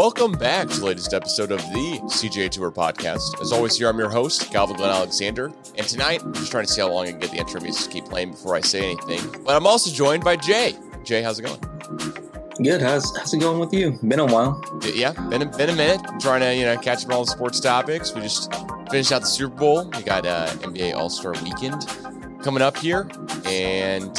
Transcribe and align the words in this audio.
Welcome 0.00 0.32
back 0.32 0.66
to 0.68 0.80
the 0.80 0.86
latest 0.86 1.12
episode 1.12 1.52
of 1.52 1.58
the 1.58 2.00
CGA 2.04 2.48
Tour 2.48 2.70
podcast. 2.70 3.38
As 3.42 3.52
always, 3.52 3.76
here 3.76 3.86
I'm 3.86 3.98
your 3.98 4.08
host, 4.08 4.50
Calvin 4.50 4.76
Glen 4.76 4.88
Alexander. 4.88 5.52
And 5.76 5.86
tonight, 5.86 6.22
I'm 6.22 6.32
just 6.32 6.50
trying 6.50 6.64
to 6.64 6.72
see 6.72 6.80
how 6.80 6.90
long 6.90 7.06
I 7.06 7.10
can 7.10 7.20
get 7.20 7.32
the 7.32 7.36
intro 7.36 7.60
music 7.60 7.84
to 7.84 7.90
keep 7.90 8.06
playing 8.06 8.30
before 8.30 8.54
I 8.54 8.62
say 8.62 8.92
anything. 8.92 9.42
But 9.44 9.56
I'm 9.56 9.66
also 9.66 9.90
joined 9.90 10.24
by 10.24 10.36
Jay. 10.36 10.74
Jay, 11.04 11.22
how's 11.22 11.38
it 11.38 11.42
going? 11.42 11.60
Good. 12.62 12.80
How's 12.80 13.14
how's 13.14 13.34
it 13.34 13.40
going 13.40 13.58
with 13.58 13.74
you? 13.74 13.98
Been 14.02 14.20
a 14.20 14.24
while. 14.24 14.64
Yeah, 14.82 15.12
been 15.28 15.42
a, 15.42 15.44
been 15.44 15.68
a 15.68 15.76
minute. 15.76 16.00
I'm 16.08 16.18
trying 16.18 16.40
to 16.40 16.54
you 16.56 16.64
know 16.64 16.78
catch 16.78 17.04
up 17.04 17.10
on 17.10 17.16
all 17.16 17.24
the 17.26 17.30
sports 17.30 17.60
topics. 17.60 18.14
We 18.14 18.22
just 18.22 18.50
finished 18.90 19.12
out 19.12 19.20
the 19.20 19.26
Super 19.26 19.54
Bowl. 19.54 19.84
We 19.84 20.02
got 20.02 20.24
uh, 20.24 20.46
NBA 20.60 20.94
All 20.94 21.10
Star 21.10 21.32
Weekend 21.44 21.86
coming 22.42 22.62
up 22.62 22.78
here, 22.78 23.06
and 23.44 24.18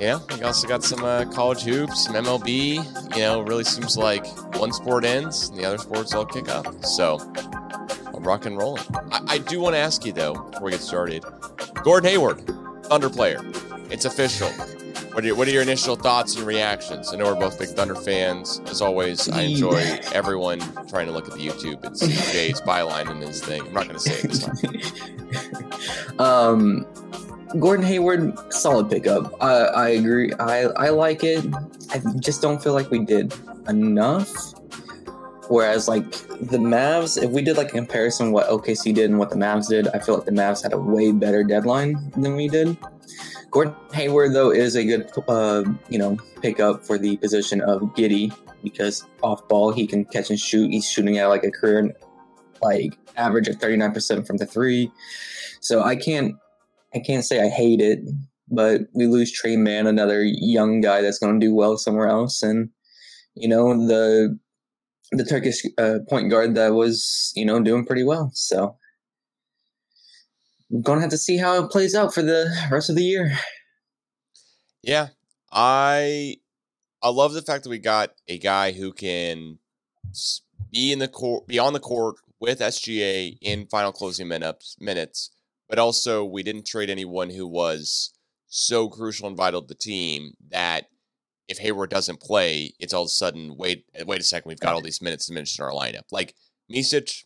yeah, 0.00 0.18
we 0.34 0.42
also 0.42 0.66
got 0.66 0.82
some 0.82 1.04
uh, 1.04 1.26
college 1.26 1.60
hoops, 1.60 2.04
some 2.04 2.14
MLB. 2.14 3.14
You 3.14 3.20
know, 3.20 3.42
really 3.42 3.64
seems 3.64 3.98
like 3.98 4.24
one 4.62 4.72
sport 4.72 5.04
ends 5.04 5.48
and 5.48 5.58
the 5.58 5.64
other 5.64 5.76
sports 5.76 6.14
all 6.14 6.24
kick 6.24 6.48
up. 6.48 6.84
So 6.84 7.18
I'm 8.14 8.22
rock 8.22 8.46
and 8.46 8.56
rolling. 8.56 8.84
I, 9.10 9.20
I 9.30 9.38
do 9.38 9.58
want 9.58 9.74
to 9.74 9.78
ask 9.80 10.06
you 10.06 10.12
though 10.12 10.34
before 10.34 10.66
we 10.66 10.70
get 10.70 10.80
started, 10.80 11.24
Gordon 11.82 12.08
Hayward, 12.08 12.46
Thunder 12.84 13.10
player. 13.10 13.40
It's 13.90 14.04
official. 14.04 14.48
What 14.50 15.24
are, 15.24 15.26
your, 15.26 15.34
what 15.34 15.48
are 15.48 15.50
your 15.50 15.62
initial 15.62 15.96
thoughts 15.96 16.36
and 16.36 16.46
reactions? 16.46 17.12
I 17.12 17.16
know 17.16 17.24
we're 17.24 17.40
both 17.40 17.58
big 17.58 17.70
Thunder 17.70 17.96
fans. 17.96 18.60
As 18.66 18.80
always, 18.80 19.28
I 19.28 19.42
enjoy 19.42 19.80
everyone 20.12 20.60
trying 20.86 21.06
to 21.06 21.12
look 21.12 21.26
at 21.26 21.34
the 21.34 21.44
YouTube 21.44 21.82
and 21.82 21.98
see 21.98 22.12
Jay's 22.32 22.60
byline 22.60 23.10
and 23.10 23.20
his 23.20 23.42
thing. 23.42 23.62
I'm 23.62 23.72
not 23.72 23.88
going 23.88 23.98
to 23.98 24.00
say 24.00 24.12
it 24.12 24.30
this 24.30 24.44
time. 26.06 26.18
um, 26.20 26.86
Gordon 27.58 27.84
Hayward, 27.84 28.38
solid 28.52 28.88
pickup. 28.88 29.34
I, 29.42 29.54
I 29.54 29.88
agree. 29.88 30.32
I, 30.34 30.66
I 30.76 30.90
like 30.90 31.24
it. 31.24 31.44
I 31.90 32.00
just 32.20 32.40
don't 32.40 32.62
feel 32.62 32.74
like 32.74 32.92
we 32.92 33.00
did 33.00 33.34
enough. 33.68 34.54
Whereas, 35.48 35.88
like 35.88 36.10
the 36.40 36.58
Mavs, 36.58 37.22
if 37.22 37.30
we 37.30 37.42
did 37.42 37.56
like 37.56 37.68
a 37.68 37.72
comparison 37.72 38.32
what 38.32 38.48
OKC 38.48 38.94
did 38.94 39.10
and 39.10 39.18
what 39.18 39.30
the 39.30 39.36
Mavs 39.36 39.68
did, 39.68 39.88
I 39.88 39.98
feel 39.98 40.14
like 40.14 40.24
the 40.24 40.32
Mavs 40.32 40.62
had 40.62 40.72
a 40.72 40.78
way 40.78 41.12
better 41.12 41.44
deadline 41.44 42.12
than 42.16 42.36
we 42.36 42.48
did. 42.48 42.76
Gordon 43.50 43.74
Hayward, 43.92 44.32
though, 44.32 44.50
is 44.50 44.76
a 44.76 44.84
good, 44.84 45.10
uh, 45.28 45.64
you 45.90 45.98
know, 45.98 46.16
pickup 46.40 46.84
for 46.84 46.96
the 46.96 47.18
position 47.18 47.60
of 47.60 47.82
Giddey 47.94 48.34
because 48.62 49.04
off 49.22 49.46
ball 49.48 49.72
he 49.72 49.86
can 49.86 50.04
catch 50.06 50.30
and 50.30 50.40
shoot. 50.40 50.70
He's 50.70 50.88
shooting 50.88 51.18
at 51.18 51.26
like 51.26 51.44
a 51.44 51.50
career 51.50 51.94
like 52.62 52.96
average 53.16 53.48
of 53.48 53.56
thirty 53.56 53.76
nine 53.76 53.92
percent 53.92 54.26
from 54.26 54.38
the 54.38 54.46
three. 54.46 54.90
So 55.60 55.82
I 55.82 55.96
can't, 55.96 56.36
I 56.94 57.00
can't 57.00 57.24
say 57.24 57.42
I 57.44 57.48
hate 57.48 57.80
it, 57.80 58.00
but 58.50 58.82
we 58.94 59.06
lose 59.06 59.30
Tre 59.30 59.56
Mann, 59.56 59.86
another 59.86 60.22
young 60.24 60.80
guy 60.80 61.02
that's 61.02 61.18
going 61.18 61.38
to 61.38 61.46
do 61.46 61.54
well 61.54 61.76
somewhere 61.76 62.08
else, 62.08 62.42
and 62.42 62.70
you 63.34 63.48
know 63.48 63.86
the 63.86 64.38
the 65.12 65.24
Turkish 65.24 65.62
uh, 65.78 65.98
point 66.08 66.30
guard 66.30 66.54
that 66.54 66.74
was 66.74 67.32
you 67.34 67.44
know 67.44 67.60
doing 67.60 67.84
pretty 67.84 68.04
well. 68.04 68.30
So 68.34 68.76
gonna 70.82 71.00
have 71.00 71.10
to 71.10 71.18
see 71.18 71.36
how 71.36 71.62
it 71.62 71.70
plays 71.70 71.94
out 71.94 72.14
for 72.14 72.22
the 72.22 72.54
rest 72.70 72.88
of 72.88 72.96
the 72.96 73.04
year. 73.04 73.36
Yeah, 74.82 75.08
I 75.52 76.36
I 77.02 77.10
love 77.10 77.32
the 77.32 77.42
fact 77.42 77.64
that 77.64 77.70
we 77.70 77.78
got 77.78 78.14
a 78.28 78.38
guy 78.38 78.72
who 78.72 78.92
can 78.92 79.58
be 80.70 80.92
in 80.92 80.98
the 80.98 81.08
court, 81.08 81.46
be 81.46 81.58
on 81.58 81.72
the 81.72 81.80
court 81.80 82.16
with 82.40 82.60
SGA 82.60 83.38
in 83.40 83.66
final 83.66 83.92
closing 83.92 84.28
minutes, 84.28 84.76
minutes, 84.80 85.30
but 85.68 85.78
also 85.78 86.24
we 86.24 86.42
didn't 86.42 86.66
trade 86.66 86.90
anyone 86.90 87.30
who 87.30 87.46
was 87.46 88.12
so 88.48 88.88
crucial 88.88 89.28
and 89.28 89.36
vital 89.36 89.62
to 89.62 89.68
the 89.68 89.74
team 89.74 90.34
that 90.50 90.86
if 91.48 91.58
Hayward 91.58 91.90
doesn't 91.90 92.20
play, 92.20 92.72
it's 92.78 92.94
all 92.94 93.02
of 93.02 93.06
a 93.06 93.10
sudden 93.10 93.56
wait 93.56 93.84
wait 94.06 94.20
a 94.20 94.24
second, 94.24 94.48
we've 94.48 94.60
got 94.60 94.74
all 94.74 94.80
these 94.80 95.02
minutes 95.02 95.26
diminished 95.26 95.58
in 95.58 95.64
our 95.64 95.72
lineup. 95.72 96.04
Like 96.10 96.34
Micic, 96.70 97.24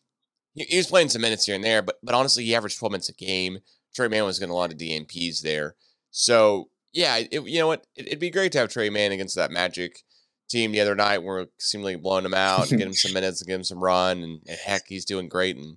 he, 0.54 0.77
was 0.77 0.87
playing 0.87 1.10
some 1.10 1.22
minutes 1.22 1.47
here 1.47 1.54
and 1.54 1.65
there, 1.65 1.82
but 1.82 1.97
but 2.03 2.15
honestly, 2.15 2.44
he 2.44 2.54
averaged 2.54 2.78
12 2.78 2.93
minutes 2.93 3.09
a 3.09 3.15
game. 3.15 3.59
Tre 3.94 4.09
Mann 4.09 4.25
was 4.25 4.38
getting 4.38 4.53
a 4.53 4.56
lot 4.56 4.72
of 4.72 4.78
DNPs 4.78 5.41
there. 5.43 5.75
So 6.10 6.71
yeah, 6.93 7.19
it, 7.19 7.47
you 7.47 7.59
know 7.59 7.66
what? 7.66 7.87
It, 7.94 8.09
would 8.10 8.19
be 8.19 8.31
great 8.31 8.53
to 8.53 8.59
have 8.59 8.71
Tre 8.71 8.91
Mann 8.91 9.12
against 9.12 9.37
that 9.37 9.50
Magic 9.50 10.03
team 10.48 10.72
the 10.72 10.81
other 10.81 10.94
night. 10.94 11.22
We're 11.22 11.47
seemingly 11.59 11.97
blowing 11.97 12.25
him 12.25 12.34
out 12.34 12.71
and 12.71 12.78
get 12.78 12.87
him 12.87 12.94
some 12.94 13.12
minutes 13.15 13.41
and 13.41 13.48
give 13.48 13.56
him 13.56 13.65
some 13.65 13.83
run. 13.83 14.22
And, 14.22 14.41
and, 14.47 14.59
heck, 14.59 14.84
he's 14.88 15.04
doing 15.04 15.28
great. 15.28 15.56
And 15.56 15.77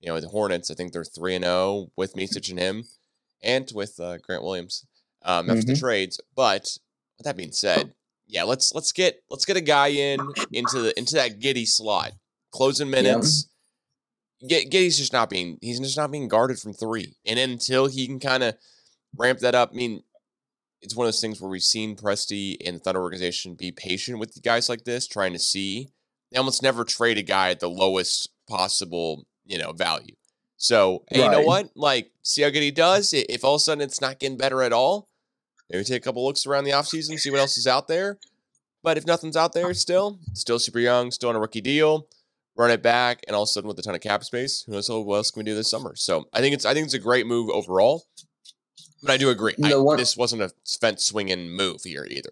you 0.00 0.08
know, 0.08 0.20
the 0.20 0.28
Hornets, 0.28 0.70
I 0.70 0.74
think 0.74 0.92
they're 0.92 1.04
three 1.04 1.34
and 1.34 1.44
zero 1.44 1.54
oh 1.54 1.90
with 1.96 2.14
Micic 2.14 2.50
and 2.50 2.58
him, 2.58 2.84
and 3.42 3.70
with 3.74 3.98
uh, 4.00 4.18
Grant 4.18 4.42
Williams 4.42 4.84
um, 5.24 5.50
after 5.50 5.62
mm-hmm. 5.62 5.72
the 5.72 5.78
trades. 5.78 6.20
But 6.34 6.78
with 7.18 7.24
that 7.24 7.36
being 7.36 7.52
said, 7.52 7.94
yeah, 8.26 8.42
let's 8.42 8.74
let's 8.74 8.92
get 8.92 9.22
let's 9.30 9.44
get 9.44 9.56
a 9.56 9.62
guy 9.62 9.88
in 9.88 10.20
into 10.52 10.80
the 10.80 10.98
into 10.98 11.14
that 11.14 11.40
Giddey 11.40 11.66
slot, 11.66 12.12
closing 12.50 12.90
minutes. 12.90 13.48
Giddey's 14.42 14.98
just 14.98 15.12
not 15.12 15.30
being 15.30 15.58
he's 15.62 15.80
just 15.80 15.96
not 15.96 16.10
being 16.10 16.28
guarded 16.28 16.58
from 16.58 16.72
three, 16.72 17.14
and 17.24 17.38
until 17.38 17.86
he 17.86 18.06
can 18.06 18.20
kind 18.20 18.42
of 18.42 18.56
ramp 19.16 19.38
that 19.40 19.54
up, 19.54 19.70
I 19.72 19.76
mean, 19.76 20.02
it's 20.82 20.94
one 20.94 21.06
of 21.06 21.08
those 21.08 21.20
things 21.20 21.40
where 21.40 21.50
we've 21.50 21.62
seen 21.62 21.96
Presti 21.96 22.56
and 22.66 22.76
the 22.76 22.80
Thunder 22.80 23.00
organization 23.00 23.54
be 23.54 23.72
patient 23.72 24.18
with 24.18 24.42
guys 24.42 24.68
like 24.68 24.84
this, 24.84 25.06
trying 25.06 25.32
to 25.32 25.38
see. 25.38 25.90
They 26.30 26.38
almost 26.38 26.62
never 26.62 26.84
trade 26.84 27.18
a 27.18 27.22
guy 27.22 27.50
at 27.50 27.60
the 27.60 27.70
lowest 27.70 28.30
possible, 28.48 29.26
you 29.44 29.58
know, 29.58 29.72
value. 29.72 30.14
So, 30.56 31.04
hey, 31.08 31.20
right. 31.20 31.26
you 31.26 31.30
know 31.30 31.42
what? 31.42 31.70
Like, 31.76 32.10
see 32.22 32.42
how 32.42 32.50
good 32.50 32.62
he 32.62 32.70
does. 32.70 33.12
If 33.12 33.44
all 33.44 33.54
of 33.54 33.60
a 33.60 33.60
sudden 33.60 33.82
it's 33.82 34.00
not 34.00 34.18
getting 34.18 34.36
better 34.36 34.62
at 34.62 34.72
all, 34.72 35.08
maybe 35.70 35.84
take 35.84 36.02
a 36.02 36.04
couple 36.04 36.24
looks 36.24 36.46
around 36.46 36.64
the 36.64 36.70
offseason, 36.70 37.18
see 37.18 37.30
what 37.30 37.40
else 37.40 37.56
is 37.56 37.66
out 37.66 37.88
there. 37.88 38.18
But 38.82 38.96
if 38.96 39.06
nothing's 39.06 39.36
out 39.36 39.52
there 39.52 39.72
still, 39.74 40.20
still 40.32 40.58
super 40.58 40.78
young, 40.78 41.10
still 41.10 41.28
on 41.28 41.36
a 41.36 41.40
rookie 41.40 41.60
deal, 41.60 42.06
run 42.56 42.70
it 42.70 42.82
back, 42.82 43.20
and 43.26 43.34
all 43.34 43.42
of 43.42 43.46
a 43.46 43.50
sudden 43.50 43.68
with 43.68 43.78
a 43.78 43.82
ton 43.82 43.94
of 43.94 44.00
cap 44.00 44.24
space, 44.24 44.62
who 44.62 44.72
knows 44.72 44.88
what 44.88 45.16
else 45.16 45.30
can 45.30 45.40
we 45.40 45.44
do 45.44 45.54
this 45.54 45.70
summer? 45.70 45.94
So 45.96 46.26
I 46.32 46.40
think 46.40 46.54
it's 46.54 46.64
I 46.64 46.72
think 46.72 46.84
it's 46.84 46.94
a 46.94 46.98
great 46.98 47.26
move 47.26 47.50
overall. 47.50 48.06
But 49.02 49.12
I 49.12 49.16
do 49.16 49.28
agree. 49.28 49.54
I, 49.62 49.76
one, 49.76 49.98
this 49.98 50.16
wasn't 50.16 50.42
a 50.42 50.50
fence 50.80 51.04
swinging 51.04 51.50
move 51.50 51.82
here 51.84 52.06
either. 52.10 52.30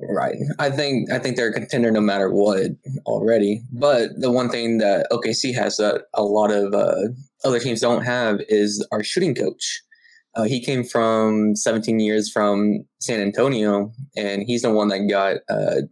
Right. 0.00 0.36
I 0.58 0.70
think 0.70 1.10
I 1.12 1.18
think 1.18 1.36
they're 1.36 1.50
a 1.50 1.52
contender 1.52 1.90
no 1.90 2.00
matter 2.00 2.30
what 2.30 2.72
already. 3.06 3.62
But 3.72 4.10
the 4.20 4.30
one 4.30 4.50
thing 4.50 4.78
that 4.78 5.06
OKC 5.12 5.54
has 5.54 5.76
that 5.76 6.06
a 6.14 6.22
lot 6.22 6.50
of 6.50 6.74
uh, 6.74 7.08
other 7.44 7.60
teams 7.60 7.80
don't 7.80 8.04
have 8.04 8.40
is 8.48 8.86
our 8.90 9.04
shooting 9.04 9.34
coach. 9.34 9.82
Uh, 10.36 10.44
he 10.44 10.60
came 10.60 10.82
from 10.82 11.54
17 11.54 12.00
years 12.00 12.30
from 12.30 12.84
San 13.00 13.20
Antonio, 13.20 13.92
and 14.16 14.42
he's 14.42 14.62
the 14.62 14.70
one 14.70 14.88
that 14.88 15.08
got 15.08 15.36
uh, 15.48 15.82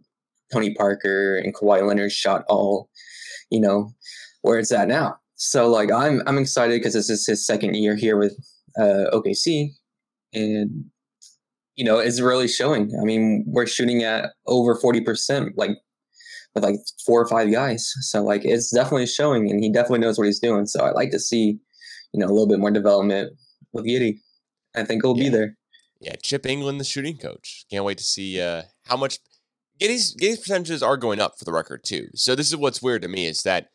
Tony 0.51 0.73
Parker 0.73 1.37
and 1.37 1.55
Kawhi 1.55 1.85
Leonard 1.87 2.11
shot 2.11 2.43
all, 2.49 2.89
you 3.49 3.59
know, 3.59 3.93
where 4.41 4.59
it's 4.59 4.71
at 4.71 4.87
now. 4.87 5.17
So 5.35 5.67
like 5.67 5.91
I'm 5.91 6.21
I'm 6.25 6.37
excited 6.37 6.79
because 6.79 6.93
this 6.93 7.09
is 7.09 7.25
his 7.25 7.45
second 7.45 7.75
year 7.75 7.95
here 7.95 8.17
with 8.17 8.33
uh, 8.77 9.11
OKC, 9.13 9.69
and 10.33 10.85
you 11.75 11.83
know 11.83 11.97
it's 11.99 12.21
really 12.21 12.47
showing. 12.47 12.91
I 13.01 13.03
mean, 13.03 13.43
we're 13.47 13.67
shooting 13.67 14.03
at 14.03 14.31
over 14.47 14.75
forty 14.75 15.01
percent, 15.01 15.57
like 15.57 15.71
with 16.53 16.63
like 16.63 16.75
four 17.05 17.21
or 17.21 17.27
five 17.27 17.51
guys. 17.51 17.91
So 18.01 18.23
like 18.23 18.45
it's 18.45 18.71
definitely 18.71 19.07
showing, 19.07 19.49
and 19.49 19.61
he 19.61 19.71
definitely 19.71 19.99
knows 19.99 20.17
what 20.17 20.27
he's 20.27 20.39
doing. 20.39 20.65
So 20.65 20.83
I 20.85 20.91
like 20.91 21.11
to 21.11 21.19
see, 21.19 21.59
you 22.13 22.19
know, 22.19 22.27
a 22.27 22.33
little 22.33 22.47
bit 22.47 22.59
more 22.59 22.71
development 22.71 23.33
with 23.73 23.85
Giddey. 23.85 24.19
I 24.75 24.83
think 24.83 25.03
he'll 25.03 25.17
yeah. 25.17 25.23
be 25.23 25.29
there. 25.29 25.57
Yeah, 25.99 26.15
Chip 26.21 26.43
Engelland, 26.43 26.79
the 26.79 26.83
shooting 26.83 27.17
coach. 27.17 27.65
Can't 27.69 27.85
wait 27.85 27.97
to 27.97 28.03
see 28.03 28.41
uh, 28.41 28.63
how 28.85 28.97
much 28.97 29.19
Giddey's 29.79 30.13
Giddey's 30.15 30.39
percentages 30.39 30.83
are 30.83 30.97
going 30.97 31.19
up 31.19 31.39
for 31.39 31.45
the 31.45 31.53
record 31.53 31.83
too. 31.83 32.09
So 32.15 32.35
this 32.35 32.49
is 32.49 32.57
what's 32.57 32.81
weird 32.81 33.01
to 33.03 33.07
me 33.07 33.25
is 33.25 33.43
that 33.43 33.69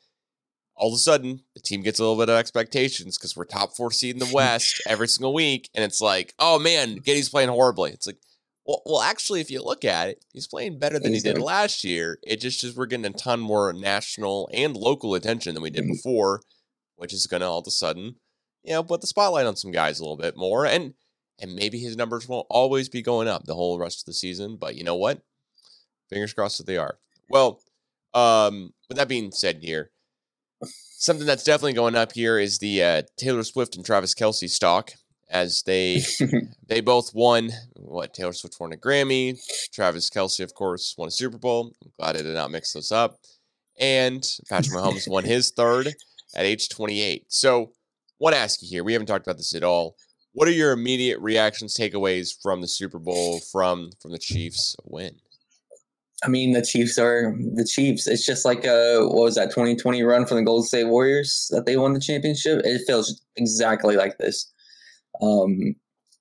all 0.74 0.88
of 0.88 0.94
a 0.94 0.98
sudden 0.98 1.40
the 1.54 1.60
team 1.60 1.82
gets 1.82 1.98
a 1.98 2.02
little 2.02 2.18
bit 2.18 2.28
of 2.28 2.38
expectations 2.38 3.16
because 3.16 3.36
we're 3.36 3.44
top 3.44 3.74
four 3.74 3.90
seed 3.90 4.14
in 4.14 4.18
the 4.18 4.30
West 4.34 4.82
every 4.86 5.08
single 5.08 5.34
week, 5.34 5.70
and 5.74 5.84
it's 5.84 6.00
like, 6.00 6.34
oh 6.38 6.58
man, 6.58 6.96
Giddey's 6.96 7.30
playing 7.30 7.48
horribly. 7.48 7.90
It's 7.90 8.06
like, 8.06 8.18
well, 8.66 8.82
well, 8.84 9.00
actually, 9.00 9.40
if 9.40 9.50
you 9.50 9.62
look 9.62 9.84
at 9.84 10.10
it, 10.10 10.24
he's 10.32 10.46
playing 10.46 10.78
better 10.78 10.98
than 10.98 11.14
he 11.14 11.20
did 11.20 11.38
last 11.38 11.84
year. 11.84 12.18
It 12.22 12.38
just 12.38 12.62
is 12.62 12.76
we're 12.76 12.84
getting 12.84 13.06
a 13.06 13.10
ton 13.10 13.40
more 13.40 13.72
national 13.72 14.50
and 14.52 14.76
local 14.76 15.14
attention 15.14 15.54
than 15.54 15.62
we 15.62 15.70
did 15.70 15.84
mm-hmm. 15.84 15.92
before, 15.92 16.42
which 16.96 17.14
is 17.14 17.26
going 17.26 17.40
to 17.40 17.46
all 17.46 17.60
of 17.60 17.66
a 17.66 17.70
sudden, 17.70 18.16
you 18.62 18.72
know, 18.72 18.82
put 18.82 19.00
the 19.00 19.06
spotlight 19.06 19.46
on 19.46 19.56
some 19.56 19.70
guys 19.70 19.98
a 19.98 20.02
little 20.02 20.16
bit 20.16 20.36
more, 20.36 20.66
and 20.66 20.94
and 21.40 21.54
maybe 21.54 21.78
his 21.78 21.96
numbers 21.96 22.28
won't 22.28 22.46
always 22.50 22.88
be 22.88 23.02
going 23.02 23.28
up 23.28 23.44
the 23.44 23.54
whole 23.54 23.78
rest 23.78 24.00
of 24.00 24.06
the 24.06 24.12
season. 24.12 24.56
But 24.56 24.74
you 24.74 24.84
know 24.84 24.96
what? 24.96 25.22
Fingers 26.10 26.32
crossed 26.32 26.58
that 26.58 26.66
they 26.66 26.76
are. 26.76 26.98
Well, 27.30 27.60
um, 28.14 28.72
with 28.88 28.96
that 28.96 29.08
being 29.08 29.30
said, 29.30 29.58
here 29.62 29.90
Something 31.00 31.26
that's 31.26 31.44
definitely 31.44 31.74
going 31.74 31.94
up 31.94 32.12
here 32.12 32.40
is 32.40 32.58
the 32.58 32.82
uh, 32.82 33.02
Taylor 33.16 33.44
Swift 33.44 33.76
and 33.76 33.86
Travis 33.86 34.14
Kelce 34.14 34.50
stock, 34.50 34.90
as 35.30 35.62
they 35.62 36.02
they 36.66 36.80
both 36.80 37.14
won. 37.14 37.52
What 37.76 38.14
Taylor 38.14 38.32
Swift 38.32 38.56
won 38.58 38.72
a 38.72 38.76
Grammy, 38.76 39.38
Travis 39.72 40.10
Kelce 40.10 40.42
of 40.42 40.54
course, 40.54 40.96
won 40.98 41.06
a 41.06 41.12
Super 41.12 41.38
Bowl. 41.38 41.72
I'm 41.84 41.92
glad 41.98 42.16
I 42.16 42.22
did 42.22 42.34
not 42.34 42.50
mix 42.50 42.72
those 42.72 42.90
up. 42.90 43.20
And 43.78 44.28
Patrick 44.48 44.74
Mahomes 44.74 45.08
won 45.08 45.22
his 45.22 45.52
third 45.52 45.94
at 46.34 46.44
age 46.44 46.68
28. 46.68 47.26
So, 47.28 47.70
want 48.18 48.34
to 48.34 48.40
ask 48.40 48.62
you 48.62 48.68
here? 48.68 48.84
We 48.84 48.92
haven't 48.92 49.06
talked 49.06 49.26
about 49.26 49.36
this 49.36 49.54
at 49.54 49.64
all. 49.64 49.96
What 50.32 50.48
are 50.48 50.52
your 50.52 50.72
immediate 50.72 51.18
reactions, 51.20 51.74
takeaways 51.74 52.30
from 52.42 52.60
the 52.60 52.68
Super 52.68 52.98
Bowl 52.98 53.40
from 53.52 53.90
from 54.00 54.12
the 54.12 54.18
Chiefs 54.18 54.76
win? 54.84 55.16
I 56.24 56.28
mean, 56.28 56.52
the 56.52 56.62
Chiefs 56.62 56.98
are 56.98 57.34
the 57.54 57.64
Chiefs. 57.64 58.06
It's 58.06 58.26
just 58.26 58.44
like 58.44 58.64
a 58.64 59.00
what 59.02 59.24
was 59.24 59.34
that 59.36 59.50
2020 59.50 60.02
run 60.02 60.26
from 60.26 60.38
the 60.38 60.42
Golden 60.42 60.66
State 60.66 60.84
Warriors 60.84 61.48
that 61.50 61.66
they 61.66 61.76
won 61.76 61.92
the 61.92 62.00
championship? 62.00 62.60
It 62.64 62.82
feels 62.86 63.20
exactly 63.36 63.96
like 63.96 64.18
this. 64.18 64.50
Um, 65.20 65.74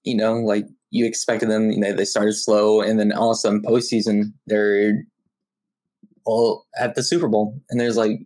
you 0.03 0.15
know, 0.15 0.35
like 0.35 0.65
you 0.91 1.05
expected 1.05 1.49
them. 1.49 1.71
You 1.71 1.79
know, 1.79 1.93
they 1.93 2.05
started 2.05 2.33
slow, 2.33 2.81
and 2.81 2.99
then 2.99 3.11
all 3.11 3.31
of 3.31 3.35
a 3.35 3.37
sudden, 3.37 3.61
postseason, 3.61 4.33
they're 4.45 5.03
all 6.25 6.65
at 6.79 6.95
the 6.95 7.03
Super 7.03 7.27
Bowl, 7.27 7.59
and 7.69 7.79
there's 7.79 7.97
like, 7.97 8.19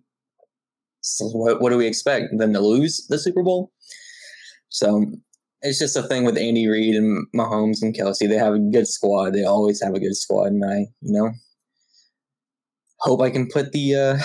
so 1.01 1.25
what? 1.29 1.61
What 1.61 1.71
do 1.71 1.77
we 1.77 1.87
expect 1.87 2.37
them 2.37 2.53
to 2.53 2.59
lose 2.59 3.05
the 3.09 3.19
Super 3.19 3.43
Bowl? 3.43 3.71
So 4.69 5.05
it's 5.61 5.79
just 5.79 5.97
a 5.97 6.03
thing 6.03 6.23
with 6.25 6.37
Andy 6.37 6.67
Reid 6.67 6.95
and 6.95 7.27
Mahomes 7.35 7.81
and 7.81 7.95
Kelce. 7.95 8.27
They 8.27 8.35
have 8.35 8.53
a 8.53 8.59
good 8.59 8.87
squad. 8.87 9.33
They 9.33 9.43
always 9.43 9.81
have 9.81 9.93
a 9.93 9.99
good 9.99 10.15
squad, 10.15 10.47
and 10.47 10.63
I, 10.63 10.77
you 11.01 11.13
know, 11.13 11.31
hope 12.99 13.21
I 13.21 13.29
can 13.29 13.47
put 13.47 13.71
the 13.71 13.95
uh, 13.95 14.17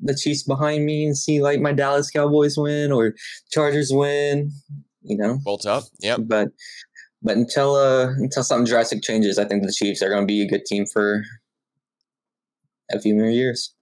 the 0.00 0.16
Chiefs 0.16 0.42
behind 0.42 0.84
me 0.84 1.04
and 1.04 1.16
see 1.16 1.42
like 1.42 1.60
my 1.60 1.72
Dallas 1.72 2.10
Cowboys 2.10 2.56
win 2.56 2.92
or 2.92 3.14
Chargers 3.50 3.90
win. 3.92 4.50
You 5.02 5.16
know, 5.16 5.38
bolt 5.42 5.66
up. 5.66 5.84
Yep. 6.00 6.20
But 6.26 6.48
but 7.22 7.36
until 7.36 7.74
uh 7.74 8.08
until 8.18 8.44
something 8.44 8.66
drastic 8.66 9.02
changes, 9.02 9.38
I 9.38 9.44
think 9.44 9.64
the 9.64 9.72
Chiefs 9.72 10.02
are 10.02 10.08
going 10.08 10.22
to 10.22 10.26
be 10.26 10.42
a 10.42 10.48
good 10.48 10.64
team 10.64 10.86
for 10.86 11.22
a 12.90 13.00
few 13.00 13.14
more 13.14 13.26
years. 13.26 13.74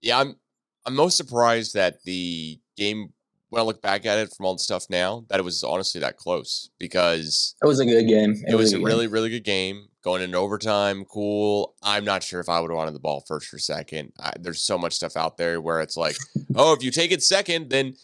Yeah, 0.00 0.20
I'm 0.20 0.36
I'm 0.86 0.94
most 0.94 1.16
surprised 1.16 1.74
that 1.74 2.02
the 2.04 2.58
game 2.76 3.12
when 3.50 3.60
I 3.60 3.64
look 3.64 3.82
back 3.82 4.06
at 4.06 4.18
it 4.18 4.32
from 4.32 4.46
all 4.46 4.54
the 4.54 4.60
stuff 4.60 4.86
now, 4.88 5.24
that 5.28 5.40
it 5.40 5.42
was 5.42 5.64
honestly 5.64 6.00
that 6.00 6.16
close 6.16 6.70
because 6.78 7.56
it 7.60 7.66
was 7.66 7.80
a 7.80 7.84
good 7.84 8.06
game. 8.06 8.32
It, 8.46 8.52
it 8.52 8.54
was, 8.54 8.72
was, 8.72 8.74
a 8.74 8.80
really, 8.80 9.06
game. 9.06 9.12
really 9.12 9.28
good 9.28 9.44
game 9.44 9.88
going 10.02 10.22
into 10.22 10.38
overtime. 10.38 11.04
Cool. 11.04 11.74
I'm 11.82 12.04
not 12.04 12.22
sure 12.22 12.40
if 12.40 12.48
I 12.48 12.60
would 12.60 12.70
have 12.70 12.76
wanted 12.76 12.94
the 12.94 13.00
ball 13.00 13.24
first 13.26 13.52
or 13.52 13.58
second. 13.58 14.12
I, 14.20 14.32
there's 14.38 14.62
so 14.62 14.78
much 14.78 14.94
stuff 14.94 15.16
out 15.16 15.36
there 15.36 15.60
where 15.60 15.80
it's 15.80 15.96
like, 15.96 16.16
oh, 16.54 16.72
if 16.74 16.82
you 16.82 16.92
take 16.92 17.12
it 17.12 17.22
second, 17.22 17.70
then 17.70 17.94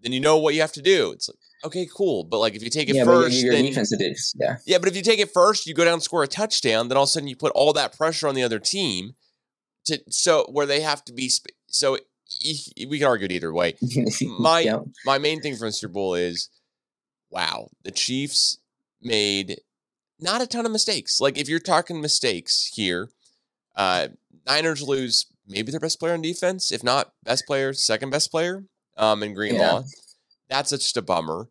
then 0.00 0.12
you 0.12 0.20
know 0.20 0.38
what 0.38 0.54
you 0.54 0.62
have 0.62 0.72
to 0.72 0.82
do. 0.82 1.12
It's 1.12 1.28
like, 1.28 1.38
okay, 1.64 1.86
cool. 1.94 2.24
But 2.24 2.38
like 2.38 2.54
if 2.54 2.62
you 2.62 2.70
take 2.70 2.88
it 2.88 2.96
yeah, 2.96 3.04
first, 3.04 3.36
your, 3.36 3.52
your 3.52 3.54
then, 3.54 3.64
defense 3.66 3.92
it 3.92 4.02
is. 4.02 4.34
Yeah. 4.38 4.56
Yeah, 4.66 4.78
but 4.78 4.88
if 4.88 4.96
you 4.96 5.02
take 5.02 5.18
it 5.18 5.32
first, 5.32 5.66
you 5.66 5.74
go 5.74 5.84
down 5.84 5.94
and 5.94 6.02
score 6.02 6.22
a 6.22 6.28
touchdown, 6.28 6.88
then 6.88 6.96
all 6.96 7.04
of 7.04 7.08
a 7.08 7.12
sudden 7.12 7.28
you 7.28 7.36
put 7.36 7.52
all 7.52 7.72
that 7.74 7.96
pressure 7.96 8.26
on 8.26 8.34
the 8.34 8.42
other 8.42 8.58
team 8.58 9.14
to 9.84 10.00
so 10.08 10.46
where 10.50 10.66
they 10.66 10.80
have 10.80 11.04
to 11.04 11.12
be 11.12 11.30
so 11.68 11.98
we 12.88 12.98
can 12.98 13.06
argue 13.06 13.26
it 13.26 13.32
either 13.32 13.52
way. 13.52 13.74
My 14.38 14.60
yeah. 14.60 14.78
my 15.04 15.18
main 15.18 15.40
thing 15.40 15.56
from 15.56 15.70
Super 15.70 15.92
Bowl 15.92 16.14
is, 16.14 16.48
wow, 17.30 17.68
the 17.84 17.90
Chiefs 17.90 18.58
made 19.00 19.60
not 20.20 20.42
a 20.42 20.46
ton 20.46 20.66
of 20.66 20.72
mistakes. 20.72 21.20
Like 21.20 21.38
if 21.38 21.48
you're 21.48 21.58
talking 21.58 22.00
mistakes 22.00 22.72
here, 22.74 23.10
uh, 23.76 24.08
Niners 24.46 24.82
lose 24.82 25.26
maybe 25.46 25.70
their 25.70 25.80
best 25.80 26.00
player 26.00 26.14
on 26.14 26.22
defense, 26.22 26.72
if 26.72 26.82
not 26.82 27.12
best 27.22 27.46
player, 27.46 27.72
second 27.72 28.10
best 28.10 28.30
player, 28.30 28.64
um, 28.96 29.22
in 29.22 29.34
Greenlaw. 29.34 29.80
Yeah. 29.80 29.82
That's 30.48 30.70
just 30.70 30.96
a 30.96 31.02
bummer. 31.02 31.48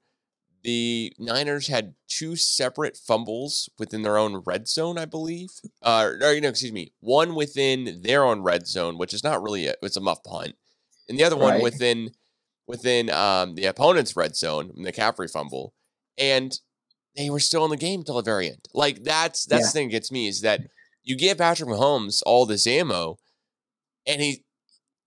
The 0.63 1.12
Niners 1.19 1.68
had 1.68 1.95
two 2.07 2.38
separate 2.38 2.95
fumbles 2.95 3.69
within 3.77 4.01
their 4.01 4.18
own 4.18 4.44
red 4.45 4.68
zone, 4.68 4.97
I 4.97 5.03
believe. 5.06 5.50
Uh, 5.81 6.12
or, 6.21 6.31
you 6.31 6.39
know, 6.39 6.50
excuse 6.50 6.71
me, 6.71 6.94
one 7.01 7.35
within 7.35 8.01
their 8.01 8.24
own 8.24 8.41
red 8.44 8.65
zone, 8.65 8.97
which 8.97 9.13
is 9.13 9.25
not 9.25 9.44
really 9.44 9.68
a, 9.68 9.75
it's 9.81 9.97
a 9.97 10.01
muff 10.01 10.24
punt 10.24 10.56
and 11.10 11.18
the 11.18 11.24
other 11.24 11.38
one 11.38 11.62
within 11.62 12.12
within 12.68 13.10
um, 13.10 13.56
the 13.56 13.66
opponent's 13.66 14.16
red 14.16 14.36
zone, 14.36 14.72
the 14.76 14.92
McCaffrey 14.92 15.30
fumble, 15.30 15.74
and 16.18 16.60
they 17.16 17.30
were 17.30 17.40
still 17.40 17.64
in 17.66 17.72
the 17.72 17.78
game 17.78 18.04
till 18.04 18.16
the 18.16 18.22
very 18.22 18.48
end. 18.48 18.68
Like 18.74 19.04
that's 19.04 19.46
that's 19.46 19.62
yeah. 19.62 19.68
the 19.68 19.72
thing 19.72 19.88
that 19.88 19.94
gets 19.94 20.12
me 20.12 20.28
is 20.28 20.42
that 20.42 20.62
you 21.04 21.16
give 21.16 21.38
Patrick 21.38 21.70
Mahomes 21.70 22.24
all 22.26 22.46
this 22.46 22.66
ammo, 22.66 23.18
and 24.08 24.22
he 24.22 24.44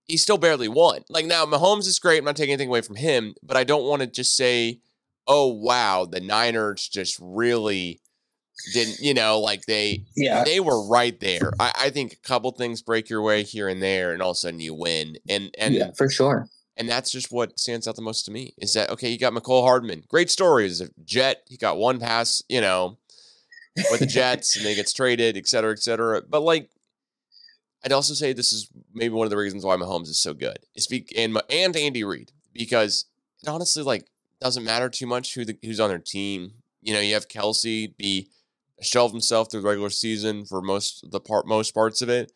he 0.04 0.16
still 0.16 0.38
barely 0.38 0.68
won. 0.68 1.02
Like 1.08 1.26
now, 1.26 1.44
Mahomes 1.46 1.86
is 1.86 1.98
great. 1.98 2.18
I'm 2.18 2.24
not 2.24 2.36
taking 2.36 2.52
anything 2.52 2.68
away 2.68 2.82
from 2.82 2.96
him, 2.96 3.34
but 3.42 3.56
I 3.56 3.64
don't 3.64 3.86
want 3.86 4.00
to 4.02 4.06
just 4.06 4.36
say, 4.36 4.80
"Oh 5.26 5.48
wow, 5.48 6.04
the 6.04 6.20
Niners 6.20 6.88
just 6.88 7.18
really." 7.20 8.00
Didn't 8.72 8.98
you 8.98 9.14
know 9.14 9.38
like 9.38 9.66
they 9.66 10.04
yeah. 10.16 10.44
they 10.44 10.60
were 10.60 10.86
right 10.86 11.18
there. 11.20 11.52
I, 11.60 11.72
I 11.78 11.90
think 11.90 12.12
a 12.12 12.16
couple 12.16 12.50
things 12.52 12.82
break 12.82 13.08
your 13.08 13.22
way 13.22 13.42
here 13.42 13.68
and 13.68 13.82
there 13.82 14.12
and 14.12 14.22
all 14.22 14.30
of 14.30 14.34
a 14.34 14.38
sudden 14.38 14.60
you 14.60 14.74
win 14.74 15.16
and 15.28 15.54
and 15.58 15.74
yeah 15.74 15.90
for 15.92 16.08
sure. 16.08 16.48
and 16.76 16.88
that's 16.88 17.10
just 17.10 17.30
what 17.30 17.58
stands 17.58 17.86
out 17.86 17.96
the 17.96 18.02
most 18.02 18.24
to 18.24 18.30
me 18.30 18.54
is 18.58 18.72
that 18.72 18.90
okay 18.90 19.08
you 19.08 19.18
got 19.18 19.32
Mecole 19.32 19.62
Hardman 19.62 20.04
great 20.08 20.30
story 20.30 20.66
is 20.66 20.80
a 20.80 20.88
jet 21.04 21.42
he 21.48 21.56
got 21.56 21.76
one 21.76 22.00
pass 22.00 22.42
you 22.48 22.60
know 22.60 22.96
with 23.90 24.00
the 24.00 24.06
Jets 24.06 24.56
and 24.56 24.64
they 24.64 24.74
gets 24.74 24.92
traded 24.92 25.36
et 25.36 25.46
cetera 25.46 25.72
et 25.72 25.80
cetera 25.80 26.22
but 26.22 26.40
like 26.40 26.70
I'd 27.84 27.92
also 27.92 28.14
say 28.14 28.32
this 28.32 28.52
is 28.52 28.68
maybe 28.94 29.14
one 29.14 29.26
of 29.26 29.30
the 29.30 29.36
reasons 29.36 29.64
why 29.64 29.76
Mahomes 29.76 30.08
is 30.08 30.18
so 30.18 30.34
good 30.34 30.58
is 30.74 30.86
be, 30.86 31.06
and 31.16 31.38
and 31.50 31.76
Andy 31.76 32.04
Reid 32.04 32.32
because 32.52 33.04
it 33.42 33.48
honestly 33.48 33.82
like 33.82 34.06
doesn't 34.40 34.64
matter 34.64 34.88
too 34.88 35.06
much 35.06 35.34
who 35.34 35.44
the, 35.44 35.58
who's 35.62 35.78
on 35.78 35.90
their 35.90 35.98
team 35.98 36.52
you 36.80 36.94
know 36.94 37.00
you 37.00 37.14
have 37.14 37.28
Kelce 37.28 37.94
be 37.96 38.28
shelved 38.82 39.12
himself 39.12 39.50
through 39.50 39.62
the 39.62 39.68
regular 39.68 39.90
season 39.90 40.44
for 40.44 40.60
most 40.60 41.10
the 41.10 41.20
part 41.20 41.46
most 41.46 41.72
parts 41.72 42.02
of 42.02 42.08
it, 42.08 42.32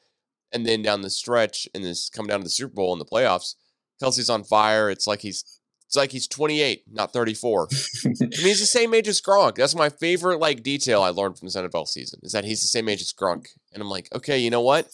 and 0.53 0.67
then 0.67 0.83
down 0.83 1.03
the 1.03 1.11
stretch 1.11 1.69
and 1.75 1.85
this 1.85 2.09
come 2.09 2.27
down 2.27 2.41
to 2.41 2.45
the 2.45 2.51
Super 2.51 2.75
Bowl 2.75 2.93
and 2.93 3.01
the 3.01 3.05
playoffs, 3.05 3.55
Kelce's 4.03 4.31
on 4.31 4.45
fire. 4.45 4.91
It's 4.91 5.07
like 5.07 5.21
he's 5.21 5.61
it's 5.91 5.97
like 5.97 6.13
he's 6.13 6.29
28, 6.29 6.85
not 6.93 7.13
34. 7.13 7.67
I 8.05 8.09
mean, 8.09 8.31
he's 8.31 8.61
the 8.61 8.67
same 8.67 8.95
age 8.95 9.09
as 9.09 9.21
Gronk. 9.21 9.57
That's 9.57 9.75
my 9.75 9.89
favorite 9.89 10.39
like 10.39 10.63
detail 10.63 11.03
I 11.03 11.09
learned 11.09 11.37
from 11.37 11.47
this 11.47 11.57
NFL 11.57 11.89
season 11.89 12.21
is 12.23 12.31
that 12.31 12.45
he's 12.45 12.63
the 12.63 12.69
same 12.69 12.89
age 12.89 13.01
as 13.01 13.13
Gronk. 13.13 13.49
And 13.73 13.83
I'm 13.83 13.89
like, 13.89 14.09
okay, 14.15 14.39
you 14.39 14.51
know 14.51 14.61
what? 14.61 14.87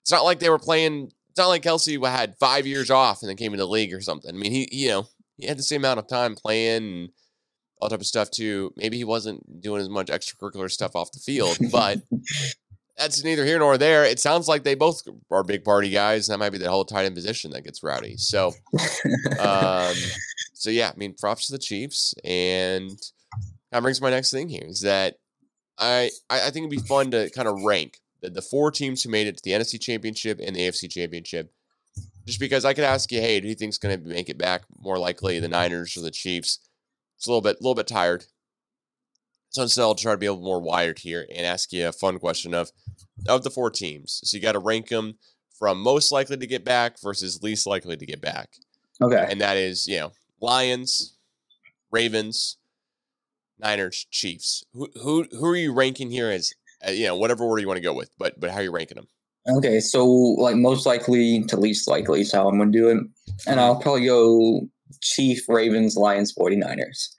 It's 0.00 0.10
not 0.10 0.24
like 0.24 0.40
they 0.40 0.50
were 0.50 0.58
playing. 0.58 1.12
It's 1.30 1.38
not 1.38 1.46
like 1.46 1.62
Kelce 1.62 2.04
had 2.10 2.34
five 2.40 2.66
years 2.66 2.90
off 2.90 3.22
and 3.22 3.28
then 3.28 3.36
came 3.36 3.52
into 3.52 3.64
the 3.64 3.70
league 3.70 3.94
or 3.94 4.00
something. 4.00 4.34
I 4.34 4.36
mean, 4.36 4.50
he 4.50 4.68
you 4.72 4.88
know 4.88 5.06
he 5.36 5.46
had 5.46 5.56
the 5.56 5.62
same 5.62 5.82
amount 5.82 6.00
of 6.00 6.08
time 6.08 6.34
playing 6.34 6.82
and 6.82 7.08
all 7.82 7.88
type 7.88 8.00
of 8.00 8.06
stuff 8.06 8.30
too. 8.30 8.72
Maybe 8.76 8.96
he 8.96 9.04
wasn't 9.04 9.60
doing 9.60 9.80
as 9.80 9.88
much 9.88 10.06
extracurricular 10.06 10.70
stuff 10.70 10.94
off 10.94 11.10
the 11.10 11.18
field, 11.18 11.58
but 11.72 12.00
that's 12.96 13.24
neither 13.24 13.44
here 13.44 13.58
nor 13.58 13.76
there. 13.76 14.04
It 14.04 14.20
sounds 14.20 14.46
like 14.46 14.62
they 14.62 14.76
both 14.76 15.02
are 15.32 15.42
big 15.42 15.64
party 15.64 15.90
guys. 15.90 16.28
That 16.28 16.38
might 16.38 16.50
be 16.50 16.58
the 16.58 16.70
whole 16.70 16.84
tight 16.84 17.06
end 17.06 17.16
position 17.16 17.50
that 17.50 17.64
gets 17.64 17.82
rowdy. 17.82 18.16
So, 18.16 18.52
um, 19.40 19.94
so 20.54 20.70
yeah, 20.70 20.92
I 20.94 20.96
mean, 20.96 21.14
props 21.14 21.46
to 21.46 21.52
the 21.52 21.58
Chiefs, 21.58 22.14
and 22.22 22.92
that 23.72 23.82
brings 23.82 24.00
my 24.00 24.10
next 24.10 24.30
thing 24.30 24.48
here 24.48 24.64
is 24.64 24.82
that 24.82 25.16
I 25.76 26.10
I 26.30 26.50
think 26.50 26.68
it'd 26.68 26.70
be 26.70 26.88
fun 26.88 27.10
to 27.10 27.30
kind 27.30 27.48
of 27.48 27.64
rank 27.64 27.98
the, 28.20 28.30
the 28.30 28.42
four 28.42 28.70
teams 28.70 29.02
who 29.02 29.10
made 29.10 29.26
it 29.26 29.38
to 29.38 29.42
the 29.42 29.50
NFC 29.50 29.80
Championship 29.80 30.38
and 30.40 30.54
the 30.54 30.60
AFC 30.60 30.88
Championship. 30.88 31.52
Just 32.26 32.38
because 32.38 32.64
I 32.64 32.72
could 32.72 32.84
ask 32.84 33.10
you, 33.10 33.20
hey, 33.20 33.40
do 33.40 33.48
you 33.48 33.56
think's 33.56 33.78
going 33.78 34.00
to 34.00 34.08
make 34.08 34.28
it 34.28 34.38
back 34.38 34.62
more 34.78 34.96
likely, 34.96 35.40
the 35.40 35.48
Niners 35.48 35.96
or 35.96 36.02
the 36.02 36.12
Chiefs? 36.12 36.60
It's 37.22 37.28
a 37.28 37.30
little 37.30 37.40
bit, 37.40 37.60
a 37.60 37.62
little 37.62 37.76
bit 37.76 37.86
tired. 37.86 38.24
So 39.50 39.62
instead, 39.62 39.82
I'll 39.82 39.94
try 39.94 40.10
to 40.10 40.18
be 40.18 40.26
a 40.26 40.32
little 40.32 40.44
more 40.44 40.60
wired 40.60 40.98
here 40.98 41.24
and 41.32 41.46
ask 41.46 41.72
you 41.72 41.86
a 41.86 41.92
fun 41.92 42.18
question 42.18 42.52
of 42.52 42.72
of 43.28 43.44
the 43.44 43.50
four 43.50 43.70
teams. 43.70 44.20
So 44.24 44.36
you 44.36 44.42
got 44.42 44.52
to 44.52 44.58
rank 44.58 44.88
them 44.88 45.18
from 45.56 45.78
most 45.78 46.10
likely 46.10 46.36
to 46.36 46.46
get 46.48 46.64
back 46.64 47.00
versus 47.00 47.40
least 47.40 47.64
likely 47.64 47.96
to 47.96 48.04
get 48.04 48.20
back. 48.20 48.56
Okay. 49.00 49.24
And 49.30 49.40
that 49.40 49.56
is, 49.56 49.86
you 49.86 50.00
know, 50.00 50.10
Lions, 50.40 51.16
Ravens, 51.92 52.56
Niners, 53.56 54.04
Chiefs. 54.10 54.64
Who 54.72 54.88
who 55.00 55.24
who 55.30 55.46
are 55.46 55.56
you 55.56 55.72
ranking 55.72 56.10
here 56.10 56.28
as 56.28 56.52
uh, 56.84 56.90
you 56.90 57.06
know 57.06 57.14
whatever 57.14 57.44
order 57.44 57.62
you 57.62 57.68
want 57.68 57.76
to 57.76 57.84
go 57.84 57.94
with, 57.94 58.10
but 58.18 58.40
but 58.40 58.50
how 58.50 58.56
are 58.56 58.64
you 58.64 58.72
ranking 58.72 58.96
them? 58.96 59.06
Okay, 59.48 59.78
so 59.78 60.04
like 60.08 60.56
most 60.56 60.86
likely 60.86 61.44
to 61.44 61.56
least 61.56 61.86
likely 61.86 62.22
is 62.22 62.32
how 62.32 62.48
I'm 62.48 62.58
gonna 62.58 62.72
do 62.72 62.88
it, 62.88 62.98
and 63.46 63.60
I'll 63.60 63.76
probably 63.76 64.06
go 64.06 64.66
Chief, 65.00 65.48
Ravens, 65.48 65.96
Lions, 65.96 66.34
49ers. 66.34 67.14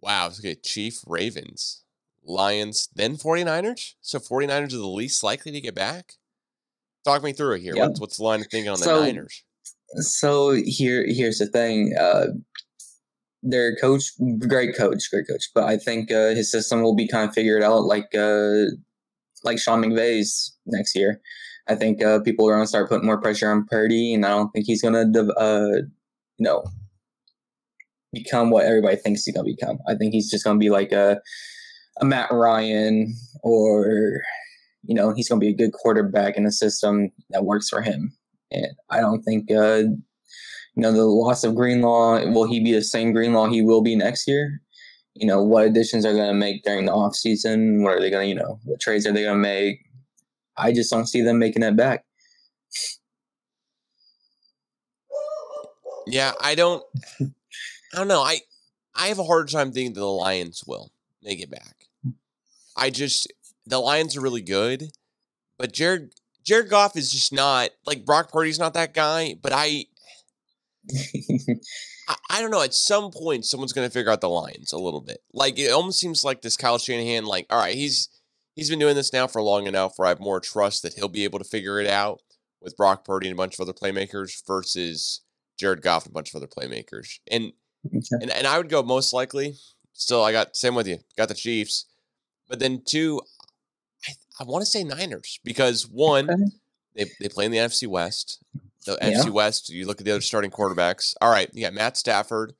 Wow. 0.00 0.28
Okay. 0.38 0.56
Chief, 0.56 1.00
Ravens, 1.06 1.82
Lions, 2.24 2.88
then 2.94 3.16
49ers? 3.16 3.94
So 4.00 4.18
49ers 4.18 4.72
are 4.74 4.78
the 4.78 4.86
least 4.86 5.22
likely 5.22 5.52
to 5.52 5.60
get 5.60 5.74
back? 5.74 6.14
Talk 7.04 7.22
me 7.22 7.32
through 7.32 7.56
it 7.56 7.62
here. 7.62 7.74
Yep. 7.74 7.88
What's, 7.88 8.00
what's 8.00 8.16
the 8.18 8.24
line 8.24 8.40
of 8.40 8.46
thinking 8.46 8.70
on 8.70 8.76
so, 8.76 9.00
the 9.00 9.06
Niners? 9.06 9.42
So 9.96 10.52
here, 10.52 11.04
here's 11.06 11.38
the 11.38 11.46
thing. 11.46 11.94
Uh, 11.98 12.26
their 13.42 13.74
coach, 13.76 14.12
great 14.38 14.76
coach, 14.76 15.10
great 15.10 15.26
coach, 15.28 15.50
but 15.54 15.64
I 15.64 15.76
think 15.76 16.12
uh, 16.12 16.28
his 16.28 16.50
system 16.50 16.82
will 16.82 16.94
be 16.94 17.08
kind 17.08 17.28
of 17.28 17.34
figured 17.34 17.62
out 17.62 17.84
like 17.84 18.14
uh, 18.14 18.66
like 19.42 19.58
Sean 19.58 19.82
McVay's 19.82 20.56
next 20.66 20.94
year. 20.94 21.20
I 21.72 21.76
think 21.76 22.02
uh, 22.02 22.20
people 22.20 22.48
are 22.48 22.52
going 22.52 22.64
to 22.64 22.68
start 22.68 22.88
putting 22.88 23.06
more 23.06 23.20
pressure 23.20 23.50
on 23.50 23.66
Purdy, 23.66 24.14
and 24.14 24.26
I 24.26 24.30
don't 24.30 24.50
think 24.50 24.66
he's 24.66 24.82
going 24.82 25.12
to, 25.12 25.32
uh, 25.34 25.82
you 26.38 26.44
know, 26.44 26.64
become 28.12 28.50
what 28.50 28.66
everybody 28.66 28.96
thinks 28.96 29.24
he's 29.24 29.34
going 29.34 29.46
to 29.46 29.54
become. 29.56 29.78
I 29.88 29.94
think 29.94 30.12
he's 30.12 30.30
just 30.30 30.44
going 30.44 30.58
to 30.58 30.62
be 30.62 30.70
like 30.70 30.92
a, 30.92 31.20
a 32.00 32.04
Matt 32.04 32.30
Ryan, 32.30 33.14
or 33.42 34.20
you 34.84 34.94
know, 34.94 35.12
he's 35.14 35.28
going 35.28 35.40
to 35.40 35.44
be 35.44 35.52
a 35.52 35.56
good 35.56 35.72
quarterback 35.72 36.36
in 36.36 36.46
a 36.46 36.52
system 36.52 37.10
that 37.30 37.44
works 37.44 37.68
for 37.68 37.80
him. 37.80 38.12
And 38.50 38.66
I 38.90 39.00
don't 39.00 39.22
think, 39.22 39.50
uh, 39.50 39.84
you 40.74 40.82
know, 40.82 40.92
the 40.92 41.04
loss 41.04 41.44
of 41.44 41.54
Greenlaw 41.54 42.26
will 42.30 42.44
he 42.44 42.60
be 42.60 42.72
the 42.72 42.82
same 42.82 43.12
Greenlaw 43.12 43.46
he 43.46 43.62
will 43.62 43.82
be 43.82 43.96
next 43.96 44.26
year? 44.26 44.60
You 45.14 45.26
know, 45.26 45.42
what 45.42 45.66
additions 45.66 46.04
are 46.04 46.14
going 46.14 46.28
to 46.28 46.34
make 46.34 46.64
during 46.64 46.86
the 46.86 46.92
offseason? 46.92 47.82
What 47.82 47.94
are 47.94 48.00
they 48.00 48.10
going 48.10 48.24
to, 48.24 48.28
you 48.28 48.34
know, 48.34 48.58
what 48.64 48.80
trades 48.80 49.06
are 49.06 49.12
they 49.12 49.22
going 49.22 49.36
to 49.36 49.40
make? 49.40 49.78
I 50.62 50.72
just 50.72 50.90
don't 50.90 51.06
see 51.06 51.22
them 51.22 51.38
making 51.38 51.62
it 51.62 51.76
back. 51.76 52.04
Yeah, 56.06 56.32
I 56.40 56.54
don't. 56.54 56.84
I 57.20 57.96
don't 57.96 58.08
know. 58.08 58.22
I 58.22 58.40
I 58.94 59.08
have 59.08 59.18
a 59.18 59.24
hard 59.24 59.48
time 59.48 59.72
thinking 59.72 59.94
that 59.94 60.00
the 60.00 60.06
Lions 60.06 60.64
will 60.66 60.92
make 61.22 61.40
it 61.40 61.50
back. 61.50 61.86
I 62.76 62.90
just 62.90 63.32
the 63.66 63.78
Lions 63.78 64.16
are 64.16 64.20
really 64.20 64.42
good, 64.42 64.90
but 65.58 65.72
Jared 65.72 66.14
Jared 66.44 66.70
Goff 66.70 66.96
is 66.96 67.10
just 67.10 67.32
not 67.32 67.70
like 67.86 68.04
Brock 68.04 68.32
Purdy's 68.32 68.58
not 68.58 68.74
that 68.74 68.94
guy. 68.94 69.34
But 69.40 69.52
I 69.54 69.86
I, 72.08 72.16
I 72.30 72.40
don't 72.40 72.50
know. 72.50 72.62
At 72.62 72.74
some 72.74 73.10
point, 73.10 73.44
someone's 73.44 73.72
going 73.72 73.86
to 73.86 73.92
figure 73.92 74.10
out 74.10 74.20
the 74.20 74.28
Lions 74.28 74.72
a 74.72 74.78
little 74.78 75.00
bit. 75.00 75.22
Like 75.32 75.58
it 75.58 75.70
almost 75.70 76.00
seems 76.00 76.24
like 76.24 76.42
this 76.42 76.56
Kyle 76.56 76.78
Shanahan. 76.78 77.24
Like, 77.24 77.46
all 77.50 77.58
right, 77.58 77.74
he's 77.74 78.08
he's 78.54 78.70
been 78.70 78.78
doing 78.78 78.94
this 78.96 79.12
now 79.12 79.26
for 79.26 79.42
long 79.42 79.66
enough 79.66 79.94
where 79.96 80.06
I 80.06 80.10
have 80.10 80.20
more 80.20 80.40
trust 80.40 80.82
that 80.82 80.94
he'll 80.94 81.08
be 81.08 81.24
able 81.24 81.38
to 81.38 81.44
figure 81.44 81.80
it 81.80 81.86
out 81.88 82.20
with 82.60 82.76
Brock 82.76 83.04
Purdy 83.04 83.28
and 83.28 83.34
a 83.34 83.36
bunch 83.36 83.54
of 83.54 83.60
other 83.60 83.72
playmakers 83.72 84.42
versus 84.46 85.20
Jared 85.58 85.82
Goff 85.82 86.04
and 86.04 86.12
a 86.12 86.14
bunch 86.14 86.32
of 86.34 86.36
other 86.36 86.46
playmakers. 86.46 87.18
And 87.30 87.52
and, 88.20 88.30
and 88.30 88.46
I 88.46 88.58
would 88.58 88.68
go 88.68 88.82
most 88.82 89.12
likely. 89.12 89.56
Still, 89.94 90.22
I 90.22 90.30
got 90.32 90.56
same 90.56 90.74
with 90.74 90.86
you. 90.86 90.98
Got 91.18 91.28
the 91.28 91.34
Chiefs, 91.34 91.86
but 92.48 92.58
then 92.60 92.82
two, 92.86 93.20
I, 94.08 94.12
I 94.40 94.44
want 94.44 94.62
to 94.62 94.70
say 94.70 94.84
Niners 94.84 95.40
because 95.44 95.88
one, 95.88 96.26
they 96.94 97.06
they 97.20 97.28
play 97.28 97.44
in 97.46 97.50
the 97.50 97.58
NFC 97.58 97.86
West. 97.88 98.42
The 98.86 98.96
Yeah. 99.00 99.10
NFC 99.10 99.30
West. 99.30 99.68
You 99.68 99.86
look 99.86 100.00
at 100.00 100.04
the 100.04 100.12
other 100.12 100.20
starting 100.20 100.50
quarterbacks. 100.50 101.14
All 101.20 101.30
right, 101.30 101.48
you 101.52 101.62
got 101.62 101.74
Matt 101.74 101.96
Stafford 101.96 102.52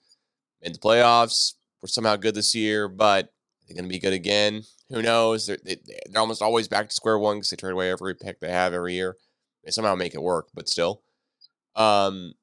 in 0.61 0.72
the 0.72 0.78
playoffs. 0.78 1.54
We're 1.80 1.88
somehow 1.88 2.16
good 2.16 2.34
this 2.34 2.54
year, 2.54 2.88
but 2.88 3.32
they're 3.66 3.75
going 3.75 3.88
to 3.88 3.92
be 3.92 3.99
good 3.99 4.12
again. 4.12 4.62
Who 4.92 5.02
knows? 5.02 5.46
They're, 5.46 5.58
they, 5.64 5.76
they're 6.11 6.20
almost 6.20 6.42
always 6.42 6.68
back 6.68 6.88
to 6.88 6.94
square 6.94 7.18
one 7.18 7.37
because 7.37 7.50
they 7.50 7.56
trade 7.56 7.72
away 7.72 7.90
every 7.90 8.14
pick 8.14 8.40
they 8.40 8.50
have 8.50 8.75
every 8.75 8.94
year. 8.94 9.16
They 9.64 9.70
somehow 9.70 9.94
make 9.94 10.14
it 10.14 10.22
work, 10.22 10.49
but 10.54 10.68
still. 10.68 11.02
Um, 11.75 12.34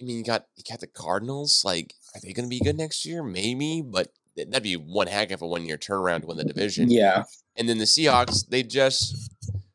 I 0.00 0.04
mean, 0.04 0.18
you 0.18 0.24
got 0.24 0.46
you 0.56 0.64
got 0.68 0.80
the 0.80 0.86
Cardinals. 0.86 1.64
Like, 1.64 1.94
are 2.14 2.20
they 2.20 2.32
going 2.32 2.46
to 2.46 2.50
be 2.50 2.60
good 2.60 2.76
next 2.76 3.04
year? 3.04 3.22
Maybe, 3.22 3.82
but 3.82 4.08
that'd 4.36 4.62
be 4.62 4.76
one 4.76 5.08
heck 5.08 5.30
of 5.30 5.42
a 5.42 5.46
one 5.46 5.66
year 5.66 5.76
turnaround 5.76 6.22
to 6.22 6.28
win 6.28 6.36
the 6.36 6.44
division. 6.44 6.90
Yeah. 6.90 7.24
And 7.56 7.68
then 7.68 7.78
the 7.78 7.84
Seahawks, 7.84 8.48
they 8.48 8.62
just 8.62 9.30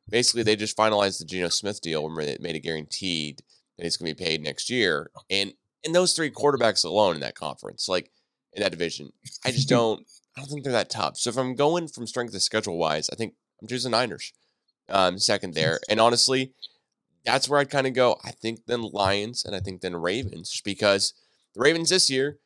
basically 0.09 0.43
they 0.43 0.55
just 0.55 0.77
finalized 0.77 1.19
the 1.19 1.25
Geno 1.25 1.49
Smith 1.49 1.81
deal 1.81 2.03
where 2.07 2.21
it 2.21 2.41
made 2.41 2.55
it 2.55 2.61
guaranteed 2.61 3.41
that 3.77 3.83
he's 3.83 3.97
going 3.97 4.09
to 4.09 4.15
be 4.15 4.25
paid 4.25 4.41
next 4.41 4.69
year. 4.69 5.11
And 5.29 5.53
and 5.85 5.93
those 5.93 6.13
three 6.13 6.31
quarterbacks 6.31 6.85
alone 6.85 7.15
in 7.15 7.21
that 7.21 7.35
conference, 7.35 7.89
like 7.89 8.09
in 8.53 8.63
that 8.63 8.71
division, 8.71 9.11
I 9.43 9.51
just 9.51 9.67
don't 9.67 10.05
I 10.35 10.41
don't 10.41 10.49
think 10.49 10.63
they're 10.63 10.73
that 10.73 10.89
tough. 10.89 11.17
So 11.17 11.29
if 11.29 11.37
I'm 11.37 11.55
going 11.55 11.87
from 11.87 12.07
strength 12.07 12.33
to 12.33 12.39
schedule 12.39 12.77
wise, 12.77 13.09
I 13.11 13.15
think 13.15 13.35
I'm 13.61 13.67
choosing 13.67 13.91
Niners 13.91 14.33
um, 14.89 15.19
second 15.19 15.53
there. 15.53 15.79
And 15.89 15.99
honestly, 15.99 16.53
that's 17.25 17.47
where 17.47 17.59
I'd 17.59 17.69
kind 17.69 17.87
of 17.87 17.93
go. 17.93 18.17
I 18.23 18.31
think 18.31 18.65
then 18.65 18.81
Lions 18.81 19.45
and 19.45 19.55
I 19.55 19.59
think 19.59 19.81
then 19.81 19.95
Ravens, 19.95 20.61
because 20.63 21.13
the 21.53 21.61
Ravens 21.61 21.89
this 21.89 22.09
year, 22.09 22.39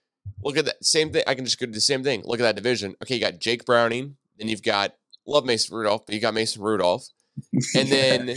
look 0.44 0.58
at 0.58 0.66
that 0.66 0.84
same 0.84 1.12
thing. 1.12 1.24
I 1.26 1.34
can 1.34 1.46
just 1.46 1.60
go 1.60 1.66
do 1.66 1.72
the 1.72 1.82
same 1.82 2.04
thing. 2.04 2.24
Look 2.26 2.40
at 2.40 2.44
that 2.44 2.56
division. 2.56 2.96
Okay, 3.02 3.16
you 3.16 3.22
got 3.22 3.40
Jake 3.40 3.66
Browning, 3.66 4.18
then 4.38 4.50
you've 4.50 4.64
got 4.64 4.96
love 5.26 5.46
Mason 5.46 5.76
Rudolph, 5.76 6.06
but 6.06 6.14
you 6.16 6.22
got 6.22 6.34
Mason 6.34 6.62
Rudolph. 6.62 7.08
And 7.76 7.88
then, 7.90 8.36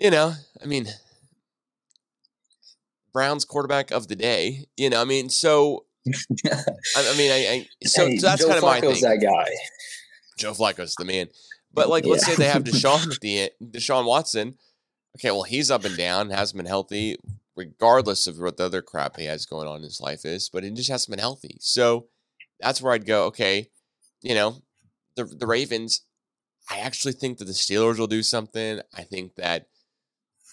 you 0.00 0.10
know, 0.10 0.34
I 0.60 0.66
mean, 0.66 0.88
Brown's 3.12 3.44
quarterback 3.44 3.92
of 3.92 4.08
the 4.08 4.16
day. 4.16 4.66
You 4.76 4.90
know, 4.90 5.00
I 5.00 5.04
mean, 5.04 5.28
so 5.28 5.84
I, 6.06 6.62
I 6.96 7.16
mean, 7.16 7.30
I, 7.30 7.66
I 7.82 7.86
so, 7.86 8.06
Hey, 8.06 8.16
so 8.18 8.26
that's 8.26 8.42
Joe 8.42 8.48
kind 8.48 8.58
of 8.58 8.64
my 8.64 8.80
Flacco's 8.80 9.00
thing. 9.00 9.20
that 9.20 9.26
guy. 9.26 9.50
Joe 10.38 10.52
Flacco's 10.52 10.94
the 10.96 11.04
man. 11.04 11.28
But 11.72 11.88
like, 11.88 12.04
let's 12.04 12.26
say 12.26 12.34
they 12.34 12.48
have 12.48 12.64
Deshaun 12.64 13.12
at 13.12 13.20
the 13.20 13.40
end, 13.40 13.50
Deshaun 13.62 14.04
Watson. 14.04 14.56
Okay, 15.18 15.30
well, 15.30 15.42
he's 15.42 15.70
up 15.70 15.84
and 15.84 15.96
down, 15.96 16.30
hasn't 16.30 16.56
been 16.56 16.66
healthy, 16.66 17.16
regardless 17.54 18.26
of 18.26 18.38
what 18.38 18.56
the 18.56 18.64
other 18.64 18.82
crap 18.82 19.16
he 19.16 19.26
has 19.26 19.46
going 19.46 19.68
on 19.68 19.76
in 19.76 19.82
his 19.82 20.00
life 20.00 20.24
is. 20.24 20.48
But 20.48 20.64
he 20.64 20.70
just 20.70 20.90
hasn't 20.90 21.10
been 21.10 21.20
healthy. 21.20 21.56
So 21.60 22.06
that's 22.60 22.80
where 22.80 22.92
I'd 22.92 23.06
go. 23.06 23.24
Okay, 23.26 23.68
you 24.22 24.34
know, 24.34 24.56
the 25.16 25.24
the 25.24 25.46
Ravens. 25.46 26.02
I 26.70 26.78
actually 26.78 27.12
think 27.12 27.38
that 27.38 27.46
the 27.46 27.52
Steelers 27.52 27.98
will 27.98 28.06
do 28.06 28.22
something. 28.22 28.80
I 28.96 29.02
think 29.02 29.34
that 29.34 29.66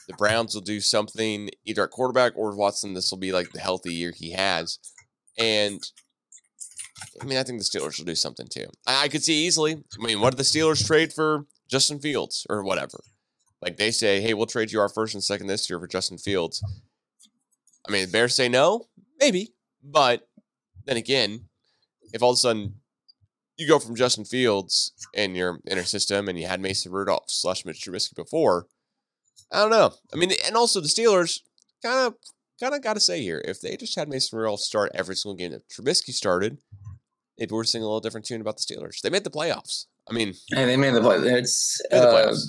the 0.08 0.15
Browns 0.15 0.56
will 0.56 0.62
do 0.62 0.82
something 0.82 1.51
either 1.65 1.84
at 1.84 1.91
quarterback 1.91 2.34
or 2.36 2.56
Watson. 2.56 2.96
This 2.96 3.12
will 3.12 3.20
be 3.20 3.32
like 3.32 3.51
the 3.51 3.60
healthy 3.60 3.94
year 3.94 4.12
he 4.15 4.32
has, 4.32 4.79
and 5.39 5.81
I 7.22 7.25
mean, 7.25 7.38
I 7.38 7.43
think 7.43 7.60
the 7.60 7.65
Steelers 7.65 7.98
will 7.98 8.05
do 8.05 8.15
something 8.15 8.48
too. 8.48 8.67
I, 8.86 9.03
I 9.03 9.08
could 9.08 9.24
see 9.24 9.46
easily. 9.46 9.74
I 10.00 10.05
mean, 10.05 10.19
what 10.22 10.31
did 10.31 10.38
the 10.38 10.43
Steelers 10.43 10.86
trade 10.86 11.13
for 11.13 11.46
Justin 11.69 12.00
Fields 12.00 12.46
or 12.50 12.63
whatever? 12.63 13.00
Like 13.62 13.77
they 13.77 13.91
say, 13.91 14.22
hey, 14.22 14.34
we'll 14.34 14.46
trade 14.46 14.72
you 14.72 14.79
our 14.79 14.89
first 14.89 15.13
and 15.13 15.24
second 15.24 15.48
this 15.48 15.69
year 15.69 15.79
for 15.79 15.88
Justin 15.88 16.17
Fields. 16.17 16.63
I 17.88 17.91
mean, 17.91 18.05
the 18.05 18.12
Bears 18.12 18.36
say 18.36 18.50
no, 18.50 18.86
maybe, 19.19 19.53
but 19.84 20.27
then 20.86 20.98
again, 20.98 21.46
if 22.13 22.22
all 22.22 22.31
of 22.31 22.36
a 22.36 22.38
sudden 22.38 22.75
you 23.58 23.67
go 23.67 23.79
from 23.79 23.96
Justin 23.96 24.25
Fields 24.25 24.93
in 25.13 25.36
your 25.36 25.60
inner 25.69 25.84
system 25.84 26.27
and 26.27 26.39
you 26.39 26.48
had 26.48 26.62
Mason 26.62 26.91
Rudolph 26.91 27.25
slash 27.27 27.65
Mitch 27.65 27.81
Trubisky 27.81 28.15
before, 28.15 28.67
I 29.51 29.60
don't 29.62 29.72
know. 29.72 29.93
I 30.13 30.17
mean, 30.17 30.31
and 30.46 30.55
also 30.55 30.79
the 30.79 30.88
Steelers 30.88 31.41
kind 31.84 32.08
of 32.08 32.15
kind 32.60 32.75
of 32.75 32.82
got 32.82 32.94
to 32.94 33.00
say 33.00 33.22
here, 33.22 33.42
if 33.46 33.62
they 33.62 33.78
just 33.78 33.96
had 33.96 34.10
Mason 34.10 34.38
Rudolph 34.38 34.60
start 34.60 34.92
every 34.94 35.16
single 35.16 35.36
game 35.36 35.51
that 35.51 35.68
Trubisky 35.70 36.13
started, 36.13 36.58
maybe 37.38 37.54
we're 37.54 37.63
singing 37.63 37.84
a 37.84 37.88
little 37.88 38.01
different 38.01 38.25
tune 38.25 38.42
about 38.42 38.58
the 38.58 38.62
Steelers. 38.62 39.01
They 39.01 39.10
made 39.10 39.24
the 39.24 39.30
playoffs. 39.30 39.86
I 40.10 40.13
mean, 40.13 40.34
Hey, 40.50 40.66
they 40.66 40.78
made 40.78 40.96
the 40.96 41.01
play. 41.01 41.18
It's 41.18 41.82
the 41.89 41.98
uh, 41.98 42.13
playoffs. 42.13 42.48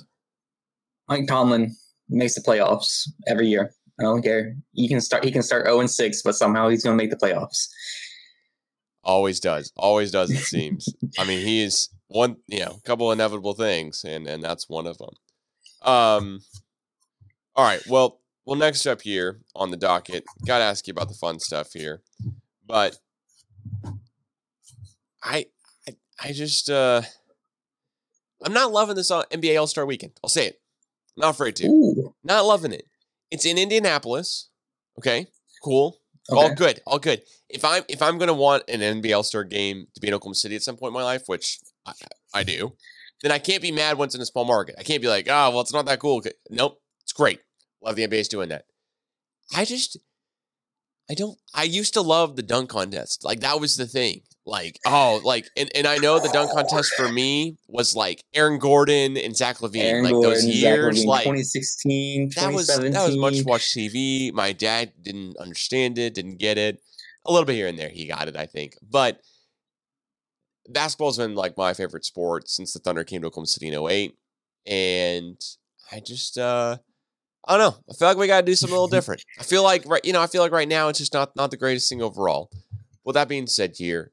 Mike 1.09 1.27
Tomlin 1.27 1.75
makes 2.09 2.35
the 2.35 2.41
playoffs 2.41 3.09
every 3.27 3.49
year. 3.49 3.75
I 3.99 4.05
don't 4.05 4.23
care. 4.23 4.57
He 4.73 4.89
can 4.89 5.01
start. 5.01 5.25
He 5.25 5.31
can 5.31 5.43
start 5.43 5.67
zero 5.67 5.81
and 5.81 5.91
six, 5.91 6.23
but 6.23 6.35
somehow 6.35 6.69
he's 6.69 6.83
going 6.83 6.97
to 6.97 7.03
make 7.03 7.11
the 7.11 7.17
playoffs. 7.17 7.69
Always 9.05 9.41
does. 9.41 9.73
Always 9.77 10.11
does. 10.11 10.31
It 10.31 10.39
seems. 10.45 10.89
I 11.19 11.25
mean, 11.25 11.45
he 11.45 11.63
is 11.63 11.91
one. 12.09 12.37
You 12.47 12.61
know, 12.61 12.77
a 12.79 12.81
couple 12.87 13.13
inevitable 13.13 13.53
things, 13.53 14.05
and 14.05 14.27
and 14.27 14.43
that's 14.43 14.69
one 14.69 14.87
of 14.87 14.99
them. 14.99 15.11
Um. 15.83 16.41
All 17.57 17.65
right. 17.65 17.83
Well, 17.89 18.20
well. 18.45 18.59
Next 18.59 18.87
up 18.87 19.03
here 19.03 19.41
on 19.55 19.71
the 19.71 19.77
docket, 19.77 20.25
got 20.47 20.59
to 20.59 20.65
ask 20.65 20.87
you 20.87 20.93
about 20.93 21.09
the 21.09 21.15
fun 21.15 21.41
stuff 21.41 21.73
here, 21.73 22.03
but 22.67 22.99
I, 25.23 25.47
I, 25.89 25.97
I 26.23 26.33
just, 26.33 26.71
uh, 26.71 27.03
I'm 28.43 28.53
not 28.53 28.73
loving 28.73 28.97
this 28.97 29.11
NBA 29.11 29.59
All 29.59 29.67
Star 29.67 29.87
Weekend. 29.87 30.13
I'll 30.25 30.31
say 30.31 30.47
it. 30.47 30.61
I'm 31.17 31.23
not 31.23 31.35
afraid 31.35 31.57
to. 31.57 31.67
Ooh. 31.67 32.15
Not 32.25 32.47
loving 32.47 32.73
it. 32.73 32.87
It's 33.31 33.45
in 33.45 33.59
Indianapolis. 33.59 34.49
Okay. 34.99 35.27
Cool. 35.63 36.01
All 36.31 36.55
good, 36.55 36.81
all 36.87 36.99
good. 36.99 37.23
If 37.49 37.65
I'm 37.65 37.83
if 37.89 38.03
I'm 38.03 38.19
gonna 38.19 38.35
want 38.35 38.65
an 38.69 38.81
NBA 38.81 39.17
All 39.17 39.23
Star 39.23 39.45
game 39.45 39.87
to 39.95 40.01
be 40.01 40.09
in 40.09 40.15
Oklahoma 40.15 40.37
City 40.37 40.57
at 40.57 40.63
some 40.63 40.77
point 40.77 40.91
in 40.91 40.95
my 40.95 41.03
life, 41.03 41.23
which 41.27 41.59
I, 41.85 41.93
I 42.35 42.43
do, 42.45 42.75
then 43.23 43.33
I 43.33 43.39
can't 43.39 43.63
be 43.63 43.73
mad 43.73 43.99
once 43.99 44.15
in 44.15 44.21
a 44.21 44.27
small 44.27 44.45
market. 44.45 44.77
I 44.79 44.83
can't 44.83 45.03
be 45.03 45.09
like, 45.09 45.27
oh, 45.29 45.51
well, 45.51 45.61
it's 45.61 45.73
not 45.73 45.87
that 45.87 45.99
cool. 45.99 46.19
Okay, 46.19 46.33
Nope, 46.49 46.81
it's 47.03 47.13
great. 47.13 47.41
Love 47.83 47.97
the 47.97 48.07
NBA's 48.07 48.29
doing 48.29 48.51
that. 48.51 48.65
I 49.55 49.65
just, 49.65 49.97
I 51.11 51.15
don't. 51.15 51.39
I 51.55 51.65
used 51.65 51.95
to 51.95 52.03
love 52.03 52.37
the 52.37 52.43
dunk 52.43 52.71
contest. 52.71 53.25
Like 53.25 53.41
that 53.41 53.61
was 53.61 53.77
the 53.77 53.87
thing. 53.87 54.23
Like 54.47 54.79
oh, 54.87 55.21
like 55.25 55.47
and, 55.57 55.71
and 55.75 55.87
I 55.87 55.99
know 55.99 56.19
the 56.19 56.29
dunk 56.29 56.51
contest 56.53 56.95
for 56.95 57.11
me 57.11 57.59
was 57.69 57.95
like 57.95 58.23
Aaron 58.35 58.59
Gordon 58.59 59.17
and 59.17 59.37
Zach 59.37 59.59
LaVine. 59.59 59.83
Aaron 59.83 60.05
like 60.05 60.13
Gordon, 60.13 60.31
those 60.31 60.47
years, 60.47 61.05
LaVine, 61.05 61.07
like 61.07 61.25
2016, 61.25 62.31
that 62.37 62.53
was 62.53 62.67
2017. 62.67 62.93
that 62.93 63.07
was 63.07 63.17
much 63.17 63.45
watch 63.45 63.63
TV. 63.63 64.33
My 64.33 64.53
dad 64.53 64.93
didn't 65.03 65.37
understand 65.37 65.99
it, 65.99 66.15
didn't 66.15 66.39
get 66.39 66.59
it. 66.59 66.81
A 67.27 67.33
little 67.33 67.45
bit 67.45 67.55
here 67.55 67.69
and 67.69 67.79
there, 67.79 67.91
he 67.91 68.07
got 68.07 68.29
it, 68.29 68.37
I 68.37 68.47
think. 68.47 68.77
But 68.83 69.21
basketball's 70.69 71.19
been 71.19 71.35
like 71.35 71.57
my 71.57 71.75
favorite 71.75 72.05
sport 72.05 72.49
since 72.49 72.73
the 72.73 72.79
Thunder 72.79 73.05
came 73.05 73.21
to 73.21 73.27
Oklahoma 73.27 73.47
City 73.47 73.69
in 73.69 73.75
08. 73.75 74.17
And 74.67 75.41
I 75.93 76.01
just 76.01 76.39
uh 76.39 76.79
I 77.47 77.57
don't 77.57 77.73
know. 77.73 77.85
I 77.91 77.95
feel 77.95 78.09
like 78.09 78.17
we 78.17 78.27
gotta 78.27 78.47
do 78.47 78.55
something 78.55 78.77
a 78.77 78.81
little 78.81 78.89
different. 78.97 79.25
I 79.39 79.43
feel 79.43 79.63
like 79.63 79.85
right 79.87 80.05
you 80.05 80.13
know, 80.13 80.23
I 80.23 80.27
feel 80.27 80.43
like 80.43 80.53
right 80.53 80.69
now 80.69 80.89
it's 80.89 80.99
just 80.99 81.15
not 81.15 81.35
not 81.37 81.51
the 81.51 81.57
greatest 81.57 81.89
thing 81.89 82.03
overall. 82.03 82.51
With 83.05 83.15
that 83.15 83.29
being 83.29 83.47
said 83.47 83.75
here, 83.77 84.13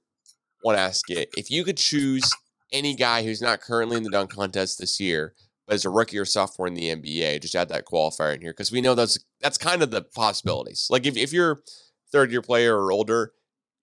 want 0.63 0.77
to 0.77 0.81
ask 0.81 1.09
you 1.09 1.25
if 1.37 1.51
you 1.51 1.63
could 1.63 1.77
choose 1.77 2.31
any 2.71 2.95
guy 2.95 3.23
who's 3.23 3.41
not 3.41 3.61
currently 3.61 3.97
in 3.97 4.03
the 4.03 4.09
dunk 4.09 4.31
contest 4.31 4.79
this 4.79 4.99
year, 4.99 5.33
but 5.65 5.75
as 5.75 5.85
a 5.85 5.89
rookie 5.89 6.17
or 6.17 6.25
sophomore 6.25 6.67
in 6.67 6.73
the 6.73 6.95
NBA, 6.95 7.41
just 7.41 7.55
add 7.55 7.69
that 7.69 7.85
qualifier 7.85 8.35
in 8.35 8.41
here 8.41 8.51
because 8.51 8.71
we 8.71 8.81
know 8.81 8.95
that's 8.95 9.19
that's 9.41 9.57
kind 9.57 9.81
of 9.81 9.91
the 9.91 10.01
possibilities. 10.01 10.87
Like 10.89 11.05
if, 11.05 11.17
if 11.17 11.33
you're 11.33 11.61
third 12.11 12.31
year 12.31 12.41
player 12.41 12.77
or 12.77 12.91
older, 12.91 13.33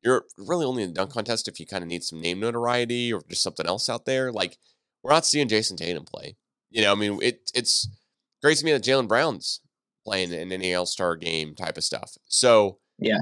you're 0.03 0.25
really 0.37 0.67
only 0.67 0.83
in 0.83 0.91
the 0.91 0.95
dunk 0.95 1.13
contest 1.13 1.49
if 1.49 1.59
you 1.61 1.67
kind 1.67 1.83
of 1.83 1.89
need 1.89 2.05
some 2.05 2.21
name 2.21 2.41
notoriety 2.41 3.13
or 3.13 3.23
just 3.29 3.43
something 3.43 3.67
else 3.67 3.89
out 3.89 4.05
there. 4.05 4.33
Like 4.33 4.59
we're 5.03 5.13
not 5.13 5.27
seeing 5.27 5.49
Jayson 5.49 5.77
Tatum 5.77 6.05
play. 6.05 6.37
You 6.71 6.83
know, 6.83 6.93
I 6.93 6.95
mean, 6.95 7.19
it 7.23 7.51
it's 7.55 7.89
great 8.45 8.59
to 8.59 8.65
me 8.67 8.73
that 8.73 8.83
Jaylen 8.85 9.09
Brown's 9.09 9.61
playing 10.05 10.31
in 10.33 10.53
any 10.53 10.75
All 10.75 10.85
Star 10.85 11.17
game 11.17 11.55
type 11.55 11.79
of 11.79 11.85
stuff. 11.85 12.13
So 12.29 12.79
Yeah. 12.99 13.21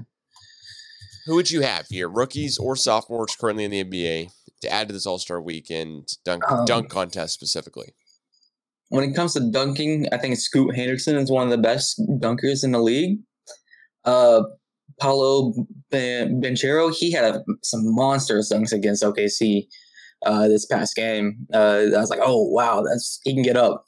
who 1.27 1.37
would 1.37 1.51
you 1.51 1.61
have 1.61 1.87
here, 1.89 2.09
rookies 2.09 2.59
or 2.59 2.75
sophomores 2.75 3.37
currently 3.37 3.65
in 3.65 3.71
the 3.71 3.79
NBA, 3.85 4.31
to 4.63 4.69
add 4.69 4.89
to 4.89 4.93
this 4.93 5.07
All 5.07 5.19
Star 5.21 5.41
Weekend 5.41 6.09
dunk 6.25 6.43
Um, 6.51 6.65
dunk 6.65 6.91
contest 6.91 7.35
specifically? 7.35 7.95
when 8.89 9.09
it 9.09 9.15
comes 9.15 9.33
to 9.35 9.41
dunking, 9.41 10.07
I 10.13 10.19
think 10.19 10.37
Scoot 10.37 10.75
Henderson 10.77 11.17
is 11.17 11.31
one 11.31 11.45
of 11.45 11.51
the 11.51 11.57
best 11.57 11.99
dunkers 12.21 12.63
in 12.63 12.73
the 12.73 12.79
league. 12.81 13.21
Uh, 14.05 14.43
Paolo 15.01 15.55
ben- 15.91 16.43
Banchero, 16.43 16.95
he 16.95 17.11
had 17.13 17.43
some 17.63 17.95
monstrous 17.95 18.53
dunks 18.53 18.71
against 18.73 19.03
OKC 19.03 19.69
uh, 20.27 20.47
this 20.49 20.67
past 20.67 20.95
game. 20.95 21.47
Uh, 21.55 21.85
I 21.97 22.01
was 22.01 22.11
like, 22.11 22.21
oh 22.23 22.43
wow, 22.51 22.83
that's 22.83 23.19
he 23.25 23.33
can 23.33 23.43
get 23.43 23.57
up, 23.57 23.87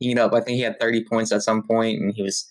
get 0.00 0.18
up. 0.18 0.34
I 0.34 0.40
think 0.40 0.56
he 0.56 0.62
had 0.62 0.78
30 0.80 1.04
points 1.04 1.32
at 1.32 1.42
some 1.42 1.62
point, 1.62 2.00
and 2.00 2.12
he 2.14 2.22
was, 2.22 2.48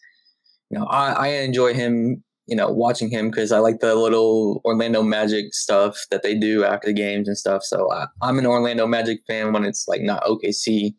you 0.70 0.80
know, 0.80 0.86
I, 0.86 1.12
I 1.12 1.28
enjoy 1.28 1.74
him, 1.74 2.24
you 2.48 2.56
know, 2.56 2.70
watching 2.70 3.10
him 3.10 3.30
because 3.30 3.52
I 3.52 3.60
like 3.60 3.80
the 3.80 3.96
little 3.96 4.62
Orlando 4.66 5.04
Magic 5.04 5.54
stuff 5.54 5.98
that 6.12 6.24
they 6.24 6.36
do 6.36 6.64
after 6.64 6.88
the 6.88 6.94
games 6.94 7.28
and 7.28 7.38
stuff. 7.38 7.64
So 7.64 7.92
I, 7.92 8.08
I'm 8.22 8.40
an 8.40 8.46
Orlando 8.46 8.88
Magic 8.88 9.20
fan 9.28 9.54
when 9.54 9.64
it's 9.64 9.88
like 9.88 10.02
not 10.02 10.24
OKC. 10.24 10.94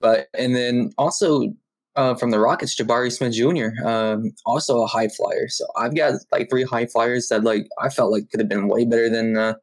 But 0.00 0.28
and 0.36 0.54
then 0.54 0.90
also 0.98 1.54
uh, 1.96 2.14
from 2.14 2.30
the 2.30 2.40
Rockets, 2.40 2.74
Jabari 2.74 3.12
Smith 3.12 3.32
Jr. 3.32 3.86
Um, 3.86 4.32
also 4.44 4.82
a 4.82 4.86
high 4.86 5.08
flyer. 5.08 5.48
So 5.48 5.64
I've 5.76 5.94
got 5.94 6.14
like 6.32 6.50
three 6.50 6.64
high 6.64 6.86
flyers 6.86 7.28
that 7.28 7.44
like 7.44 7.68
I 7.80 7.88
felt 7.88 8.12
like 8.12 8.30
could 8.30 8.40
have 8.40 8.48
been 8.48 8.68
way 8.68 8.84
better 8.84 9.08
than 9.08 9.36
uh, 9.36 9.54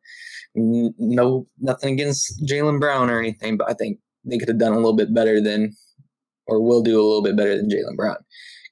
n- 0.55 0.93
no 0.97 1.47
nothing 1.59 1.93
against 1.93 2.41
Jaylen 2.45 2.79
Brown 2.79 3.09
or 3.09 3.19
anything, 3.19 3.57
but 3.57 3.69
I 3.69 3.73
think 3.73 3.99
they 4.23 4.37
could 4.37 4.47
have 4.47 4.59
done 4.59 4.73
a 4.73 4.77
little 4.77 4.95
bit 4.95 5.13
better 5.13 5.41
than 5.41 5.75
or 6.51 6.61
will 6.61 6.83
do 6.83 6.99
a 6.99 7.03
little 7.03 7.23
bit 7.23 7.35
better 7.37 7.55
than 7.55 7.69
Jaylen 7.69 7.95
Brown. 7.95 8.17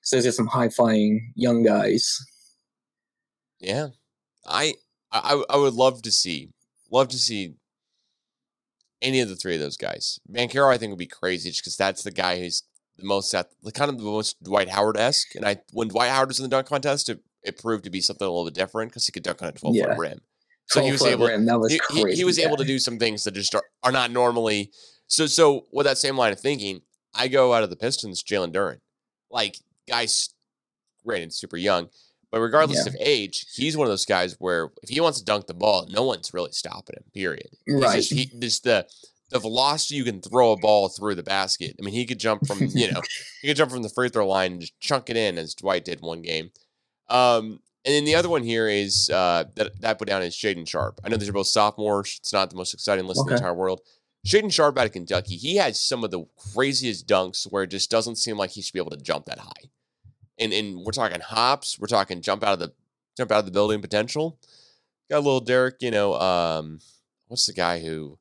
So 0.04 0.16
there's 0.16 0.26
just 0.26 0.38
some 0.38 0.48
high 0.48 0.70
flying 0.70 1.32
young 1.36 1.64
guys. 1.64 2.18
Yeah, 3.60 3.88
I, 4.46 4.76
I 5.12 5.44
I 5.50 5.58
would 5.58 5.74
love 5.74 6.02
to 6.04 6.12
see 6.12 6.50
love 6.92 7.08
to 7.10 7.18
see 7.18 7.56
any 9.02 9.20
of 9.22 9.30
the 9.30 9.36
three 9.36 9.56
of 9.56 9.62
those 9.62 9.78
guys. 9.78 10.20
Banchero, 10.32 10.74
I 10.74 10.78
think 10.78 10.90
would 10.92 11.00
be 11.00 11.06
crazy 11.08 11.50
just 11.50 11.62
because 11.62 11.78
that's 11.78 12.04
the 12.04 12.12
guy 12.12 12.40
who's 12.40 12.64
the 12.98 13.06
most 13.06 13.34
at 13.34 13.50
the 13.64 13.72
kind 13.72 13.90
of 13.90 13.98
the 13.98 14.04
most 14.04 14.42
Dwight 14.44 14.70
Howard 14.70 14.98
esque. 14.98 15.36
And 15.36 15.46
I 15.46 15.58
when 15.74 15.88
Dwight 15.90 16.10
Howard 16.10 16.30
was 16.30 16.40
in 16.40 16.44
the 16.44 16.50
dunk 16.50 16.68
contest, 16.68 17.10
it, 17.10 17.20
it 17.44 17.58
proved 17.58 17.84
to 17.86 17.90
be 17.90 18.02
something 18.02 18.26
a 18.26 18.30
little 18.30 18.46
bit 18.46 18.54
different 18.56 18.92
because 18.92 19.06
he 19.06 19.12
could 19.12 19.24
dunk 19.24 19.42
on 19.42 19.50
a 19.50 19.52
twelve 19.52 19.76
Yeah. 19.76 19.88
foot 19.88 19.98
rim. 19.98 20.22
So 20.68 20.82
he 20.82 20.92
was 20.92 21.04
able. 21.04 21.28
rim, 21.28 21.46
that 21.48 21.60
was 21.60 21.72
he, 21.72 21.80
he- 21.92 22.04
crazy. 22.04 22.18
he 22.18 22.24
was 22.26 22.38
able 22.40 22.58
to 22.58 22.64
do 22.64 22.78
some 22.80 23.00
things 23.00 23.24
that 23.24 23.34
just 23.34 23.56
are, 23.56 23.64
are 23.84 23.92
not 23.92 24.12
normally. 24.12 24.72
So 25.08 25.26
so 25.26 25.66
with 25.74 25.86
that 25.86 25.98
same 25.98 26.16
line 26.16 26.32
of 26.32 26.40
thinking, 26.40 26.82
I 27.14 27.28
go 27.28 27.54
out 27.54 27.64
of 27.64 27.70
the 27.70 27.76
Pistons, 27.76 28.24
Jalen 28.24 28.54
Duren, 28.54 28.80
like 29.32 29.58
guys, 29.88 30.30
granted 31.06 31.34
super 31.34 31.58
young, 31.58 31.90
but 32.32 32.40
regardless 32.40 32.86
Yeah. 32.86 32.90
of 32.90 32.96
age, 33.00 33.46
he's 33.56 33.76
one 33.76 33.88
of 33.88 33.92
those 33.92 34.06
guys 34.06 34.36
where 34.40 34.70
if 34.84 34.90
he 34.90 35.00
wants 35.02 35.20
to 35.20 35.26
dunk 35.26 35.48
the 35.48 35.54
ball, 35.54 35.88
no 35.90 36.04
one's 36.04 36.34
really 36.34 36.52
stopping 36.52 36.96
him. 36.98 37.04
Period. 37.14 37.50
Right. 37.68 37.96
Just, 37.98 38.12
he, 38.14 38.26
just 38.40 38.64
the 38.64 38.88
the 39.32 39.40
velocity 39.40 39.94
you 39.96 40.04
can 40.04 40.22
throw 40.22 40.52
a 40.54 40.58
ball 40.58 40.90
through 40.90 41.14
the 41.14 41.22
basket. 41.22 41.76
I 41.80 41.86
mean, 41.86 41.94
he 41.94 42.06
could 42.06 42.20
jump 42.20 42.48
from 42.48 42.60
you 42.74 42.92
know 42.92 43.02
he 43.42 43.48
could 43.48 43.58
jump 43.58 43.72
from 43.72 43.84
the 43.84 43.90
free 43.90 44.10
throw 44.10 44.28
line 44.28 44.54
and 44.54 44.62
just 44.62 44.80
chunk 44.80 45.10
it 45.10 45.18
in 45.18 45.38
as 45.38 45.54
Dwight 45.56 45.86
did 45.86 46.02
one 46.02 46.22
game. 46.22 46.52
Um, 47.10 47.60
and 47.86 47.96
then 47.96 48.06
the 48.06 48.16
other 48.16 48.30
one 48.30 48.44
here 48.44 48.68
is 48.68 49.10
uh, 49.10 49.46
that 49.56 49.80
that 49.82 50.00
put 50.00 50.08
down 50.08 50.22
is 50.22 50.36
Shaedon 50.36 50.68
Sharpe. 50.68 51.00
I 51.04 51.10
know 51.10 51.18
these 51.18 51.30
are 51.30 51.34
both 51.34 51.48
sophomores. 51.48 52.18
It's 52.20 52.34
not 52.34 52.50
the 52.50 52.56
most 52.56 52.74
exciting 52.74 53.06
list 53.06 53.22
in 53.22 53.28
the 53.28 53.36
entire 53.36 53.54
world. 53.54 53.82
Shaedon 54.28 54.52
Sharpe 54.52 54.78
out 54.78 54.86
of 54.86 54.92
Kentucky, 54.92 55.36
he 55.38 55.56
has 55.56 55.80
some 55.80 56.04
of 56.04 56.12
the 56.12 56.26
craziest 56.54 57.08
dunks 57.08 57.46
where 57.46 57.64
it 57.64 57.68
just 57.72 57.90
doesn't 57.90 58.18
seem 58.18 58.38
like 58.38 58.52
he 58.52 58.62
should 58.62 58.74
be 58.74 58.80
able 58.80 58.92
to 58.92 58.98
jump 58.98 59.26
that 59.26 59.40
high. 59.40 59.70
And 60.38 60.54
and 60.54 60.80
we're 60.86 60.92
talking 60.92 61.20
hops, 61.22 61.78
we're 61.80 61.88
talking 61.88 62.22
jump 62.22 62.44
out 62.44 62.54
of 62.54 62.60
the 62.60 62.74
jump 63.18 63.32
out 63.32 63.40
of 63.40 63.46
the 63.46 63.52
building 63.52 63.82
potential. 63.82 64.38
Got 65.10 65.18
a 65.18 65.26
little 65.26 65.40
Derrick, 65.40 65.78
you 65.82 65.92
know, 65.92 66.14
um, 66.16 66.80
what's 67.28 67.46
the 67.46 67.54
guy 67.54 67.80
who 67.80 68.18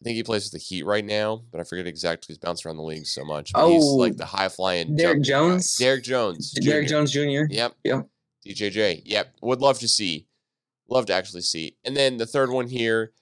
I 0.00 0.04
think 0.04 0.16
he 0.16 0.22
plays 0.24 0.44
with 0.44 0.52
the 0.52 0.58
Heat 0.58 0.84
right 0.84 1.04
now, 1.04 1.42
but 1.52 1.60
I 1.60 1.64
forget 1.64 1.86
exactly. 1.86 2.32
He's 2.32 2.38
bounced 2.38 2.66
around 2.66 2.76
the 2.78 2.82
league 2.82 3.06
so 3.06 3.24
much. 3.24 3.52
But 3.52 3.68
he's 3.68 3.84
Oh, 3.84 3.94
like 3.96 4.16
the 4.16 4.24
high 4.24 4.48
flying 4.48 4.96
Derrick 4.96 5.22
Jones? 5.22 5.76
Derrick 5.76 6.02
Jones. 6.02 6.50
Derrick 6.52 6.88
Jr.. 6.88 6.94
Jones 6.94 7.12
Jr. 7.12 7.44
Yep. 7.50 7.74
Yep. 7.84 8.08
DJJ. 8.46 9.02
Yep. 9.04 9.34
Would 9.42 9.60
love 9.60 9.78
to 9.78 9.86
see. 9.88 10.26
Love 10.88 11.06
to 11.06 11.14
actually 11.14 11.42
see. 11.42 11.76
And 11.84 11.96
then 11.96 12.16
the 12.16 12.26
third 12.26 12.50
one 12.50 12.66
here, 12.66 13.12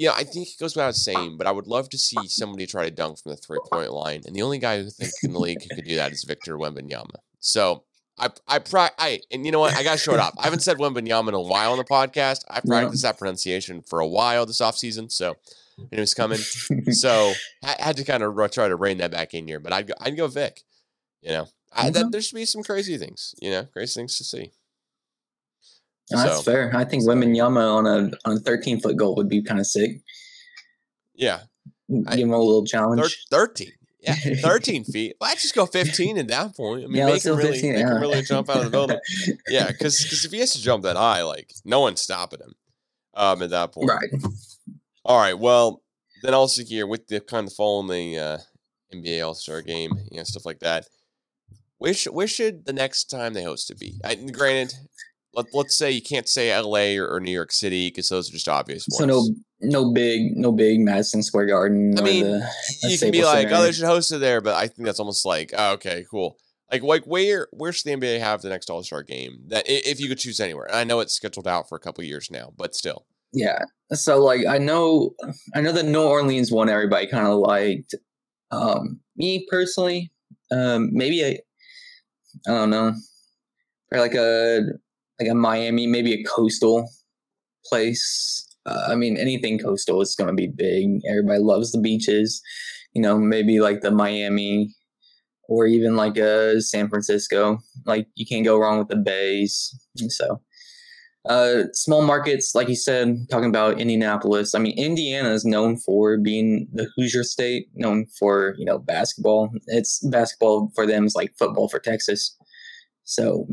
yeah, 0.00 0.12
I 0.16 0.24
think 0.24 0.48
it 0.48 0.58
goes 0.58 0.74
without 0.74 0.94
saying, 0.94 1.36
but 1.36 1.46
I 1.46 1.52
would 1.52 1.66
love 1.66 1.90
to 1.90 1.98
see 1.98 2.26
somebody 2.26 2.66
try 2.66 2.84
to 2.84 2.90
dunk 2.90 3.18
from 3.18 3.32
the 3.32 3.36
three 3.36 3.58
point 3.70 3.92
line. 3.92 4.22
And 4.26 4.34
the 4.34 4.40
only 4.40 4.58
guy 4.58 4.82
who 4.82 4.88
think 4.90 5.12
in 5.22 5.34
the 5.34 5.38
league 5.38 5.62
who 5.62 5.76
could 5.76 5.84
do 5.84 5.96
that 5.96 6.10
is 6.12 6.24
Victor 6.24 6.56
Wembanyama. 6.56 7.16
So 7.38 7.84
I 8.18 8.30
I 8.48 8.60
pra- 8.60 8.92
I 8.98 9.20
and 9.30 9.44
you 9.44 9.52
know 9.52 9.60
what? 9.60 9.74
I 9.74 9.82
gotta 9.82 9.98
show 9.98 10.14
it 10.14 10.18
up. 10.18 10.34
I 10.38 10.44
haven't 10.44 10.60
said 10.60 10.78
Wembanyama 10.78 11.28
in 11.28 11.34
a 11.34 11.40
while 11.40 11.72
on 11.72 11.78
the 11.78 11.84
podcast. 11.84 12.44
I 12.48 12.60
practiced 12.66 13.02
that 13.02 13.18
pronunciation 13.18 13.82
for 13.82 14.00
a 14.00 14.06
while 14.06 14.46
this 14.46 14.62
offseason, 14.62 15.12
so 15.12 15.36
and 15.76 15.92
it 15.92 16.00
was 16.00 16.14
coming. 16.14 16.38
So 16.38 17.34
I 17.62 17.76
had 17.78 17.98
to 17.98 18.04
kind 18.04 18.22
of 18.22 18.34
try 18.50 18.68
to 18.68 18.76
rein 18.76 18.98
that 18.98 19.10
back 19.10 19.34
in 19.34 19.46
here, 19.46 19.60
but 19.60 19.74
I'd 19.74 19.86
go, 19.86 19.94
I'd 20.00 20.16
go 20.16 20.28
Vic. 20.28 20.62
You 21.20 21.30
know, 21.32 21.48
I, 21.72 21.90
that, 21.90 22.10
there 22.10 22.22
should 22.22 22.36
be 22.36 22.46
some 22.46 22.62
crazy 22.62 22.96
things. 22.96 23.34
You 23.42 23.50
know, 23.50 23.64
crazy 23.64 24.00
things 24.00 24.16
to 24.16 24.24
see. 24.24 24.52
No, 26.12 26.18
that's 26.22 26.36
So- 26.36 26.42
fair. 26.42 26.70
I 26.74 26.84
think 26.84 27.04
Yama 27.06 27.60
on 27.60 27.86
a 27.86 28.10
on 28.24 28.36
a 28.36 28.40
13 28.40 28.80
foot 28.80 28.96
goal 28.96 29.14
would 29.16 29.28
be 29.28 29.42
kind 29.42 29.60
of 29.60 29.66
sick. 29.66 30.00
Yeah, 31.14 31.40
I- 32.06 32.16
Give 32.16 32.26
him 32.28 32.32
a 32.32 32.38
little 32.38 32.62
Thir- 32.62 32.66
challenge. 32.66 33.26
thirteen. 33.30 33.72
Yeah, 34.00 34.14
thirteen 34.42 34.84
feet. 34.84 35.16
Well, 35.20 35.30
I 35.30 35.34
just 35.34 35.54
go 35.54 35.66
fifteen 35.66 36.16
at 36.18 36.28
that 36.28 36.56
point. 36.56 36.84
I 36.84 36.86
mean, 36.86 36.96
Yeah, 36.96 37.04
make 37.06 37.12
let's 37.14 37.26
him 37.26 37.36
really, 37.36 37.52
15, 37.52 37.72
make 37.72 37.80
him 37.82 37.88
yeah. 37.88 37.98
really 38.00 38.22
jump 38.22 38.48
out 38.48 38.58
of 38.58 38.64
the 38.64 38.70
building. 38.70 38.98
Yeah, 39.48 39.68
because 39.68 40.24
if 40.24 40.30
he 40.30 40.38
has 40.38 40.52
to 40.54 40.62
jump 40.62 40.84
that 40.84 40.96
high, 40.96 41.22
like 41.22 41.52
no 41.64 41.80
one's 41.80 42.00
stopping 42.00 42.40
him. 42.40 42.54
Um, 43.14 43.42
at 43.42 43.50
that 43.50 43.72
point. 43.72 43.90
right. 43.90 44.08
All 45.04 45.18
right. 45.18 45.38
Well, 45.38 45.82
then 46.22 46.32
also 46.32 46.62
here 46.62 46.86
with 46.86 47.08
the 47.08 47.20
kind 47.20 47.46
of 47.48 47.52
following 47.52 47.88
the 47.88 48.18
uh, 48.18 48.38
NBA 48.94 49.26
All 49.26 49.34
Star 49.34 49.60
Game, 49.62 49.92
you 50.10 50.18
know, 50.18 50.22
stuff 50.24 50.46
like 50.46 50.60
that. 50.60 50.86
Where 51.78 51.92
should, 51.92 52.12
where 52.14 52.28
should 52.28 52.66
the 52.66 52.72
next 52.72 53.06
time 53.06 53.32
they 53.34 53.42
host 53.42 53.70
it 53.70 53.80
be? 53.80 54.00
I, 54.04 54.14
granted, 54.14 54.78
let, 55.34 55.46
let's 55.52 55.76
say 55.76 55.90
you 55.90 56.02
can't 56.02 56.28
say 56.28 56.56
LA 56.56 57.00
or, 57.00 57.08
or 57.08 57.20
New 57.20 57.30
York 57.30 57.52
City 57.52 57.88
because 57.88 58.08
those 58.08 58.28
are 58.28 58.32
just 58.32 58.48
obvious 58.48 58.86
ones. 58.90 58.98
So 58.98 59.04
no 59.04 59.34
no 59.60 59.92
big 59.92 60.36
no 60.36 60.52
big 60.52 60.80
Madison 60.80 61.22
Square 61.22 61.46
Garden. 61.46 61.98
I 61.98 62.02
mean, 62.02 62.24
the, 62.24 62.50
you 62.82 62.98
can 62.98 63.10
be 63.10 63.24
like, 63.24 63.48
oh, 63.50 63.62
they 63.62 63.72
should 63.72 63.84
host 63.84 64.12
it 64.12 64.18
there, 64.18 64.40
but 64.40 64.54
I 64.54 64.66
think 64.66 64.86
that's 64.86 65.00
almost 65.00 65.24
like, 65.24 65.52
oh, 65.56 65.72
okay, 65.74 66.04
cool. 66.10 66.36
Like, 66.70 66.82
like 66.82 67.04
where 67.04 67.48
where 67.52 67.72
should 67.72 67.84
the 67.84 68.06
NBA 68.06 68.20
have 68.20 68.42
the 68.42 68.48
next 68.48 68.70
All 68.70 68.82
Star 68.82 69.02
game? 69.02 69.40
That 69.48 69.64
if 69.66 70.00
you 70.00 70.08
could 70.08 70.18
choose 70.18 70.40
anywhere, 70.40 70.66
and 70.66 70.76
I 70.76 70.84
know 70.84 71.00
it's 71.00 71.14
scheduled 71.14 71.48
out 71.48 71.68
for 71.68 71.76
a 71.76 71.80
couple 71.80 72.04
years 72.04 72.30
now, 72.30 72.52
but 72.56 72.74
still, 72.74 73.06
yeah. 73.32 73.64
So 73.92 74.22
like 74.22 74.46
I 74.46 74.58
know 74.58 75.14
I 75.54 75.60
know 75.60 75.72
the 75.72 75.82
New 75.82 76.02
Orleans 76.02 76.52
one 76.52 76.68
everybody 76.68 77.06
kind 77.06 77.26
of 77.26 77.38
liked. 77.38 77.94
Um, 78.52 79.00
me 79.16 79.46
personally, 79.50 80.12
um, 80.50 80.90
maybe 80.92 81.24
I 81.24 81.38
I 82.48 82.52
don't 82.52 82.70
know, 82.70 82.94
or 83.92 83.98
like 83.98 84.14
a 84.14 84.60
like 85.20 85.30
a 85.30 85.34
Miami, 85.34 85.86
maybe 85.86 86.12
a 86.14 86.24
coastal 86.24 86.90
place. 87.66 88.46
Uh, 88.66 88.88
I 88.88 88.94
mean, 88.94 89.16
anything 89.16 89.58
coastal 89.58 90.00
is 90.00 90.14
going 90.14 90.28
to 90.28 90.34
be 90.34 90.46
big. 90.46 91.00
Everybody 91.08 91.40
loves 91.40 91.72
the 91.72 91.80
beaches. 91.80 92.42
You 92.94 93.02
know, 93.02 93.18
maybe 93.18 93.60
like 93.60 93.82
the 93.82 93.90
Miami 93.90 94.74
or 95.48 95.66
even 95.66 95.96
like 95.96 96.16
a 96.16 96.60
San 96.60 96.88
Francisco. 96.88 97.58
Like 97.86 98.06
you 98.14 98.26
can't 98.26 98.44
go 98.44 98.58
wrong 98.58 98.78
with 98.78 98.88
the 98.88 98.96
bays. 98.96 99.74
So, 99.96 100.40
uh, 101.28 101.64
small 101.72 102.02
markets, 102.02 102.54
like 102.54 102.68
you 102.68 102.76
said, 102.76 103.16
talking 103.30 103.48
about 103.48 103.80
Indianapolis. 103.80 104.54
I 104.54 104.58
mean, 104.58 104.78
Indiana 104.78 105.30
is 105.30 105.44
known 105.44 105.76
for 105.76 106.16
being 106.16 106.66
the 106.72 106.88
Hoosier 106.96 107.24
state, 107.24 107.68
known 107.74 108.06
for 108.18 108.54
you 108.58 108.64
know 108.64 108.78
basketball. 108.78 109.50
It's 109.66 110.00
basketball 110.08 110.72
for 110.74 110.86
them 110.86 111.04
is 111.04 111.14
like 111.14 111.34
football 111.38 111.68
for 111.68 111.78
Texas. 111.78 112.36
So, 113.04 113.46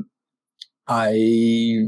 I 0.88 1.88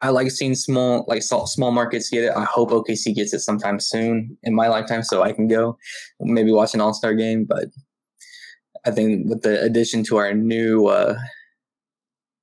I 0.00 0.10
like 0.10 0.30
seeing 0.30 0.54
small 0.54 1.04
like 1.08 1.22
small 1.22 1.46
small 1.46 1.72
markets 1.72 2.10
get 2.10 2.24
it. 2.24 2.32
I 2.36 2.44
hope 2.44 2.70
OKC 2.70 3.14
gets 3.14 3.34
it 3.34 3.40
sometime 3.40 3.80
soon 3.80 4.36
in 4.42 4.54
my 4.54 4.68
lifetime, 4.68 5.02
so 5.02 5.22
I 5.22 5.32
can 5.32 5.48
go 5.48 5.76
maybe 6.20 6.52
watch 6.52 6.74
an 6.74 6.80
All 6.80 6.94
Star 6.94 7.14
game. 7.14 7.44
But 7.48 7.66
I 8.86 8.92
think 8.92 9.28
with 9.28 9.42
the 9.42 9.60
addition 9.60 10.04
to 10.04 10.16
our 10.18 10.32
new 10.32 10.86
uh 10.86 11.16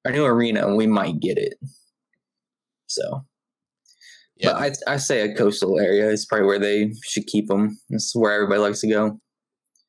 our 0.06 0.12
new 0.12 0.26
arena, 0.26 0.76
we 0.76 0.86
might 0.86 1.20
get 1.20 1.38
it. 1.38 1.56
So, 2.88 3.26
yeah. 4.36 4.52
but 4.52 4.78
I 4.88 4.94
I 4.94 4.98
say 4.98 5.22
a 5.22 5.36
coastal 5.36 5.80
area 5.80 6.10
is 6.10 6.26
probably 6.26 6.48
where 6.48 6.60
they 6.60 6.92
should 7.06 7.28
keep 7.28 7.48
them. 7.48 7.80
It's 7.90 8.14
where 8.16 8.34
everybody 8.34 8.60
likes 8.60 8.82
to 8.82 8.88
go. 8.88 9.20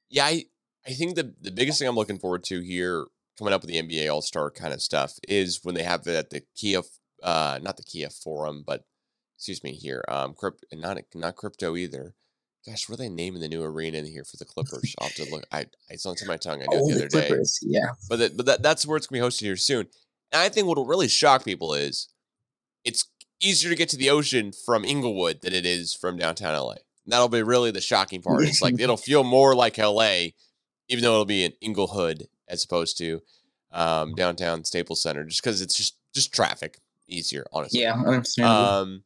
Yeah, 0.09 0.27
I, 0.27 0.45
I 0.87 0.93
think 0.93 1.17
the 1.17 1.35
the 1.41 1.51
biggest 1.51 1.81
thing 1.81 1.89
I'm 1.89 1.97
looking 1.97 2.19
forward 2.19 2.45
to 2.45 2.61
here 2.61 3.07
coming 3.39 3.53
up 3.53 3.63
with 3.63 3.71
the 3.71 3.83
NBA 3.83 4.13
All 4.13 4.23
Star 4.23 4.51
kind 4.51 4.73
of 4.75 4.83
stuff 4.83 5.15
is 5.29 5.61
when 5.63 5.75
they 5.75 5.83
have 5.83 6.07
it 6.07 6.15
at 6.15 6.31
the 6.31 6.43
Kia, 6.57 6.83
uh, 7.23 7.59
not 7.63 7.77
the 7.77 7.83
Kia 7.83 8.11
Forum, 8.11 8.65
but 8.67 8.85
excuse 9.37 9.63
me 9.63 9.73
here, 9.73 10.05
um, 10.09 10.35
crypt, 10.35 10.65
not 10.73 10.99
not 11.15 11.37
crypto 11.37 11.77
either. 11.77 12.15
Gosh, 12.67 12.89
what 12.89 12.95
are 12.99 13.03
they 13.03 13.09
naming 13.09 13.41
the 13.41 13.49
new 13.49 13.63
arena 13.63 13.99
in 13.99 14.07
here 14.07 14.25
for 14.25 14.37
the 14.39 14.45
Clippers? 14.45 14.95
I'll 14.99 15.07
have 15.07 15.17
to 15.17 15.31
look. 15.31 15.45
I 15.53 15.67
it's 15.89 16.05
on 16.07 16.17
the 16.19 16.27
my 16.27 16.37
tongue. 16.37 16.63
I 16.63 16.67
knew 16.67 16.81
Oh, 16.81 16.89
the 16.89 16.95
the 16.95 17.01
other 17.03 17.09
day, 17.09 17.27
Clippers, 17.29 17.59
yeah. 17.63 17.91
but 18.09 18.19
that, 18.19 18.37
but 18.37 18.47
that, 18.47 18.63
that's 18.63 18.85
where 18.87 18.97
it's 18.97 19.07
gonna 19.07 19.21
be 19.23 19.27
hosted 19.27 19.43
here 19.43 19.57
soon. 19.57 19.87
And 20.33 20.43
I 20.43 20.49
think 20.49 20.67
what 20.67 20.77
will 20.77 20.87
really 20.87 21.07
shock 21.09 21.45
people 21.45 21.75
is 21.75 22.09
it's 22.85 23.05
easier 23.41 23.71
to 23.71 23.77
get 23.77 23.89
to 23.91 23.97
the 23.97 24.11
ocean 24.11 24.51
from 24.65 24.85
Inglewood 24.85 25.43
than 25.43 25.53
it 25.53 25.65
is 25.65 25.95
from 25.95 26.17
downtown 26.17 26.55
LA. 26.59 26.73
And 27.05 27.13
that'll 27.13 27.29
be 27.29 27.43
really 27.43 27.71
the 27.71 27.81
shocking 27.81 28.21
part. 28.23 28.43
It's 28.45 28.61
like 28.63 28.75
it'll 28.81 28.97
feel 28.97 29.23
more 29.23 29.55
like 29.55 29.79
LA, 29.79 30.29
even 30.89 31.03
though 31.03 31.13
it'll 31.13 31.25
be 31.25 31.45
in 31.45 31.53
Inglewood 31.61 32.27
as 32.49 32.65
opposed 32.65 32.99
to 32.99 33.23
um, 33.73 34.15
downtown 34.15 34.65
Staples 34.65 35.03
Center, 35.03 35.25
just 35.25 35.43
because 35.43 35.61
it's 35.61 35.77
just 35.77 35.97
just 36.15 36.33
traffic 36.33 36.79
easier, 37.09 37.45
honestly. 37.53 37.83
Yeah, 37.83 37.95
understand. 37.95 38.49
Um, 38.49 39.03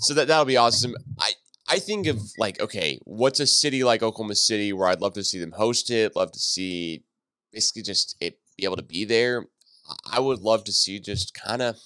so 0.00 0.14
that 0.14 0.28
that'll 0.28 0.44
be 0.44 0.56
awesome. 0.56 0.94
I 1.18 1.32
I 1.68 1.78
think 1.78 2.06
of 2.06 2.20
like, 2.38 2.60
okay, 2.60 2.98
what's 3.04 3.40
a 3.40 3.46
city 3.46 3.84
like 3.84 4.02
Oklahoma 4.02 4.34
City 4.34 4.72
where 4.72 4.88
I'd 4.88 5.00
love 5.00 5.14
to 5.14 5.24
see 5.24 5.38
them 5.38 5.52
host 5.52 5.90
it, 5.90 6.16
love 6.16 6.32
to 6.32 6.38
see 6.38 7.04
basically 7.52 7.82
just 7.82 8.16
it 8.20 8.38
be 8.56 8.64
able 8.64 8.76
to 8.76 8.82
be 8.82 9.04
there. 9.04 9.46
I 10.10 10.20
would 10.20 10.40
love 10.40 10.64
to 10.64 10.72
see 10.72 11.00
just 11.00 11.34
kind 11.34 11.62
of 11.62 11.76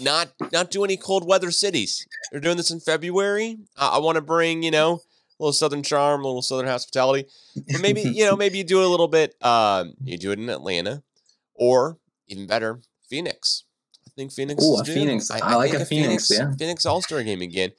not 0.00 0.32
not 0.52 0.70
do 0.70 0.84
any 0.84 0.96
cold 0.96 1.26
weather 1.26 1.50
cities. 1.50 2.06
They're 2.30 2.40
doing 2.40 2.56
this 2.56 2.70
in 2.70 2.80
February. 2.80 3.58
I, 3.76 3.96
I 3.96 3.98
want 3.98 4.16
to 4.16 4.22
bring 4.22 4.62
you 4.62 4.70
know 4.70 5.00
little 5.38 5.52
southern 5.52 5.82
charm, 5.82 6.22
a 6.22 6.26
little 6.26 6.42
southern 6.42 6.66
hospitality. 6.66 7.28
But 7.54 7.80
maybe 7.80 8.00
you 8.02 8.24
know 8.24 8.36
maybe 8.44 8.58
you 8.58 8.64
do 8.64 8.80
it 8.80 8.86
a 8.86 8.88
little 8.88 9.08
bit. 9.08 9.34
Um, 9.42 9.94
you 10.02 10.18
do 10.18 10.32
it 10.32 10.38
in 10.38 10.48
Atlanta, 10.48 11.02
or 11.54 11.98
even 12.28 12.46
better, 12.46 12.80
Phoenix. 13.08 13.64
I 14.06 14.10
think 14.16 14.32
Phoenix. 14.32 14.62
Is 14.62 14.80
a 14.80 14.84
due. 14.84 14.94
Phoenix. 14.94 15.30
I 15.30 15.54
like 15.56 15.70
think 15.72 15.82
a 15.82 15.86
Phoenix, 15.86 16.30
yeah. 16.30 16.52
Phoenix 16.58 16.86
All 16.86 17.02
Star 17.02 17.22
game 17.22 17.42
again. 17.42 17.72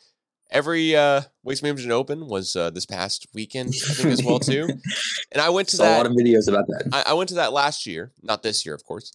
Every 0.50 0.96
uh, 0.96 1.22
Waste 1.44 1.62
Management 1.62 1.92
Open 1.92 2.28
was 2.28 2.56
uh, 2.56 2.70
this 2.70 2.86
past 2.86 3.28
weekend, 3.34 3.74
I 3.90 3.94
think, 3.94 4.10
as 4.10 4.24
well 4.24 4.40
too. 4.40 4.70
And 5.34 5.42
I 5.42 5.50
went 5.50 5.68
to 5.70 5.76
Saw 5.76 5.84
that. 5.84 5.96
a 5.96 5.98
lot 5.98 6.06
of 6.06 6.14
videos 6.14 6.48
about 6.48 6.68
that. 6.68 6.88
I, 6.94 7.12
I 7.12 7.14
went 7.16 7.28
to 7.30 7.36
that 7.36 7.52
last 7.52 7.86
year, 7.86 8.14
not 8.24 8.44
this 8.44 8.66
year, 8.66 8.74
of 8.74 8.84
course. 8.86 9.12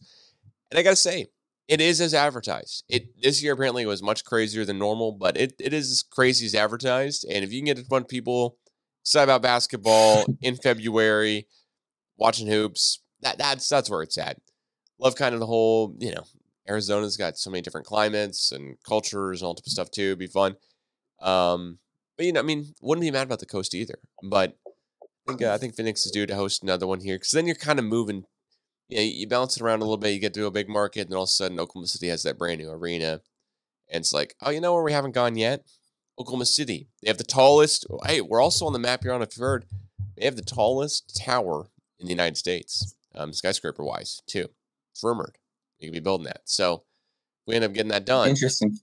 And 0.70 0.78
I 0.78 0.82
gotta 0.82 0.94
say, 0.96 1.28
it 1.68 1.80
is 1.80 2.00
as 2.00 2.14
advertised. 2.14 2.84
It 2.88 3.22
this 3.22 3.42
year 3.42 3.54
apparently 3.54 3.86
was 3.86 4.02
much 4.02 4.24
crazier 4.24 4.64
than 4.64 4.78
normal, 4.78 5.12
but 5.12 5.36
it, 5.36 5.54
it 5.58 5.72
is 5.72 5.90
as 5.90 6.02
crazy 6.02 6.46
as 6.46 6.54
advertised. 6.54 7.24
And 7.28 7.44
if 7.44 7.52
you 7.52 7.60
can 7.60 7.66
get 7.66 7.78
a 7.78 7.88
bunch 7.88 8.04
of 8.04 8.08
people 8.08 8.58
excited 9.02 9.24
about 9.24 9.42
basketball 9.42 10.24
in 10.40 10.56
February, 10.56 11.46
watching 12.16 12.46
hoops, 12.46 13.00
that 13.20 13.38
that's 13.38 13.68
that's 13.68 13.90
where 13.90 14.02
it's 14.02 14.18
at. 14.18 14.38
Love 14.98 15.16
kind 15.16 15.34
of 15.34 15.40
the 15.40 15.46
whole, 15.46 15.96
you 15.98 16.12
know, 16.12 16.24
Arizona's 16.68 17.16
got 17.16 17.38
so 17.38 17.50
many 17.50 17.62
different 17.62 17.86
climates 17.86 18.52
and 18.52 18.76
cultures 18.86 19.40
and 19.40 19.46
all 19.46 19.54
type 19.54 19.66
of 19.66 19.72
stuff 19.72 19.90
too. 19.90 20.02
It'd 20.02 20.18
be 20.18 20.26
fun. 20.26 20.56
Um, 21.20 21.78
but 22.16 22.26
you 22.26 22.32
know, 22.32 22.40
I 22.40 22.44
mean, 22.44 22.74
wouldn't 22.80 23.02
be 23.02 23.10
mad 23.10 23.26
about 23.26 23.40
the 23.40 23.46
coast 23.46 23.74
either. 23.74 23.98
But 24.22 24.56
I 24.66 25.32
think 25.32 25.42
uh, 25.42 25.52
I 25.52 25.58
think 25.58 25.74
Phoenix 25.74 26.04
is 26.04 26.12
due 26.12 26.26
to 26.26 26.34
host 26.34 26.62
another 26.62 26.86
one 26.86 27.00
here 27.00 27.16
because 27.16 27.32
then 27.32 27.46
you're 27.46 27.54
kind 27.54 27.78
of 27.78 27.84
moving. 27.84 28.24
You 29.00 29.26
bounce 29.26 29.56
it 29.56 29.62
around 29.62 29.80
a 29.80 29.84
little 29.84 29.96
bit. 29.96 30.12
You 30.12 30.20
get 30.20 30.34
to 30.34 30.46
a 30.46 30.50
big 30.50 30.68
market, 30.68 31.02
and 31.02 31.10
then 31.10 31.16
all 31.16 31.24
of 31.24 31.28
a 31.28 31.30
sudden, 31.30 31.60
Oklahoma 31.60 31.86
City 31.86 32.08
has 32.08 32.22
that 32.22 32.38
brand 32.38 32.60
new 32.60 32.70
arena, 32.70 33.20
and 33.90 34.02
it's 34.02 34.12
like, 34.12 34.34
oh, 34.42 34.50
you 34.50 34.60
know 34.60 34.74
where 34.74 34.82
we 34.82 34.92
haven't 34.92 35.14
gone 35.14 35.36
yet? 35.36 35.66
Oklahoma 36.18 36.46
City. 36.46 36.88
They 37.02 37.08
have 37.08 37.18
the 37.18 37.24
tallest. 37.24 37.86
Hey, 38.06 38.20
we're 38.20 38.42
also 38.42 38.66
on 38.66 38.72
the 38.72 38.78
map 38.78 39.02
here 39.02 39.12
on 39.12 39.22
a 39.22 39.26
third. 39.26 39.64
They 40.16 40.24
have 40.24 40.36
the 40.36 40.42
tallest 40.42 41.20
tower 41.24 41.68
in 41.98 42.06
the 42.06 42.12
United 42.12 42.36
States, 42.36 42.94
um, 43.14 43.32
skyscraper 43.32 43.84
wise, 43.84 44.20
too. 44.26 44.48
It's 44.92 45.02
rumored 45.02 45.38
you 45.82 45.88
could 45.88 45.94
be 45.94 46.00
building 46.00 46.26
that. 46.26 46.42
So 46.44 46.84
we 47.46 47.54
end 47.56 47.64
up 47.64 47.72
getting 47.72 47.90
that 47.90 48.06
done. 48.06 48.28
Interesting. 48.28 48.78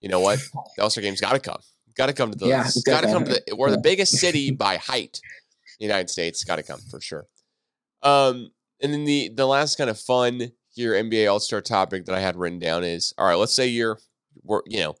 You 0.00 0.08
know 0.08 0.20
what? 0.20 0.40
The 0.76 0.82
All 0.82 0.90
Star 0.90 1.02
game's 1.02 1.20
got 1.20 1.32
to 1.32 1.40
come. 1.40 1.60
Got 1.96 2.06
to 2.06 2.12
come 2.12 2.30
to 2.30 2.38
the. 2.38 2.46
Yeah, 2.46 2.64
it's 2.64 2.82
got 2.82 3.02
to 3.02 3.08
come 3.08 3.24
to 3.24 3.32
the. 3.32 3.56
We're 3.56 3.70
the 3.70 3.78
biggest 3.78 4.12
city 4.16 4.50
by 4.50 4.76
height. 4.76 5.20
in 5.22 5.76
The 5.80 5.84
United 5.86 6.10
States 6.10 6.44
got 6.44 6.56
to 6.56 6.62
come 6.62 6.80
for 6.90 7.00
sure. 7.00 7.26
Um, 8.02 8.52
and 8.82 8.92
then 8.92 9.04
the 9.04 9.30
the 9.34 9.46
last 9.46 9.76
kind 9.76 9.90
of 9.90 9.98
fun 9.98 10.52
here 10.74 10.92
NBA 10.92 11.30
All 11.30 11.40
Star 11.40 11.60
topic 11.60 12.04
that 12.06 12.14
I 12.14 12.20
had 12.20 12.36
written 12.36 12.58
down 12.58 12.84
is 12.84 13.12
all 13.18 13.26
right. 13.26 13.34
Let's 13.34 13.52
say 13.52 13.66
you're, 13.66 13.98
you 14.66 14.80
know, 14.80 14.94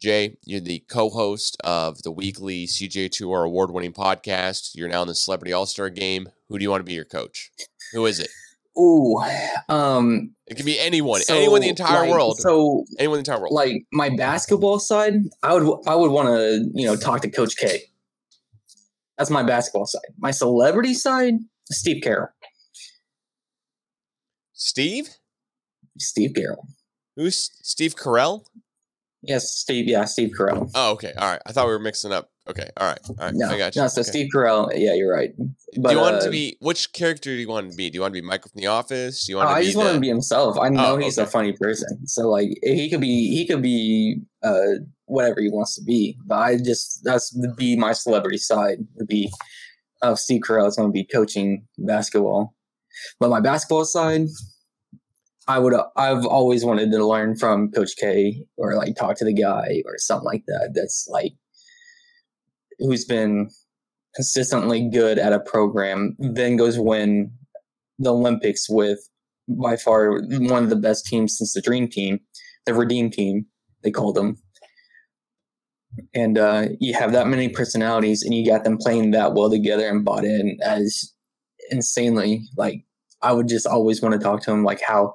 Jay, 0.00 0.36
you're 0.44 0.60
the 0.60 0.84
co-host 0.88 1.56
of 1.64 2.02
the 2.02 2.12
weekly 2.12 2.66
CGA 2.66 3.10
Tour 3.10 3.44
award-winning 3.44 3.92
podcast. 3.92 4.70
You're 4.74 4.88
now 4.88 5.02
in 5.02 5.08
the 5.08 5.14
Celebrity 5.14 5.52
All 5.52 5.66
Star 5.66 5.90
game. 5.90 6.28
Who 6.48 6.58
do 6.58 6.62
you 6.62 6.70
want 6.70 6.80
to 6.80 6.84
be 6.84 6.94
your 6.94 7.04
coach? 7.04 7.50
Who 7.92 8.06
is 8.06 8.20
it? 8.20 8.30
Ooh, 8.78 9.20
um, 9.68 10.36
It 10.46 10.54
can 10.56 10.64
be 10.64 10.78
anyone, 10.78 11.20
anyone 11.28 11.56
in 11.56 11.62
the 11.62 11.68
entire 11.70 12.02
like, 12.02 12.10
world, 12.10 12.38
So, 12.38 12.84
anyone 13.00 13.18
in 13.18 13.24
the 13.24 13.30
entire 13.30 13.40
world. 13.42 13.52
like 13.52 13.82
my 13.92 14.08
basketball 14.10 14.78
side, 14.78 15.14
I 15.42 15.54
would 15.54 15.80
I 15.88 15.96
would 15.96 16.12
want 16.12 16.28
to 16.28 16.70
you 16.74 16.86
know 16.86 16.94
talk 16.94 17.22
to 17.22 17.30
Coach 17.30 17.56
K. 17.56 17.82
That's 19.18 19.30
my 19.30 19.42
basketball 19.42 19.86
side. 19.86 20.02
My 20.18 20.30
celebrity 20.30 20.94
side, 20.94 21.34
Steve 21.72 22.02
Carell. 22.04 22.28
Steve? 24.62 25.08
Steve 25.98 26.32
Carell. 26.32 26.66
Who's 27.16 27.50
Steve 27.62 27.94
Carell? 27.94 28.44
Yes, 29.22 29.52
Steve. 29.52 29.86
Yeah, 29.88 30.04
Steve 30.04 30.30
Carell. 30.38 30.70
Oh, 30.74 30.92
okay. 30.92 31.12
All 31.16 31.30
right. 31.30 31.40
I 31.46 31.52
thought 31.52 31.66
we 31.66 31.72
were 31.72 31.78
mixing 31.78 32.12
up. 32.12 32.30
Okay. 32.48 32.68
All 32.76 32.86
right. 32.88 32.98
All 33.08 33.14
right. 33.20 33.34
No, 33.34 33.48
I 33.48 33.58
got 33.58 33.74
you. 33.74 33.82
no. 33.82 33.88
So 33.88 34.00
Okay. 34.00 34.10
Steve 34.10 34.28
Carell. 34.34 34.70
Yeah, 34.74 34.94
you're 34.94 35.12
right. 35.12 35.32
But, 35.76 35.88
do 35.90 35.94
you 35.94 36.00
want 36.00 36.16
him 36.16 36.20
to 36.22 36.28
uh, 36.28 36.30
be 36.30 36.56
which 36.60 36.92
character 36.92 37.30
do 37.30 37.36
you 37.40 37.48
want 37.48 37.70
to 37.70 37.76
be? 37.76 37.88
Do 37.90 37.96
you 37.96 38.00
want 38.00 38.14
to 38.14 38.20
be 38.20 38.26
Michael 38.26 38.50
from 38.50 38.60
The 38.60 38.66
Office? 38.68 39.26
Do 39.26 39.32
you 39.32 39.38
Oh, 39.38 39.40
want 39.44 39.50
to 39.50 39.54
I 39.56 39.60
be 39.60 39.66
just 39.66 39.76
want 39.76 39.88
him 39.90 39.94
to 39.96 40.00
be 40.00 40.08
himself. 40.08 40.58
I 40.60 40.68
know 40.70 40.94
Oh, 40.94 40.96
he's 40.96 41.18
okay. 41.18 41.26
a 41.26 41.30
funny 41.30 41.52
person, 41.52 42.06
so 42.06 42.28
like 42.30 42.48
he 42.62 42.88
could 42.90 43.00
be 43.00 43.28
he 43.36 43.46
could 43.46 43.62
be 43.62 44.22
uh 44.42 44.78
whatever 45.06 45.40
he 45.40 45.50
wants 45.50 45.74
to 45.76 45.82
be. 45.84 46.16
But 46.24 46.36
I 46.38 46.56
just 46.56 47.00
that's 47.04 47.32
would 47.34 47.56
be 47.56 47.76
my 47.76 47.92
celebrity 47.92 48.38
side 48.38 48.78
would 48.96 49.08
be 49.08 49.30
of 50.02 50.18
Steve 50.18 50.42
Carell 50.46 50.68
is 50.68 50.76
going 50.76 50.88
to 50.88 50.92
be 50.92 51.04
coaching 51.04 51.66
basketball. 51.76 52.54
But 53.20 53.30
my 53.30 53.40
basketball 53.40 53.84
side, 53.84 54.26
I 55.46 55.58
would 55.58 55.74
I've 55.96 56.26
always 56.26 56.64
wanted 56.64 56.90
to 56.92 57.06
learn 57.06 57.36
from 57.36 57.70
Coach 57.70 57.96
K 57.96 58.44
or 58.56 58.74
like 58.74 58.96
talk 58.96 59.16
to 59.18 59.24
the 59.24 59.32
guy 59.32 59.82
or 59.86 59.96
something 59.98 60.26
like 60.26 60.44
that. 60.46 60.72
That's 60.74 61.08
like 61.10 61.32
who's 62.78 63.04
been 63.04 63.48
consistently 64.14 64.88
good 64.88 65.18
at 65.18 65.32
a 65.32 65.40
program, 65.40 66.16
then 66.18 66.56
goes 66.56 66.78
win 66.78 67.30
the 67.98 68.12
Olympics 68.12 68.68
with 68.68 68.98
by 69.48 69.76
far 69.76 70.20
one 70.20 70.64
of 70.64 70.70
the 70.70 70.76
best 70.76 71.06
teams 71.06 71.38
since 71.38 71.54
the 71.54 71.62
Dream 71.62 71.88
Team, 71.88 72.20
the 72.66 72.74
Redeem 72.74 73.10
Team, 73.10 73.46
they 73.82 73.90
called 73.90 74.14
them. 74.14 74.36
And 76.14 76.36
uh, 76.36 76.66
you 76.80 76.94
have 76.94 77.12
that 77.12 77.26
many 77.26 77.48
personalities, 77.48 78.22
and 78.22 78.34
you 78.34 78.46
got 78.46 78.64
them 78.64 78.76
playing 78.76 79.12
that 79.12 79.34
well 79.34 79.50
together 79.50 79.88
and 79.88 80.04
bought 80.04 80.24
in 80.24 80.58
as 80.62 81.12
insanely. 81.70 82.42
Like 82.56 82.84
I 83.22 83.32
would 83.32 83.48
just 83.48 83.66
always 83.66 84.00
want 84.00 84.14
to 84.14 84.18
talk 84.18 84.42
to 84.42 84.52
him, 84.52 84.64
like 84.64 84.80
how, 84.80 85.12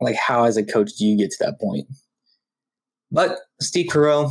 like 0.00 0.16
how 0.16 0.44
as 0.44 0.56
a 0.56 0.64
coach 0.64 0.92
do 0.98 1.06
you 1.06 1.16
get 1.16 1.30
to 1.30 1.44
that 1.44 1.60
point? 1.60 1.86
But 3.10 3.38
Steve 3.60 3.90
Carell, 3.90 4.30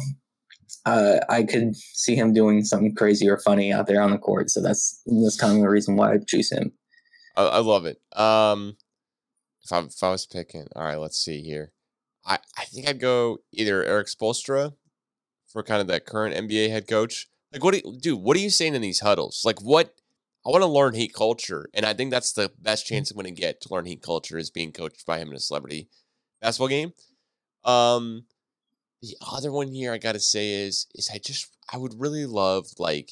uh, 0.85 1.19
I 1.29 1.43
could 1.43 1.75
see 1.75 2.15
him 2.15 2.33
doing 2.33 2.63
something 2.63 2.95
crazy 2.95 3.29
or 3.29 3.37
funny 3.37 3.71
out 3.71 3.87
there 3.87 4.01
on 4.01 4.11
the 4.11 4.17
court. 4.17 4.49
So 4.49 4.61
that's 4.61 5.01
that's 5.05 5.39
kind 5.39 5.55
of 5.55 5.61
the 5.61 5.69
reason 5.69 5.95
why 5.95 6.13
I 6.13 6.17
choose 6.27 6.51
him. 6.51 6.71
I, 7.35 7.43
I 7.43 7.57
love 7.59 7.85
it. 7.85 8.01
Um, 8.17 8.77
if 9.63 9.71
I, 9.71 9.79
if 9.79 10.03
I 10.03 10.09
was 10.09 10.25
picking, 10.25 10.67
all 10.75 10.83
right, 10.83 10.99
let's 10.99 11.17
see 11.17 11.41
here. 11.41 11.71
I, 12.25 12.39
I 12.57 12.65
think 12.65 12.87
I'd 12.87 12.99
go 12.99 13.39
either 13.51 13.83
Erik 13.83 14.07
Spoelstra 14.07 14.73
for 15.47 15.63
kind 15.63 15.81
of 15.81 15.87
that 15.87 16.05
current 16.05 16.35
NBA 16.35 16.69
head 16.69 16.87
coach. 16.87 17.27
Like, 17.51 17.63
what 17.63 17.73
do 17.73 17.81
you, 17.83 17.97
dude? 17.99 18.19
What 18.19 18.37
are 18.37 18.41
you 18.41 18.49
saying 18.49 18.75
in 18.75 18.81
these 18.81 19.01
huddles? 19.01 19.41
Like, 19.43 19.61
what? 19.61 19.93
I 20.45 20.49
want 20.49 20.63
to 20.63 20.67
learn 20.67 20.95
heat 20.95 21.13
culture, 21.13 21.69
and 21.73 21.85
I 21.85 21.93
think 21.93 22.11
that's 22.11 22.33
the 22.33 22.51
best 22.59 22.87
chance 22.87 23.11
I'm 23.11 23.15
going 23.15 23.33
to 23.33 23.41
get 23.41 23.61
to 23.61 23.73
learn 23.73 23.85
heat 23.85 24.01
culture 24.01 24.37
is 24.37 24.49
being 24.49 24.71
coached 24.71 25.05
by 25.05 25.19
him 25.19 25.29
in 25.29 25.35
a 25.35 25.39
celebrity 25.39 25.87
basketball 26.41 26.67
game. 26.67 26.93
Um, 27.63 28.25
the 29.01 29.15
other 29.31 29.51
one 29.51 29.67
here 29.67 29.93
I 29.93 29.97
got 29.97 30.13
to 30.13 30.19
say 30.19 30.65
is 30.65 30.87
is 30.95 31.09
I 31.13 31.19
just 31.19 31.47
I 31.71 31.77
would 31.77 31.99
really 31.99 32.25
love 32.25 32.67
like 32.79 33.11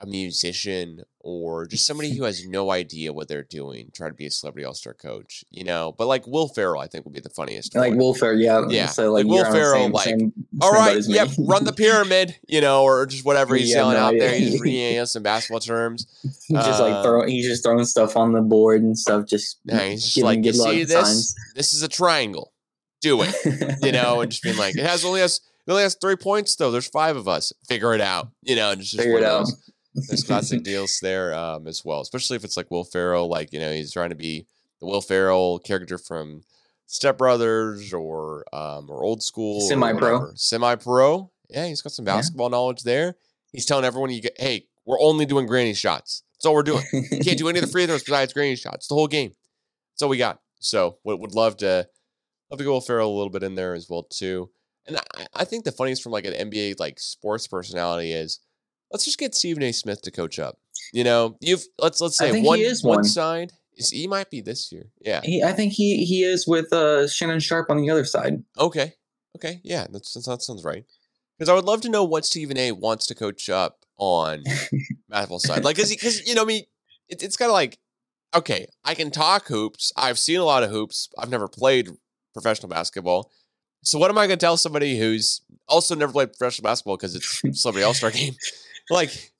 a 0.00 0.06
musician 0.06 1.02
or 1.28 1.66
just 1.66 1.84
somebody 1.86 2.14
who 2.16 2.22
has 2.22 2.46
no 2.46 2.70
idea 2.70 3.12
what 3.12 3.26
they're 3.26 3.42
doing 3.42 3.90
try 3.92 4.08
to 4.08 4.14
be 4.14 4.26
a 4.26 4.30
celebrity 4.30 4.64
all-star 4.64 4.94
coach 4.94 5.44
you 5.50 5.64
know 5.64 5.92
but 5.98 6.06
like 6.06 6.24
will 6.26 6.46
ferrell 6.48 6.80
i 6.80 6.86
think 6.86 7.04
would 7.04 7.12
be 7.12 7.18
the 7.20 7.28
funniest 7.30 7.74
Like 7.74 7.90
one. 7.90 7.98
Will 7.98 8.14
Ferrell, 8.14 8.38
yeah, 8.38 8.64
Yeah, 8.68 8.86
So 8.86 9.12
like 9.12 9.24
like, 9.24 9.30
Will 9.30 9.36
you're 9.38 9.46
on 9.46 9.52
the 9.52 9.58
Ferrell, 9.58 9.82
same- 9.82 9.92
like, 9.92 10.04
same- 10.04 10.32
all 10.62 10.70
right 10.72 11.02
yep 11.08 11.28
run 11.38 11.64
the 11.64 11.72
pyramid 11.72 12.36
you 12.46 12.60
know 12.60 12.84
or 12.84 13.04
just 13.06 13.24
whatever 13.24 13.56
he's 13.56 13.70
Yeah, 13.70 13.76
yelling 13.78 13.96
no, 13.96 14.02
out 14.04 14.14
yeah. 14.14 14.20
there 14.20 14.38
he's 14.38 14.60
reading 14.60 14.98
us 14.98 15.16
in 15.16 15.22
basketball 15.24 15.60
terms 15.60 16.06
He's 16.22 16.58
just 16.58 16.80
uh, 16.80 16.88
like 16.88 17.04
throwing, 17.04 17.28
he's 17.28 17.46
just 17.46 17.64
throwing 17.64 17.84
stuff 17.84 18.16
on 18.16 18.32
the 18.32 18.40
board 18.40 18.82
and 18.82 18.96
stuff. 18.96 19.26
Just 19.26 19.58
Nah, 19.64 19.78
he's 19.78 20.04
just 20.04 20.24
like 20.24 20.44
you 20.44 20.52
see 20.52 20.84
this 20.84 20.92
signs. 21.06 21.34
this 21.56 21.74
is 21.74 21.82
a 21.82 21.88
triangle 21.88 22.52
do 23.00 23.20
it 23.22 23.34
you 23.82 23.90
know 23.92 24.20
and 24.20 24.30
just 24.30 24.42
being 24.42 24.56
like 24.56 24.76
it 24.76 24.84
has 24.86 25.04
only 25.04 25.20
has 25.20 25.40
it 25.66 25.70
only 25.70 25.82
has 25.82 25.96
three 26.00 26.16
points 26.16 26.54
though 26.56 26.70
there's 26.70 26.88
five 26.88 27.16
of 27.16 27.26
us 27.28 27.52
figure 27.68 27.94
it 27.94 28.00
out 28.00 28.28
you 28.42 28.54
know 28.56 28.70
and 28.70 28.80
just, 28.80 28.92
just 28.92 29.02
Figure 29.02 29.18
it 29.18 29.24
out. 29.24 29.40
those. 29.40 29.70
There's 30.08 30.24
classic 30.24 30.62
deals 30.62 30.98
there 31.00 31.34
um, 31.34 31.66
as 31.66 31.84
well, 31.84 32.00
especially 32.00 32.36
if 32.36 32.44
it's 32.44 32.56
like 32.56 32.70
Will 32.70 32.84
Ferrell, 32.84 33.28
like 33.28 33.52
you 33.52 33.58
know 33.58 33.72
he's 33.72 33.92
trying 33.92 34.10
to 34.10 34.16
be 34.16 34.46
the 34.80 34.86
Will 34.86 35.00
Ferrell 35.00 35.58
character 35.58 35.98
from 35.98 36.42
Step 36.86 37.18
Brothers 37.18 37.92
or 37.92 38.44
um, 38.54 38.88
or 38.90 39.02
Old 39.02 39.22
School, 39.22 39.60
Semi-pro. 39.62 40.32
semi-pro. 40.34 41.30
Yeah, 41.48 41.66
he's 41.66 41.82
got 41.82 41.92
some 41.92 42.06
Yeah. 42.06 42.16
basketball 42.16 42.50
knowledge 42.50 42.82
there. 42.82 43.16
He's 43.52 43.66
telling 43.66 43.84
everyone, 43.84 44.10
"You 44.10 44.20
get, 44.22 44.40
hey, 44.40 44.66
we're 44.84 45.00
only 45.00 45.26
doing 45.26 45.46
granny 45.46 45.74
shots. 45.74 46.22
That's 46.34 46.46
all 46.46 46.54
we're 46.54 46.62
doing. 46.62 46.84
You 46.92 47.20
can't 47.20 47.38
do 47.38 47.48
any 47.48 47.58
of 47.58 47.64
the 47.64 47.70
free 47.72 47.86
throws 47.86 48.02
besides 48.02 48.32
granny 48.32 48.56
shots. 48.56 48.88
The 48.88 48.94
whole 48.94 49.08
game. 49.08 49.32
That's 49.94 50.02
all 50.02 50.08
we 50.10 50.18
got. 50.18 50.40
So 50.60 50.98
would, 51.04 51.20
would 51.20 51.34
love 51.34 51.56
to 51.58 51.88
love 52.50 52.58
to 52.58 52.64
go 52.64 52.72
Will 52.72 52.80
Ferrell 52.80 53.10
a 53.10 53.16
little 53.16 53.30
bit 53.30 53.42
in 53.42 53.54
there 53.54 53.74
as 53.74 53.88
well 53.88 54.02
too. 54.02 54.50
And 54.86 54.98
I, 55.16 55.26
I 55.34 55.44
think 55.44 55.64
the 55.64 55.72
funniest 55.72 56.02
from 56.02 56.12
like 56.12 56.26
an 56.26 56.32
NBA 56.50 56.78
like 56.78 57.00
sports 57.00 57.46
personality 57.48 58.12
is 58.12 58.40
let's 58.90 59.04
just 59.04 59.18
get 59.18 59.34
Stephen 59.34 59.62
A. 59.62 59.72
Smith 59.72 60.02
to 60.02 60.10
coach 60.10 60.38
up. 60.38 60.58
You 60.92 61.04
know, 61.04 61.36
you've 61.40 61.64
let's 61.78 62.00
let's 62.00 62.16
say 62.16 62.42
one 62.42 62.60
is 62.60 62.82
one 62.82 62.96
one. 62.96 63.04
side 63.04 63.52
is 63.76 63.90
he 63.90 64.06
might 64.06 64.30
be 64.30 64.40
this 64.40 64.72
year. 64.72 64.90
Yeah. 65.00 65.20
He, 65.22 65.42
I 65.42 65.52
think 65.52 65.72
he 65.72 66.04
he 66.04 66.22
is 66.22 66.46
with 66.46 66.72
uh, 66.72 67.08
Shannon 67.08 67.40
Sharpe 67.40 67.70
on 67.70 67.78
the 67.78 67.90
other 67.90 68.04
side. 68.04 68.42
Okay. 68.58 68.94
Okay. 69.36 69.60
Yeah, 69.62 69.86
that's, 69.90 70.14
that 70.14 70.42
sounds 70.42 70.64
right. 70.64 70.84
Because 71.38 71.50
I 71.50 71.54
would 71.54 71.66
love 71.66 71.82
to 71.82 71.90
know 71.90 72.04
what 72.04 72.24
Stephen 72.24 72.56
A. 72.56 72.72
wants 72.72 73.06
to 73.08 73.14
coach 73.14 73.50
up 73.50 73.84
on 73.98 74.42
basketball 75.08 75.38
side. 75.38 75.64
Like, 75.64 75.76
cause, 75.76 75.90
because 75.90 76.26
you 76.26 76.34
know, 76.34 76.42
I 76.42 76.46
mean, 76.46 76.64
it, 77.08 77.22
it's 77.22 77.36
kind 77.36 77.50
of 77.50 77.52
like, 77.52 77.78
okay, 78.34 78.66
I 78.82 78.94
can 78.94 79.10
talk 79.10 79.46
hoops. 79.48 79.92
I've 79.96 80.18
seen 80.18 80.40
a 80.40 80.44
lot 80.44 80.62
of 80.62 80.70
hoops. 80.70 81.10
I've 81.18 81.28
never 81.28 81.48
played 81.48 81.90
professional 82.32 82.70
basketball. 82.70 83.30
So 83.82 83.98
what 83.98 84.10
am 84.10 84.18
I 84.18 84.26
going 84.26 84.38
to 84.38 84.44
tell 84.44 84.56
somebody 84.56 84.98
who's 84.98 85.42
also 85.68 85.94
never 85.94 86.12
played 86.12 86.32
professional 86.32 86.64
basketball 86.64 86.96
because 86.96 87.14
it's 87.14 87.42
Celebrity 87.60 87.84
All 87.84 87.94
Star 87.94 88.10
game? 88.10 88.34
Like, 88.90 89.32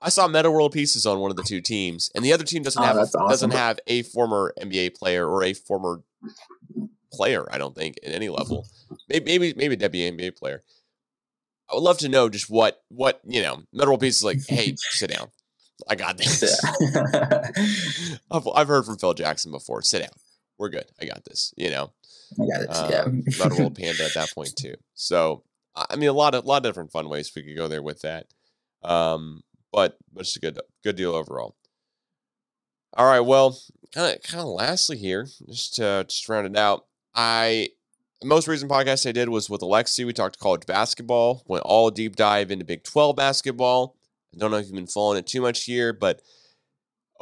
I 0.00 0.08
saw 0.08 0.28
Metta 0.28 0.50
World 0.50 0.72
Pieces 0.72 1.06
on 1.06 1.18
one 1.20 1.30
of 1.30 1.36
the 1.36 1.42
two 1.42 1.60
teams, 1.60 2.10
and 2.14 2.24
the 2.24 2.32
other 2.32 2.44
team 2.44 2.62
doesn't 2.62 2.82
Oh, 2.82 2.86
have 2.86 2.96
awesome. 2.96 3.28
doesn't 3.28 3.50
have 3.52 3.78
a 3.86 4.02
former 4.02 4.52
NBA 4.60 4.96
player 4.96 5.28
or 5.28 5.42
a 5.44 5.52
former 5.54 6.02
player. 7.12 7.46
I 7.52 7.58
don't 7.58 7.74
think 7.74 7.98
at 8.04 8.12
any 8.12 8.28
level. 8.28 8.66
Maybe 9.08 9.24
maybe 9.26 9.54
maybe 9.56 9.74
a 9.74 9.88
WNBA 9.88 10.36
player. 10.36 10.62
I 11.70 11.74
would 11.74 11.82
love 11.82 11.98
to 11.98 12.08
know 12.08 12.28
just 12.28 12.50
what 12.50 12.82
what 12.88 13.20
you 13.24 13.42
know. 13.42 13.62
Metta 13.72 13.88
World 13.90 14.00
Pieces 14.00 14.24
like, 14.24 14.38
hey, 14.46 14.74
sit 14.78 15.10
down. 15.10 15.28
I 15.88 15.96
got 15.96 16.16
this. 16.18 16.62
I've, 18.30 18.46
I've 18.54 18.68
heard 18.68 18.84
from 18.84 18.98
Phil 18.98 19.14
Jackson 19.14 19.50
before. 19.50 19.82
Sit 19.82 20.00
down. 20.00 20.10
We're 20.58 20.68
good. 20.68 20.86
I 21.00 21.04
got 21.06 21.24
this. 21.24 21.52
You 21.56 21.70
know, 21.70 21.92
I 22.40 22.46
got 22.46 22.62
it. 22.62 22.68
um, 22.76 22.90
yeah. 22.90 23.04
Meta 23.44 23.54
World 23.58 23.74
Panda 23.78 24.04
at 24.04 24.14
that 24.14 24.30
point 24.34 24.54
too. 24.56 24.74
So 24.94 25.42
I 25.74 25.86
I 25.90 25.96
mean, 25.96 26.08
a 26.08 26.12
lot 26.12 26.34
of 26.34 26.44
a 26.44 26.46
lot 26.46 26.58
of 26.58 26.62
different 26.64 26.92
fun 26.92 27.08
ways 27.08 27.32
we 27.34 27.42
could 27.42 27.56
go 27.56 27.68
there 27.68 27.82
with 27.82 28.02
that. 28.02 28.26
Um, 28.84 29.42
but 29.72 29.96
but 30.12 30.22
it's 30.22 30.36
a 30.36 30.40
good 30.40 30.60
good 30.82 30.96
deal 30.96 31.14
overall. 31.14 31.56
All 32.96 33.06
right. 33.06 33.20
Well, 33.20 33.58
kind 33.92 34.14
of 34.14 34.22
kind 34.22 34.40
of 34.40 34.46
lastly 34.48 34.96
here, 34.98 35.26
just 35.48 35.74
to 35.76 36.04
just 36.08 36.28
round 36.28 36.46
it 36.46 36.56
out. 36.56 36.86
I 37.14 37.70
the 38.20 38.28
most 38.28 38.48
recent 38.48 38.70
podcast 38.70 39.08
I 39.08 39.12
did 39.12 39.28
was 39.28 39.50
with 39.50 39.60
Alexi. 39.60 40.06
We 40.06 40.12
talked 40.12 40.38
college 40.38 40.66
basketball. 40.66 41.42
Went 41.46 41.64
all 41.64 41.90
deep 41.90 42.16
dive 42.16 42.50
into 42.50 42.64
Big 42.64 42.84
Twelve 42.84 43.16
basketball. 43.16 43.96
I 44.34 44.38
don't 44.38 44.50
know 44.50 44.56
if 44.58 44.66
you've 44.66 44.74
been 44.74 44.86
following 44.86 45.18
it 45.18 45.26
too 45.26 45.40
much 45.40 45.64
here, 45.64 45.92
but 45.92 46.22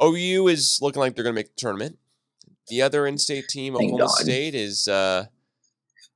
OU 0.01 0.47
is 0.47 0.79
looking 0.81 0.99
like 0.99 1.15
they're 1.15 1.23
going 1.23 1.35
to 1.35 1.39
make 1.39 1.55
the 1.55 1.59
tournament. 1.59 1.97
The 2.69 2.81
other 2.81 3.05
in-state 3.05 3.47
team, 3.49 3.75
Thank 3.75 3.93
Oklahoma 3.93 4.13
God. 4.17 4.23
State, 4.23 4.55
is 4.55 4.87
uh, 4.87 5.25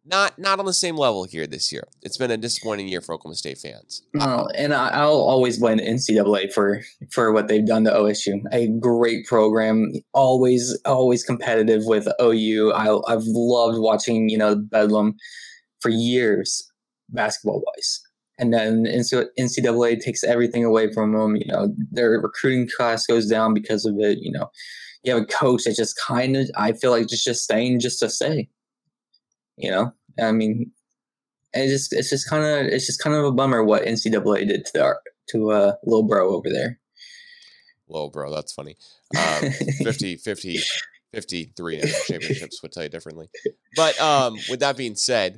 not 0.08 0.39
not 0.39 0.60
on 0.60 0.65
the 0.65 0.74
same 0.74 0.96
level 0.96 1.26
here 1.26 1.46
this 1.46 1.72
year. 1.72 1.88
It's 2.02 2.17
been 2.17 2.32
a 2.32 2.38
disappointing 2.38 2.88
year 2.88 3.02
for 3.02 3.13
Oklahoma 3.13 3.36
State 3.36 3.58
fans. 3.58 4.04
No, 4.13 4.48
and 4.56 4.74
I, 4.74 4.89
I'll 4.89 5.12
always 5.12 5.60
blame 5.60 5.78
the 5.78 5.84
NCAA 5.84 6.54
for 6.54 6.82
for 7.12 7.32
what 7.32 7.48
they've 7.48 7.65
done 7.65 7.84
to 7.84 7.91
OSU. 7.91 8.41
A 8.52 8.67
great 8.80 9.26
program, 9.26 9.91
always 10.13 10.80
always 10.86 11.24
competitive 11.24 11.84
with 11.86 12.08
OU. 12.22 12.72
I, 12.74 12.98
I've 13.12 13.24
loved 13.26 13.80
watching 13.80 14.30
you 14.30 14.38
know 14.38 14.56
Bedlam 14.56 15.15
for 15.82 15.89
years, 15.89 16.70
basketball 17.10 17.63
wise. 17.65 18.02
And 18.39 18.54
then 18.54 18.86
NCAA 18.86 20.00
takes 20.00 20.24
everything 20.24 20.63
away 20.63 20.93
from 20.93 21.13
them. 21.13 21.36
You 21.36 21.48
know, 21.48 21.74
their 21.91 22.12
recruiting 22.12 22.70
class 22.76 23.08
goes 23.08 23.28
down 23.28 23.54
because 23.54 23.84
of 23.86 23.96
it. 23.98 24.20
You 24.22 24.32
know, 24.32 24.52
you 25.04 25.13
have 25.13 25.24
a 25.24 25.26
coach 25.26 25.63
that 25.63 25.76
just 25.76 26.00
kind 26.00 26.38
of, 26.38 26.50
I 26.56 26.74
feel 26.74 26.91
like 26.91 27.08
just 27.08 27.26
just 27.26 27.43
staying 27.43 27.80
just 27.80 28.00
to 28.00 28.10
say. 28.10 28.48
You 29.58 29.72
know, 29.72 29.93
I 30.21 30.32
mean, 30.32 30.71
it's 31.53 31.71
just 31.71 31.93
it's 31.93 32.10
just 32.10 32.30
kind 32.30 32.43
of 32.43 32.71
it's 32.71 32.86
just 32.86 33.01
kind 33.01 33.15
of 33.15 33.25
a 33.25 33.32
bummer 33.32 33.63
what 33.63 33.84
NCAA 33.84 34.47
did 34.47 34.65
to 34.73 34.84
our 34.84 34.99
to 35.30 35.51
uh 35.51 35.73
little 35.84 36.08
bro 36.08 36.36
over 36.36 36.49
there. 36.49 36.80
Whoa, 37.88 38.10
bro, 38.10 38.34
that's 38.34 38.51
funny. 38.51 38.75
Um, 39.17 39.49
50, 39.84 40.17
50, 40.17 40.60
53 41.13 41.82
championships 42.06 42.62
would 42.62 42.73
tell 42.73 42.84
you 42.84 42.89
differently. 42.89 43.30
But 43.77 43.99
um, 44.01 44.36
with 44.49 44.60
that 44.60 44.75
being 44.75 44.95
said, 44.95 45.38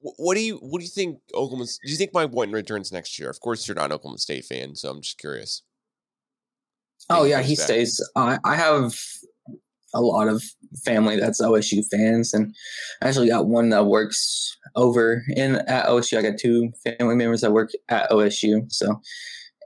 what 0.00 0.34
do 0.34 0.40
you 0.40 0.56
what 0.56 0.78
do 0.78 0.84
you 0.84 0.90
think 0.90 1.18
Oklahoma? 1.34 1.64
Do 1.66 1.90
you 1.90 1.96
think 1.96 2.14
Mike 2.14 2.30
Boynton 2.30 2.54
returns 2.54 2.92
next 2.92 3.18
year? 3.18 3.28
Of 3.28 3.40
course, 3.40 3.66
you're 3.66 3.74
not 3.74 3.86
an 3.86 3.92
Oklahoma 3.92 4.18
State 4.18 4.44
fan, 4.44 4.74
so 4.76 4.90
I'm 4.90 5.02
just 5.02 5.18
curious. 5.18 5.62
oh 7.10 7.24
yeah, 7.24 7.42
he 7.42 7.56
back. 7.56 7.64
stays. 7.64 8.10
I 8.14 8.38
I 8.44 8.54
have 8.56 8.94
a 9.94 10.00
lot 10.00 10.28
of 10.28 10.42
family 10.84 11.18
that's 11.18 11.40
OSU 11.40 11.82
fans, 11.90 12.34
and 12.34 12.54
I 13.02 13.08
actually 13.08 13.28
got 13.28 13.46
one 13.46 13.70
that 13.70 13.86
works 13.86 14.56
over 14.74 15.22
in 15.28 15.56
at 15.56 15.86
OSU. 15.86 16.18
I 16.18 16.22
got 16.22 16.38
two 16.38 16.72
family 16.84 17.14
members 17.14 17.40
that 17.40 17.52
work 17.52 17.70
at 17.88 18.10
OSU, 18.10 18.70
so. 18.72 19.00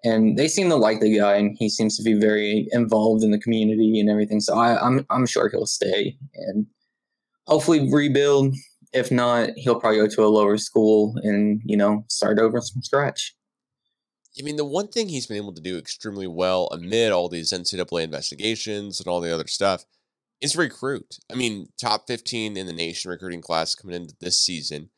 And 0.02 0.38
they 0.38 0.48
seem 0.48 0.70
to 0.70 0.76
like 0.76 1.00
the 1.00 1.18
guy, 1.18 1.34
and 1.34 1.54
he 1.58 1.68
seems 1.68 1.96
to 1.98 2.02
be 2.02 2.14
very 2.14 2.68
involved 2.72 3.22
in 3.22 3.32
the 3.32 3.38
community 3.38 4.00
and 4.00 4.08
everything. 4.08 4.40
So 4.40 4.56
I, 4.56 4.82
I'm 4.82 5.04
I'm 5.10 5.26
sure 5.26 5.50
he'll 5.50 5.66
stay 5.66 6.16
and 6.34 6.66
hopefully 7.46 7.90
rebuild. 7.92 8.54
If 8.94 9.10
not, 9.10 9.50
he'll 9.56 9.78
probably 9.78 9.98
go 9.98 10.08
to 10.08 10.24
a 10.24 10.28
lower 10.28 10.56
school 10.56 11.14
and 11.22 11.60
you 11.66 11.76
know 11.76 12.04
start 12.08 12.38
over 12.38 12.62
from 12.62 12.82
scratch. 12.82 13.34
I 14.38 14.42
mean, 14.42 14.56
the 14.56 14.64
one 14.64 14.88
thing 14.88 15.08
he's 15.08 15.26
been 15.26 15.36
able 15.36 15.52
to 15.54 15.60
do 15.60 15.76
extremely 15.76 16.26
well 16.26 16.68
amid 16.72 17.12
all 17.12 17.28
these 17.28 17.52
NCAA 17.52 18.04
investigations 18.04 19.00
and 19.00 19.06
all 19.06 19.20
the 19.20 19.34
other 19.34 19.48
stuff 19.48 19.84
is 20.40 20.56
recruit. 20.56 21.18
I 21.30 21.34
mean, 21.34 21.68
top 21.78 22.06
15 22.06 22.56
in 22.56 22.66
the 22.66 22.72
nation 22.72 23.10
recruiting 23.10 23.42
class 23.42 23.74
coming 23.74 23.96
into 23.96 24.14
this 24.20 24.40
season. 24.40 24.90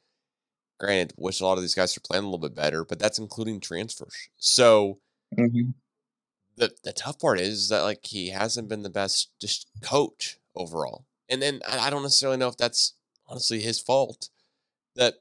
Granted, 0.79 1.15
wish 1.17 1.41
a 1.41 1.45
lot 1.47 1.59
of 1.59 1.63
these 1.63 1.75
guys 1.75 1.97
are 1.97 2.01
playing 2.01 2.25
a 2.25 2.27
little 2.27 2.39
bit 2.39 2.55
better, 2.57 2.85
but 2.85 2.99
that's 2.99 3.19
including 3.19 3.61
transfers. 3.61 4.29
So 4.37 4.99
Mm-hmm. 5.39 5.71
the 6.59 6.73
the 6.85 6.93
tough 6.93 7.19
part 7.19 7.41
is 7.41 7.71
that 7.71 7.81
like 7.85 8.05
he 8.05 8.29
hasn't 8.29 8.69
been 8.69 8.83
the 8.83 8.91
best 8.91 9.31
just 9.41 9.67
coach 9.81 10.37
overall. 10.55 11.07
And 11.31 11.41
then 11.41 11.61
I 11.67 11.87
I 11.87 11.91
don't 11.91 12.03
necessarily 12.03 12.37
know 12.37 12.49
if 12.49 12.59
that's 12.59 12.95
honestly 13.27 13.61
his 13.61 13.79
fault. 13.81 14.29
That 14.95 15.15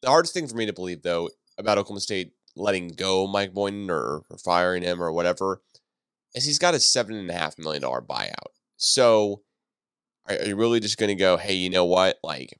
the 0.00 0.10
hardest 0.10 0.32
thing 0.32 0.46
for 0.46 0.54
me 0.56 0.64
to 0.66 0.72
believe 0.72 1.02
though 1.02 1.30
about 1.58 1.76
Oklahoma 1.78 2.00
State 2.00 2.34
letting 2.54 2.88
go 2.88 3.26
Mike 3.26 3.52
Boynton 3.52 3.90
or, 3.90 4.22
or 4.30 4.38
firing 4.38 4.84
him 4.84 5.02
or 5.02 5.10
whatever 5.10 5.60
is 6.34 6.44
he's 6.44 6.58
got 6.60 6.74
a 6.74 6.78
seven 6.80 7.16
and 7.16 7.28
a 7.30 7.34
half 7.34 7.58
million 7.58 7.82
dollar 7.82 8.00
buyout. 8.00 8.52
So 8.76 9.42
are, 10.28 10.44
you 10.44 10.56
really 10.56 10.80
just 10.80 10.98
gonna 10.98 11.14
go, 11.14 11.36
hey, 11.36 11.54
you 11.54 11.70
know 11.70 11.84
what? 11.84 12.18
Like, 12.22 12.58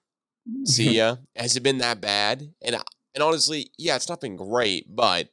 see 0.64 0.96
ya? 0.96 1.16
Has 1.36 1.56
it 1.56 1.62
been 1.62 1.78
that 1.78 2.00
bad? 2.00 2.52
And 2.62 2.76
and 3.14 3.22
honestly, 3.22 3.70
yeah, 3.78 3.96
it's 3.96 4.08
not 4.08 4.20
been 4.20 4.36
great, 4.36 4.86
but 4.94 5.28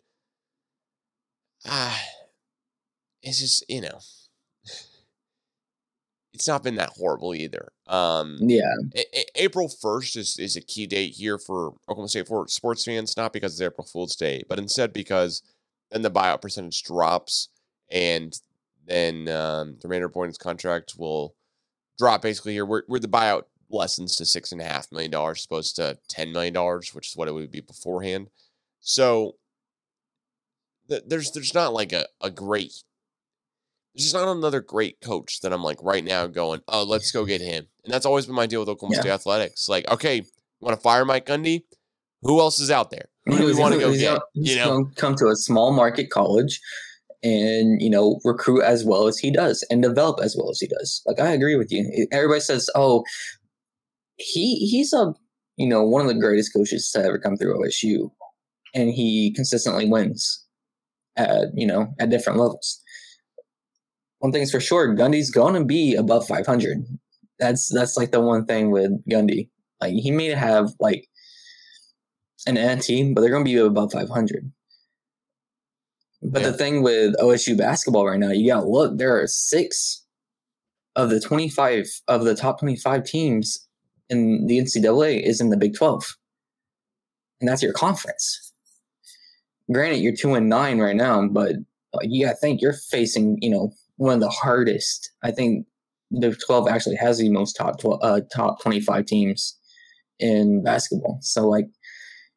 ah, 1.65 2.01
it's 3.21 3.39
just 3.39 3.63
you 3.69 3.81
know, 3.81 3.99
it's 6.33 6.47
not 6.47 6.63
been 6.63 6.75
that 6.75 6.91
horrible 6.97 7.33
either. 7.35 7.69
Um, 7.87 8.37
yeah, 8.41 8.73
A- 8.95 9.19
A- 9.19 9.43
April 9.43 9.67
1st 9.67 10.17
is, 10.17 10.39
is 10.39 10.55
a 10.55 10.61
key 10.61 10.87
date 10.87 11.13
here 11.13 11.37
for 11.37 11.73
Oklahoma 11.89 12.09
State 12.09 12.27
for 12.27 12.47
sports 12.47 12.83
fans, 12.85 13.15
not 13.17 13.33
because 13.33 13.53
it's 13.53 13.61
April 13.61 13.87
Fool's 13.87 14.15
Day, 14.15 14.43
but 14.49 14.59
instead 14.59 14.93
because 14.93 15.41
then 15.91 16.01
the 16.01 16.11
buyout 16.11 16.41
percentage 16.41 16.83
drops 16.83 17.49
and 17.89 18.39
then 18.87 19.27
um, 19.29 19.77
the 19.81 19.87
remainder 19.87 20.07
of 20.07 20.13
Boynton's 20.13 20.37
contract 20.37 20.95
will 20.97 21.35
drop 21.97 22.21
basically 22.21 22.53
here 22.53 22.65
We're 22.65 22.99
the 22.99 23.07
buyout 23.07 23.43
lessens 23.69 24.15
to 24.17 24.25
six 24.25 24.51
and 24.51 24.61
a 24.61 24.63
half 24.65 24.91
million 24.91 25.11
dollars 25.11 25.41
supposed 25.41 25.75
to 25.77 25.97
ten 26.07 26.31
million 26.31 26.53
dollars, 26.53 26.93
which 26.93 27.09
is 27.09 27.15
what 27.17 27.27
it 27.27 27.33
would 27.33 27.51
be 27.51 27.61
beforehand. 27.61 28.27
So 28.81 29.35
th- 30.89 31.03
there's 31.07 31.31
there's 31.31 31.53
not 31.53 31.73
like 31.73 31.93
a, 31.93 32.05
a 32.21 32.29
great 32.29 32.73
there's 33.93 34.03
just 34.11 34.13
not 34.15 34.27
another 34.27 34.59
great 34.61 34.99
coach 35.01 35.39
that 35.41 35.53
I'm 35.53 35.63
like 35.63 35.77
right 35.81 36.03
now 36.03 36.27
going, 36.27 36.59
oh, 36.67 36.83
let's 36.83 37.11
go 37.11 37.23
get 37.25 37.39
him. 37.39 37.67
And 37.85 37.93
that's 37.93 38.05
always 38.05 38.25
been 38.25 38.35
my 38.35 38.45
deal 38.45 38.59
with 38.59 38.67
Oklahoma 38.67 38.95
Yeah. 38.97 39.01
State 39.01 39.11
athletics. 39.11 39.69
Like, 39.69 39.89
okay, 39.89 40.21
want 40.59 40.75
to 40.75 40.81
fire 40.81 41.05
Mike 41.05 41.25
Gundy? 41.25 41.63
Who 42.23 42.41
else 42.41 42.59
is 42.59 42.69
out 42.69 42.91
there? 42.91 43.05
Who 43.25 43.37
do 43.37 43.45
we 43.45 43.53
want 43.55 43.73
to 43.73 43.79
go 43.79 43.93
get? 43.93 44.01
gonna- 44.09 44.19
You 44.33 44.57
know, 44.57 44.89
come 44.97 45.15
to 45.15 45.27
a 45.27 45.35
small 45.37 45.71
market 45.71 46.09
college 46.09 46.59
and 47.25 47.81
you 47.81 47.89
know 47.89 48.19
recruit 48.23 48.61
as 48.61 48.85
well 48.85 49.07
as 49.07 49.17
he 49.17 49.31
does 49.31 49.65
and 49.71 49.81
develop 49.81 50.19
as 50.23 50.35
well 50.37 50.49
as 50.51 50.59
he 50.59 50.67
does. 50.67 51.01
Like 51.05 51.19
I 51.19 51.31
agree 51.31 51.55
with 51.55 51.71
you. 51.71 52.07
Everybody 52.11 52.39
says, 52.39 52.69
"Oh, 52.75 53.03
he 54.17 54.67
he's 54.67 54.93
a 54.93 55.13
you 55.57 55.67
know 55.67 55.83
one 55.83 56.01
of 56.01 56.07
the 56.07 56.19
greatest 56.19 56.53
coaches 56.53 56.91
to 56.91 57.03
ever 57.03 57.17
come 57.17 57.35
through 57.35 57.59
OSU, 57.59 58.11
and 58.75 58.91
he 58.91 59.33
consistently 59.33 59.89
wins 59.89 60.45
at 61.17 61.47
you 61.55 61.67
know 61.67 61.93
at 61.99 62.11
different 62.11 62.39
levels." 62.39 62.81
One 64.19 64.31
thing's 64.31 64.51
for 64.51 64.59
sure, 64.59 64.95
Gundy's 64.95 65.31
gonna 65.31 65.65
be 65.65 65.95
above 65.95 66.27
500. 66.27 66.85
That's 67.39 67.73
that's 67.73 67.97
like 67.97 68.11
the 68.11 68.21
one 68.21 68.45
thing 68.45 68.71
with 68.71 68.91
Gundy. 69.09 69.49
Like 69.81 69.93
he 69.93 70.11
may 70.11 70.27
have 70.27 70.69
like 70.79 71.07
an 72.47 72.55
NT, 72.55 73.13
but 73.13 73.21
they're 73.21 73.31
going 73.31 73.43
to 73.43 73.51
be 73.51 73.57
above 73.57 73.91
500. 73.91 74.51
But 76.21 76.41
Yeah. 76.41 76.49
the 76.51 76.57
thing 76.57 76.81
with 76.81 77.15
OSU 77.19 77.55
basketball 77.57 78.05
right 78.07 78.19
now, 78.19 78.31
you 78.31 78.47
got 78.51 78.61
to 78.61 78.67
look. 78.69 78.97
There 78.97 79.19
are 79.21 79.27
six 79.27 80.03
of 80.95 81.09
the 81.09 81.19
25 81.19 82.01
of 82.07 82.23
the 82.23 82.35
top 82.35 82.59
25 82.59 83.03
teams 83.03 83.67
in 84.09 84.45
the 84.47 84.57
NCAA 84.57 85.21
is 85.21 85.41
in 85.41 85.49
the 85.49 85.57
Big 85.57 85.75
12. 85.75 86.17
and 87.41 87.49
that's 87.49 87.61
your 87.61 87.73
conference. 87.73 88.53
Granted, 89.71 89.97
you're 89.97 90.15
two 90.15 90.35
and 90.35 90.47
nine 90.47 90.79
right 90.79 90.95
now, 90.95 91.27
but 91.27 91.55
you 92.01 92.25
gotta 92.25 92.37
think 92.37 92.61
you're 92.61 92.73
facing, 92.73 93.37
you 93.41 93.49
know, 93.49 93.73
one 93.97 94.13
of 94.13 94.19
the 94.21 94.29
hardest. 94.29 95.11
I 95.23 95.31
think 95.31 95.65
the 96.11 96.33
12 96.33 96.67
actually 96.69 96.95
has 96.95 97.17
the 97.17 97.29
most 97.29 97.53
top 97.55 97.79
12, 97.79 97.99
uh, 98.01 98.21
top 98.33 98.61
25 98.61 99.05
teams 99.05 99.57
in 100.19 100.63
basketball. 100.63 101.17
So 101.21 101.47
like 101.49 101.67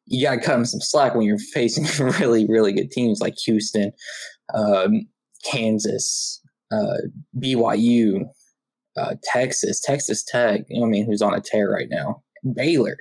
you 0.09 0.25
got 0.25 0.35
to 0.35 0.41
cut 0.41 0.53
them 0.53 0.65
some 0.65 0.81
slack 0.81 1.15
when 1.15 1.25
you're 1.25 1.37
facing 1.53 1.85
really 2.19 2.45
really 2.47 2.73
good 2.73 2.91
teams 2.91 3.21
like 3.21 3.35
Houston, 3.45 3.91
um, 4.53 5.07
Kansas, 5.49 6.41
uh, 6.71 6.97
BYU, 7.39 8.25
uh, 8.97 9.15
Texas, 9.23 9.79
Texas 9.79 10.23
Tech. 10.23 10.61
You 10.67 10.81
know, 10.81 10.87
I 10.87 10.89
mean, 10.89 11.05
who's 11.05 11.21
on 11.21 11.33
a 11.33 11.41
tear 11.41 11.71
right 11.71 11.89
now? 11.89 12.21
Baylor, 12.55 12.97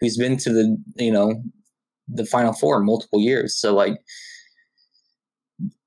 who's 0.00 0.16
been 0.16 0.36
to 0.38 0.52
the 0.52 0.76
you 0.96 1.12
know 1.12 1.42
the 2.08 2.26
Final 2.26 2.52
Four 2.52 2.80
multiple 2.80 3.20
years. 3.20 3.58
So 3.58 3.74
like 3.74 3.98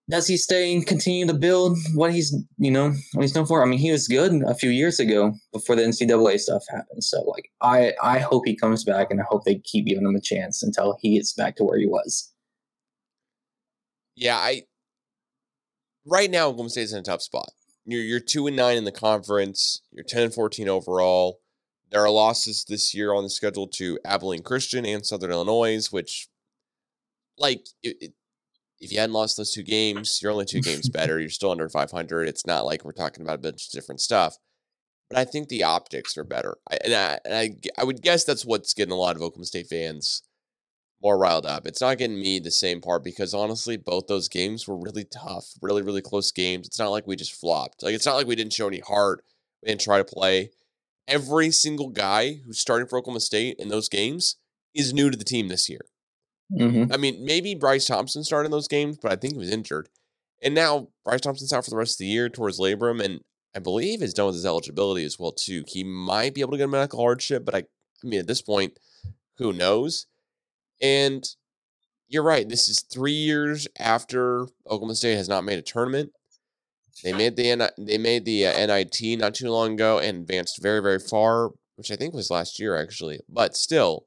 does 0.09 0.27
he 0.27 0.37
stay 0.37 0.73
and 0.73 0.85
continue 0.85 1.25
to 1.25 1.33
build 1.33 1.77
what 1.95 2.13
he's 2.13 2.35
you 2.57 2.71
know 2.71 2.93
he's 3.19 3.33
known 3.33 3.45
for? 3.45 3.63
I 3.63 3.65
mean, 3.65 3.79
he 3.79 3.91
was 3.91 4.07
good 4.07 4.31
a 4.47 4.53
few 4.53 4.69
years 4.69 4.99
ago 4.99 5.33
before 5.51 5.75
the 5.75 5.81
NCAA 5.81 6.39
stuff 6.39 6.63
happened. 6.69 7.03
So 7.03 7.21
like, 7.23 7.49
I 7.61 7.93
I 8.01 8.19
hope 8.19 8.43
he 8.45 8.55
comes 8.55 8.83
back, 8.83 9.09
and 9.09 9.19
I 9.19 9.25
hope 9.27 9.43
they 9.45 9.55
keep 9.55 9.85
giving 9.85 10.05
him 10.05 10.15
a 10.15 10.21
chance 10.21 10.61
until 10.61 10.97
he 11.01 11.15
gets 11.15 11.33
back 11.33 11.55
to 11.57 11.63
where 11.63 11.79
he 11.79 11.87
was. 11.87 12.31
Yeah, 14.15 14.37
I 14.37 14.63
right 16.05 16.29
now 16.29 16.47
Oklahoma 16.47 16.69
State's 16.69 16.93
in 16.93 16.99
a 16.99 17.03
tough 17.03 17.21
spot. 17.21 17.51
You're 17.85 18.03
you're 18.03 18.19
two 18.19 18.47
and 18.47 18.55
nine 18.55 18.77
in 18.77 18.85
the 18.85 18.91
conference. 18.91 19.81
You're 19.91 20.05
ten 20.05 20.23
and 20.23 20.33
fourteen 20.33 20.69
overall. 20.69 21.39
There 21.91 22.01
are 22.01 22.09
losses 22.09 22.65
this 22.67 22.93
year 22.93 23.13
on 23.13 23.23
the 23.23 23.29
schedule 23.29 23.67
to 23.67 23.99
Abilene 24.03 24.41
Christian 24.41 24.85
and 24.85 25.05
Southern 25.05 25.31
Illinois, 25.31 25.87
which, 25.91 26.27
like, 27.37 27.67
it, 27.83 27.95
it, 28.01 28.13
if 28.79 28.91
you 28.91 28.99
hadn't 28.99 29.13
lost 29.13 29.37
those 29.37 29.51
two 29.51 29.63
games, 29.63 30.19
you're 30.21 30.31
only 30.31 30.45
two 30.45 30.61
games 30.61 30.89
better. 30.93 31.19
You're 31.19 31.29
still 31.29 31.51
under 31.51 31.69
500. 31.69 32.27
It's 32.27 32.45
not 32.45 32.65
like 32.65 32.83
we're 32.83 32.91
talking 32.91 33.23
about 33.23 33.35
a 33.35 33.41
bunch 33.41 33.67
of 33.67 33.71
different 33.71 34.01
stuff. 34.01 34.37
But 35.09 35.19
I 35.19 35.25
think 35.25 35.49
the 35.49 35.63
optics 35.63 36.17
are 36.17 36.23
better. 36.23 36.57
I, 36.69 36.77
and, 36.83 36.93
I, 36.93 37.19
and 37.25 37.33
I, 37.33 37.49
I 37.77 37.83
would 37.83 38.01
guess 38.01 38.23
that's 38.23 38.45
what's 38.45 38.73
getting 38.73 38.91
a 38.91 38.97
lot 38.97 39.15
of 39.15 39.21
Oklahoma 39.21 39.45
State 39.45 39.67
fans 39.67 40.23
more 41.01 41.17
riled 41.17 41.45
up. 41.45 41.67
It's 41.67 41.81
not 41.81 41.99
getting 41.99 42.19
me 42.19 42.39
the 42.39 42.49
same 42.49 42.81
part 42.81 43.03
because 43.03 43.33
honestly, 43.33 43.77
both 43.77 44.07
those 44.07 44.27
games 44.27 44.67
were 44.67 44.77
really 44.77 45.03
tough, 45.03 45.45
really, 45.61 45.83
really 45.83 46.01
close 46.01 46.31
games. 46.31 46.65
It's 46.65 46.79
not 46.79 46.89
like 46.89 47.05
we 47.05 47.15
just 47.15 47.39
flopped. 47.39 47.83
Like, 47.83 47.93
it's 47.93 48.05
not 48.05 48.15
like 48.15 48.25
we 48.25 48.35
didn't 48.35 48.53
show 48.53 48.67
any 48.67 48.79
heart. 48.79 49.23
and 49.65 49.79
try 49.79 49.97
to 49.97 50.05
play. 50.05 50.51
Every 51.07 51.51
single 51.51 51.89
guy 51.89 52.39
who's 52.45 52.59
starting 52.59 52.87
for 52.87 52.97
Oklahoma 52.97 53.19
State 53.19 53.57
in 53.59 53.69
those 53.69 53.89
games 53.89 54.37
is 54.73 54.93
new 54.93 55.09
to 55.09 55.17
the 55.17 55.23
team 55.23 55.47
this 55.47 55.69
year. 55.69 55.81
Mm-hmm. 56.53 56.91
I 56.93 56.97
mean, 56.97 57.25
maybe 57.25 57.55
Bryce 57.55 57.85
Thompson 57.85 58.23
started 58.23 58.45
in 58.45 58.51
those 58.51 58.67
games, 58.67 58.97
but 59.01 59.11
I 59.11 59.15
think 59.15 59.33
he 59.33 59.39
was 59.39 59.51
injured. 59.51 59.89
And 60.41 60.53
now 60.53 60.89
Bryce 61.03 61.21
Thompson's 61.21 61.53
out 61.53 61.63
for 61.63 61.71
the 61.71 61.77
rest 61.77 61.95
of 61.95 61.99
the 61.99 62.05
year 62.05 62.29
towards 62.29 62.59
labrum, 62.59 63.03
and 63.03 63.21
I 63.55 63.59
believe 63.59 64.01
is 64.01 64.13
done 64.13 64.27
with 64.27 64.35
his 64.35 64.45
eligibility 64.45 65.05
as 65.05 65.17
well 65.17 65.31
too. 65.31 65.63
He 65.67 65.83
might 65.83 66.35
be 66.35 66.41
able 66.41 66.51
to 66.51 66.57
get 66.57 66.65
a 66.65 66.67
medical 66.67 66.99
hardship, 66.99 67.45
but 67.45 67.55
I, 67.55 67.59
I 67.59 68.07
mean, 68.07 68.19
at 68.19 68.27
this 68.27 68.41
point, 68.41 68.77
who 69.37 69.53
knows? 69.53 70.07
And 70.81 71.27
you're 72.07 72.23
right. 72.23 72.47
This 72.47 72.69
is 72.69 72.81
three 72.81 73.13
years 73.13 73.67
after 73.79 74.43
Oklahoma 74.67 74.95
State 74.95 75.15
has 75.15 75.29
not 75.29 75.43
made 75.43 75.57
a 75.57 75.63
tournament. 75.63 76.11
They 77.03 77.11
made 77.11 77.35
the 77.35 77.73
they 77.77 77.97
made 77.97 78.23
the 78.25 78.47
uh, 78.47 78.65
NIT 78.67 79.19
not 79.19 79.35
too 79.35 79.49
long 79.49 79.73
ago 79.73 79.99
and 79.99 80.19
advanced 80.19 80.61
very 80.61 80.81
very 80.81 80.99
far, 80.99 81.51
which 81.75 81.91
I 81.91 81.95
think 81.95 82.13
was 82.13 82.29
last 82.29 82.59
year 82.59 82.77
actually. 82.77 83.19
But 83.27 83.57
still, 83.57 84.05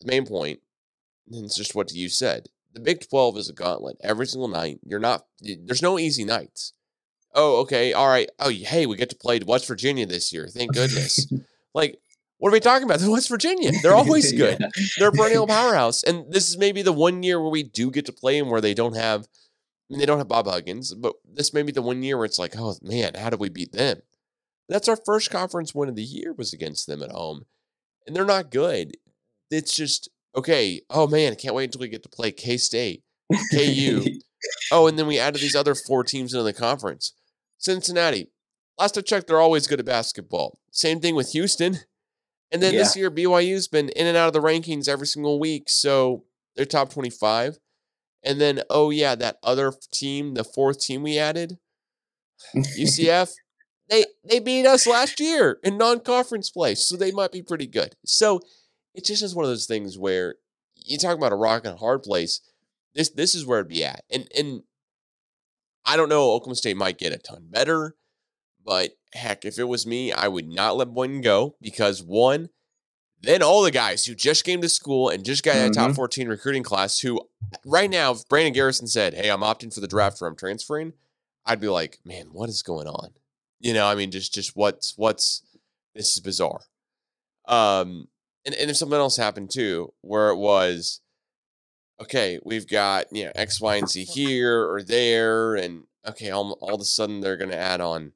the 0.00 0.06
main 0.06 0.24
point 0.24 0.60
and 1.32 1.44
it's 1.44 1.56
just 1.56 1.74
what 1.74 1.92
you 1.92 2.08
said. 2.08 2.48
The 2.74 2.80
Big 2.80 3.08
12 3.08 3.38
is 3.38 3.48
a 3.48 3.52
gauntlet 3.52 3.96
every 4.02 4.26
single 4.26 4.48
night. 4.48 4.78
You're 4.84 5.00
not, 5.00 5.26
there's 5.40 5.82
no 5.82 5.98
easy 5.98 6.24
nights. 6.24 6.74
Oh, 7.34 7.60
okay. 7.60 7.92
All 7.92 8.08
right. 8.08 8.28
Oh, 8.38 8.50
hey, 8.50 8.86
we 8.86 8.96
get 8.96 9.10
to 9.10 9.16
play 9.16 9.40
West 9.46 9.66
Virginia 9.66 10.06
this 10.06 10.32
year. 10.32 10.48
Thank 10.48 10.74
goodness. 10.74 11.32
like, 11.74 11.98
what 12.38 12.50
are 12.50 12.52
we 12.52 12.60
talking 12.60 12.84
about? 12.84 13.00
West 13.02 13.28
Virginia. 13.28 13.72
They're 13.82 13.94
always 13.96 14.32
good. 14.32 14.58
yeah. 14.60 14.68
They're 14.98 15.08
a 15.08 15.12
perennial 15.12 15.46
powerhouse. 15.46 16.02
And 16.02 16.32
this 16.32 16.48
is 16.48 16.58
maybe 16.58 16.82
the 16.82 16.92
one 16.92 17.22
year 17.22 17.40
where 17.40 17.50
we 17.50 17.62
do 17.62 17.90
get 17.90 18.06
to 18.06 18.12
play 18.12 18.38
them 18.38 18.50
where 18.50 18.60
they 18.60 18.74
don't 18.74 18.96
have, 18.96 19.22
I 19.22 19.26
mean, 19.90 20.00
they 20.00 20.06
don't 20.06 20.18
have 20.18 20.28
Bob 20.28 20.46
Huggins, 20.46 20.94
but 20.94 21.14
this 21.24 21.52
may 21.52 21.62
be 21.62 21.72
the 21.72 21.82
one 21.82 22.02
year 22.02 22.16
where 22.16 22.26
it's 22.26 22.38
like, 22.38 22.54
oh 22.56 22.76
man, 22.82 23.14
how 23.14 23.30
do 23.30 23.36
we 23.36 23.48
beat 23.48 23.72
them? 23.72 24.02
That's 24.68 24.88
our 24.88 24.96
first 24.96 25.30
conference 25.30 25.74
win 25.74 25.88
of 25.88 25.96
the 25.96 26.02
year 26.02 26.32
was 26.32 26.52
against 26.52 26.86
them 26.86 27.02
at 27.02 27.10
home. 27.10 27.46
And 28.06 28.14
they're 28.14 28.24
not 28.24 28.50
good. 28.50 28.96
It's 29.50 29.74
just 29.74 30.08
okay, 30.38 30.80
oh 30.90 31.06
man, 31.06 31.36
can't 31.36 31.54
wait 31.54 31.64
until 31.64 31.80
we 31.80 31.88
get 31.88 32.02
to 32.02 32.08
play 32.08 32.32
K 32.32 32.56
State, 32.56 33.02
KU. 33.52 34.04
oh, 34.72 34.86
and 34.86 34.98
then 34.98 35.06
we 35.06 35.18
added 35.18 35.40
these 35.40 35.56
other 35.56 35.74
four 35.74 36.04
teams 36.04 36.32
into 36.32 36.44
the 36.44 36.52
conference. 36.52 37.12
Cincinnati. 37.58 38.30
Last 38.78 38.96
I 38.96 39.00
checked, 39.00 39.26
they're 39.26 39.40
always 39.40 39.66
good 39.66 39.80
at 39.80 39.86
basketball. 39.86 40.60
Same 40.70 41.00
thing 41.00 41.16
with 41.16 41.32
Houston. 41.32 41.78
And 42.52 42.62
then 42.62 42.72
yeah. 42.72 42.78
this 42.78 42.96
year, 42.96 43.10
BYU's 43.10 43.66
been 43.66 43.88
in 43.90 44.06
and 44.06 44.16
out 44.16 44.28
of 44.28 44.32
the 44.32 44.40
rankings 44.40 44.88
every 44.88 45.06
single 45.06 45.40
week. 45.40 45.64
So 45.68 46.24
they're 46.54 46.64
top 46.64 46.90
25. 46.90 47.58
And 48.22 48.40
then, 48.40 48.62
oh, 48.70 48.90
yeah, 48.90 49.16
that 49.16 49.38
other 49.42 49.72
team, 49.92 50.34
the 50.34 50.44
fourth 50.44 50.80
team 50.80 51.02
we 51.02 51.18
added, 51.18 51.58
UCF, 52.54 53.32
they 53.90 54.04
they 54.24 54.38
beat 54.38 54.66
us 54.66 54.86
last 54.86 55.18
year 55.18 55.58
in 55.62 55.78
non-conference 55.78 56.50
play. 56.50 56.74
So 56.74 56.96
they 56.96 57.10
might 57.10 57.32
be 57.32 57.42
pretty 57.42 57.66
good. 57.66 57.96
So 58.04 58.40
it 58.98 59.04
just 59.04 59.22
is 59.22 59.32
one 59.32 59.44
of 59.44 59.50
those 59.50 59.66
things 59.66 59.96
where 59.96 60.34
you 60.74 60.98
talk 60.98 61.16
about 61.16 61.30
a 61.30 61.36
rock 61.36 61.64
and 61.64 61.74
a 61.74 61.78
hard 61.78 62.02
place. 62.02 62.40
This 62.96 63.10
this 63.10 63.32
is 63.32 63.46
where 63.46 63.60
it'd 63.60 63.68
be 63.68 63.84
at. 63.84 64.02
And 64.10 64.28
and 64.36 64.64
I 65.84 65.96
don't 65.96 66.08
know, 66.08 66.32
Oklahoma 66.32 66.56
State 66.56 66.76
might 66.76 66.98
get 66.98 67.12
a 67.12 67.18
ton 67.18 67.46
better, 67.48 67.94
but 68.64 68.90
heck, 69.14 69.44
if 69.44 69.56
it 69.56 69.68
was 69.68 69.86
me, 69.86 70.10
I 70.10 70.26
would 70.26 70.48
not 70.48 70.76
let 70.76 70.92
Boynton 70.92 71.20
go 71.20 71.54
because 71.62 72.02
one, 72.02 72.48
then 73.22 73.40
all 73.40 73.62
the 73.62 73.70
guys 73.70 74.04
who 74.04 74.16
just 74.16 74.44
came 74.44 74.60
to 74.62 74.68
school 74.68 75.10
and 75.10 75.24
just 75.24 75.44
got 75.44 75.54
mm-hmm. 75.54 75.70
a 75.70 75.74
top 75.74 75.92
14 75.94 76.26
recruiting 76.26 76.64
class, 76.64 76.98
who 76.98 77.20
right 77.64 77.88
now, 77.88 78.10
if 78.10 78.28
Brandon 78.28 78.52
Garrison 78.52 78.88
said, 78.88 79.14
Hey, 79.14 79.30
I'm 79.30 79.42
opting 79.42 79.72
for 79.72 79.80
the 79.80 79.86
draft 79.86 80.20
or 80.20 80.26
I'm 80.26 80.34
transferring, 80.34 80.92
I'd 81.46 81.60
be 81.60 81.68
like, 81.68 82.00
Man, 82.04 82.30
what 82.32 82.48
is 82.48 82.62
going 82.62 82.88
on? 82.88 83.10
You 83.60 83.74
know, 83.74 83.86
I 83.86 83.94
mean, 83.94 84.10
just 84.10 84.34
just 84.34 84.56
what's 84.56 84.94
what's 84.96 85.44
this 85.94 86.16
is 86.16 86.20
bizarre. 86.20 86.62
Um, 87.46 88.08
and, 88.44 88.54
and 88.54 88.70
if 88.70 88.76
something 88.76 88.98
else 88.98 89.16
happened 89.16 89.50
too, 89.50 89.92
where 90.00 90.30
it 90.30 90.36
was, 90.36 91.00
okay, 92.00 92.38
we've 92.44 92.68
got 92.68 93.06
you 93.12 93.24
know 93.24 93.32
X, 93.34 93.60
Y, 93.60 93.76
and 93.76 93.88
Z 93.88 94.04
here 94.04 94.68
or 94.70 94.82
there, 94.82 95.54
and 95.54 95.84
okay, 96.06 96.30
all, 96.30 96.52
all 96.60 96.74
of 96.74 96.80
a 96.80 96.84
sudden 96.84 97.20
they're 97.20 97.36
going 97.36 97.50
to 97.50 97.58
add 97.58 97.80
on. 97.80 98.12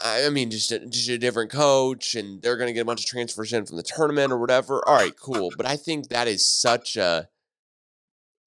I 0.00 0.30
mean, 0.30 0.50
just 0.50 0.72
a, 0.72 0.84
just 0.86 1.08
a 1.08 1.18
different 1.18 1.50
coach, 1.50 2.14
and 2.14 2.42
they're 2.42 2.56
going 2.56 2.66
to 2.68 2.72
get 2.72 2.80
a 2.80 2.86
bunch 2.86 3.04
of 3.04 3.06
transfers 3.06 3.52
in 3.52 3.66
from 3.66 3.76
the 3.76 3.82
tournament 3.84 4.32
or 4.32 4.38
whatever. 4.38 4.86
All 4.86 4.96
right, 4.96 5.16
cool. 5.16 5.52
But 5.56 5.66
I 5.66 5.76
think 5.76 6.08
that 6.08 6.26
is 6.26 6.44
such 6.44 6.96
a 6.96 7.28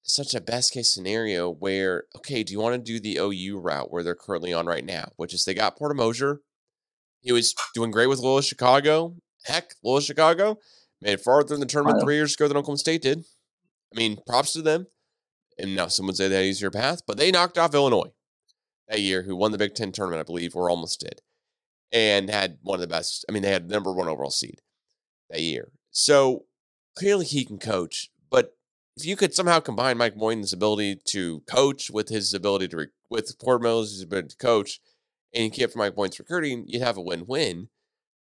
such 0.02 0.34
a 0.34 0.40
best 0.40 0.72
case 0.72 0.92
scenario 0.92 1.50
where 1.50 2.04
okay, 2.16 2.42
do 2.42 2.52
you 2.52 2.60
want 2.60 2.74
to 2.74 2.78
do 2.78 3.00
the 3.00 3.18
OU 3.18 3.58
route 3.58 3.90
where 3.90 4.02
they're 4.02 4.14
currently 4.14 4.52
on 4.52 4.66
right 4.66 4.84
now, 4.84 5.10
which 5.16 5.34
is 5.34 5.44
they 5.44 5.54
got 5.54 5.76
Porter 5.76 5.94
Moser. 5.94 6.42
He 7.20 7.32
was 7.32 7.54
doing 7.74 7.90
great 7.90 8.06
with 8.06 8.20
Loyola 8.20 8.42
Chicago. 8.42 9.16
Heck, 9.46 9.74
Loyola 9.82 10.02
Chicago 10.02 10.58
made 11.00 11.14
it 11.14 11.20
farther 11.20 11.54
in 11.54 11.60
the 11.60 11.66
tournament 11.66 12.02
three 12.02 12.16
years 12.16 12.34
ago 12.34 12.48
than 12.48 12.56
Oklahoma 12.56 12.78
State 12.78 13.02
did. 13.02 13.24
I 13.94 13.98
mean, 13.98 14.18
props 14.26 14.52
to 14.54 14.62
them. 14.62 14.86
And 15.58 15.74
now 15.74 15.86
some 15.86 16.06
would 16.06 16.16
say 16.16 16.28
they 16.28 16.36
had 16.36 16.44
easier 16.44 16.70
path, 16.70 17.02
but 17.06 17.16
they 17.16 17.30
knocked 17.30 17.56
off 17.56 17.74
Illinois 17.74 18.12
that 18.88 19.00
year, 19.00 19.22
who 19.22 19.34
won 19.34 19.52
the 19.52 19.58
Big 19.58 19.74
Ten 19.74 19.92
tournament, 19.92 20.20
I 20.20 20.24
believe, 20.24 20.54
or 20.54 20.68
almost 20.68 21.00
did, 21.00 21.22
and 21.92 22.28
had 22.28 22.58
one 22.62 22.76
of 22.76 22.80
the 22.80 22.86
best. 22.86 23.24
I 23.28 23.32
mean, 23.32 23.42
they 23.42 23.50
had 23.50 23.68
the 23.68 23.74
number 23.74 23.92
one 23.92 24.08
overall 24.08 24.30
seed 24.30 24.60
that 25.30 25.40
year. 25.40 25.72
So 25.90 26.44
clearly 26.96 27.24
he 27.24 27.44
can 27.44 27.58
coach, 27.58 28.10
but 28.30 28.56
if 28.96 29.06
you 29.06 29.16
could 29.16 29.34
somehow 29.34 29.60
combine 29.60 29.98
Mike 29.98 30.14
Boynton's 30.14 30.52
ability 30.52 31.00
to 31.06 31.40
coach 31.48 31.90
with 31.90 32.08
his 32.08 32.34
ability 32.34 32.68
to 32.68 32.76
re- 32.76 32.86
with 33.10 33.38
Porter 33.38 33.62
Miller's 33.62 34.00
ability 34.02 34.28
to 34.28 34.36
coach, 34.36 34.80
and 35.34 35.44
you 35.44 35.50
keep 35.50 35.74
Mike 35.74 35.94
Boynton's 35.94 36.18
recruiting, 36.18 36.64
you'd 36.66 36.82
have 36.82 36.96
a 36.96 37.02
win-win. 37.02 37.68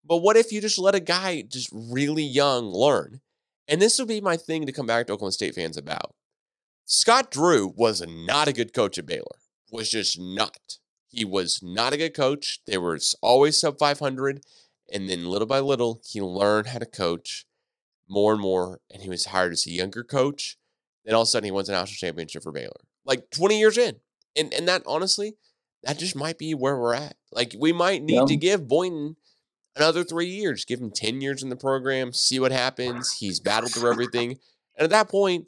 But 0.04 0.18
what 0.18 0.38
if 0.38 0.52
you 0.52 0.62
just 0.62 0.80
let 0.80 0.96
a 0.96 1.00
guy 1.00 1.42
just 1.42 1.70
really 1.74 2.24
young 2.24 2.66
learn? 2.66 3.22
And 3.68 3.82
this 3.82 4.00
would 4.00 4.08
be 4.08 4.22
my 4.22 4.38
thing 4.38 4.66
to 4.66 4.72
come 4.72 4.86
back 4.86 5.08
to 5.08 5.14
Oklahoma 5.14 5.32
State 5.32 5.56
fans 5.56 5.78
about. 5.78 6.16
Scott 6.86 7.32
Drew 7.32 7.74
was 7.76 8.06
not 8.08 8.48
a 8.48 8.54
good 8.54 8.74
coach 8.74 8.98
at 8.98 9.06
Baylor. 9.06 9.38
Was 9.72 9.90
just 9.90 10.20
not. 10.20 10.78
He 11.08 11.24
was 11.24 11.62
not 11.64 11.94
a 11.94 11.98
good 11.98 12.14
coach. 12.14 12.60
They 12.66 12.78
were 12.78 13.00
always 13.22 13.58
sub 13.58 13.78
500. 13.78 14.42
And 14.92 15.10
then 15.10 15.26
little 15.26 15.48
by 15.48 15.60
little, 15.60 16.02
he 16.06 16.22
learned 16.22 16.68
how 16.68 16.80
to 16.80 16.86
coach 16.86 17.46
more 18.10 18.34
and 18.34 18.42
more. 18.42 18.80
And 18.90 19.02
he 19.04 19.10
was 19.10 19.26
hired 19.26 19.54
as 19.54 19.66
a 19.66 19.72
younger 19.72 20.04
coach. 20.04 20.58
Then 21.06 21.16
all 21.16 21.22
of 21.22 21.28
a 21.28 21.30
sudden, 21.30 21.46
he 21.46 21.52
wins 21.52 21.70
a 21.70 21.72
national 21.72 21.96
championship 21.96 22.44
for 22.44 22.52
Baylor, 22.52 22.82
like 23.06 23.30
20 23.32 23.58
years 23.58 23.78
in. 23.78 23.96
And, 24.36 24.54
and 24.54 24.68
that 24.68 24.84
honestly, 24.86 25.36
that 25.84 25.98
just 25.98 26.16
might 26.16 26.38
be 26.38 26.54
where 26.54 26.78
we're 26.78 26.94
at. 26.94 27.16
Like, 27.32 27.56
we 27.58 27.74
might 27.74 28.04
need 28.04 28.16
yeah. 28.16 28.26
to 28.26 28.36
give 28.36 28.68
Boynton 28.68 29.16
another 29.76 30.04
three 30.04 30.28
years. 30.28 30.66
Give 30.66 30.80
him 30.80 30.92
10 30.92 31.22
years 31.22 31.44
in 31.44 31.50
the 31.50 31.56
program, 31.56 32.14
see 32.14 32.40
what 32.40 32.52
happens. 32.52 33.14
He's 33.20 33.40
battled 33.40 33.74
through 33.74 33.92
everything. 33.92 34.38
And 34.78 34.86
at 34.86 34.90
that 34.90 35.10
point, 35.10 35.46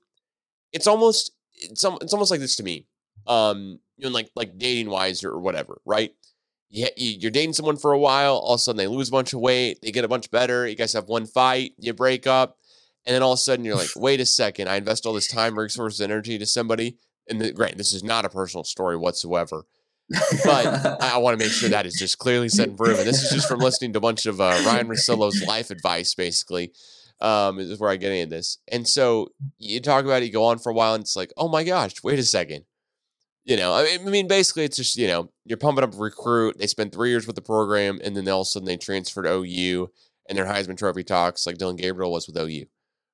it's 0.72 0.88
almost 0.88 1.32
it's, 1.56 1.84
it's 1.84 2.14
almost 2.14 2.32
like 2.32 2.40
this 2.40 2.56
to 2.58 2.64
me. 2.64 2.88
Um, 3.28 3.80
you 3.98 4.06
know, 4.06 4.10
like 4.10 4.30
like 4.36 4.58
dating 4.58 4.90
wise 4.90 5.24
or 5.24 5.40
whatever, 5.40 5.80
right? 5.86 6.14
Yeah, 6.70 6.90
you're 6.98 7.32
dating 7.32 7.54
someone 7.54 7.78
for 7.78 7.92
a 7.92 8.00
while, 8.00 8.36
all 8.36 8.56
of 8.56 8.58
a 8.58 8.62
sudden 8.62 8.78
they 8.78 8.88
lose 8.88 9.10
a 9.10 9.12
bunch 9.12 9.32
of 9.34 9.40
weight, 9.40 9.80
they 9.84 9.92
get 9.92 10.06
a 10.06 10.08
bunch 10.08 10.32
better, 10.32 10.68
you 10.68 10.76
guys 10.76 10.94
have 10.94 11.08
one 11.08 11.28
fight, 11.28 11.74
you 11.78 11.94
break 11.94 12.26
up, 12.26 12.58
and 13.06 13.14
then 13.14 13.22
all 13.22 13.34
of 13.34 13.38
a 13.38 13.42
sudden 13.42 13.64
you're 13.64 13.76
like, 13.76 13.92
wait 13.96 14.20
a 14.20 14.26
second, 14.26 14.68
I 14.68 14.78
invest 14.78 15.06
all 15.06 15.14
this 15.14 15.28
time, 15.28 15.58
resources, 15.58 16.02
energy 16.02 16.40
to 16.40 16.48
somebody. 16.48 16.98
And 17.30 17.40
the, 17.40 17.52
great, 17.52 17.78
this 17.78 17.94
is 17.94 18.04
not 18.04 18.26
a 18.26 18.30
personal 18.30 18.64
story 18.64 18.98
whatsoever. 18.98 19.68
But 20.43 21.01
I 21.01 21.18
want 21.18 21.39
to 21.39 21.45
make 21.45 21.53
sure 21.53 21.70
that 21.70 21.86
is 21.86 21.95
just 21.95 22.18
clearly 22.18 22.49
said 22.49 22.70
and 22.70 22.78
proven. 22.78 23.05
This 23.05 23.24
is 23.24 23.30
just 23.32 23.47
from 23.47 23.59
listening 23.59 23.93
to 23.93 23.97
a 23.97 24.01
bunch 24.01 24.26
of 24.26 24.39
uh, 24.39 24.61
Ryan 24.66 24.88
Russillo's 24.88 25.43
life 25.43 25.72
advice, 25.72 26.14
basically. 26.14 26.72
Um, 27.22 27.59
is 27.59 27.80
where 27.80 27.89
I 27.89 27.95
get 27.95 28.11
into 28.11 28.36
this. 28.36 28.57
And 28.70 28.86
so 28.88 29.30
you 29.57 29.80
talk 29.80 30.03
about 30.03 30.24
it, 30.24 30.26
you 30.26 30.32
go 30.32 30.43
on 30.43 30.59
for 30.59 30.72
a 30.72 30.74
while, 30.74 30.93
and 30.93 31.03
it's 31.03 31.16
like, 31.16 31.32
oh 31.38 31.47
my 31.47 31.64
gosh, 31.64 32.03
wait 32.03 32.20
a 32.20 32.24
second. 32.24 32.66
You 33.45 33.55
know, 33.55 33.74
I 33.74 33.97
mean, 34.03 34.28
basically, 34.28 34.64
it's 34.64 34.78
just, 34.78 34.97
you 34.97 35.07
know, 35.07 35.30
you're 35.45 35.57
pumping 35.57 35.84
up 35.84 35.93
a 35.93 35.97
recruit. 35.97 36.57
They 36.57 36.68
spend 36.68 36.91
three 36.91 37.09
years 37.09 37.28
with 37.28 37.36
the 37.36 37.41
program, 37.41 37.99
and 38.03 38.16
then 38.16 38.28
all 38.28 38.41
of 38.41 38.45
a 38.45 38.49
sudden 38.49 38.66
they 38.66 38.78
transfer 38.78 39.22
to 39.22 39.34
OU, 39.36 39.89
and 40.28 40.38
their 40.38 40.45
Heisman 40.45 40.78
Trophy 40.78 41.03
talks 41.03 41.45
like 41.45 41.57
Dillon 41.57 41.76
Gabriel 41.76 42.11
was 42.11 42.28
with 42.28 42.38
OU, 42.38 42.66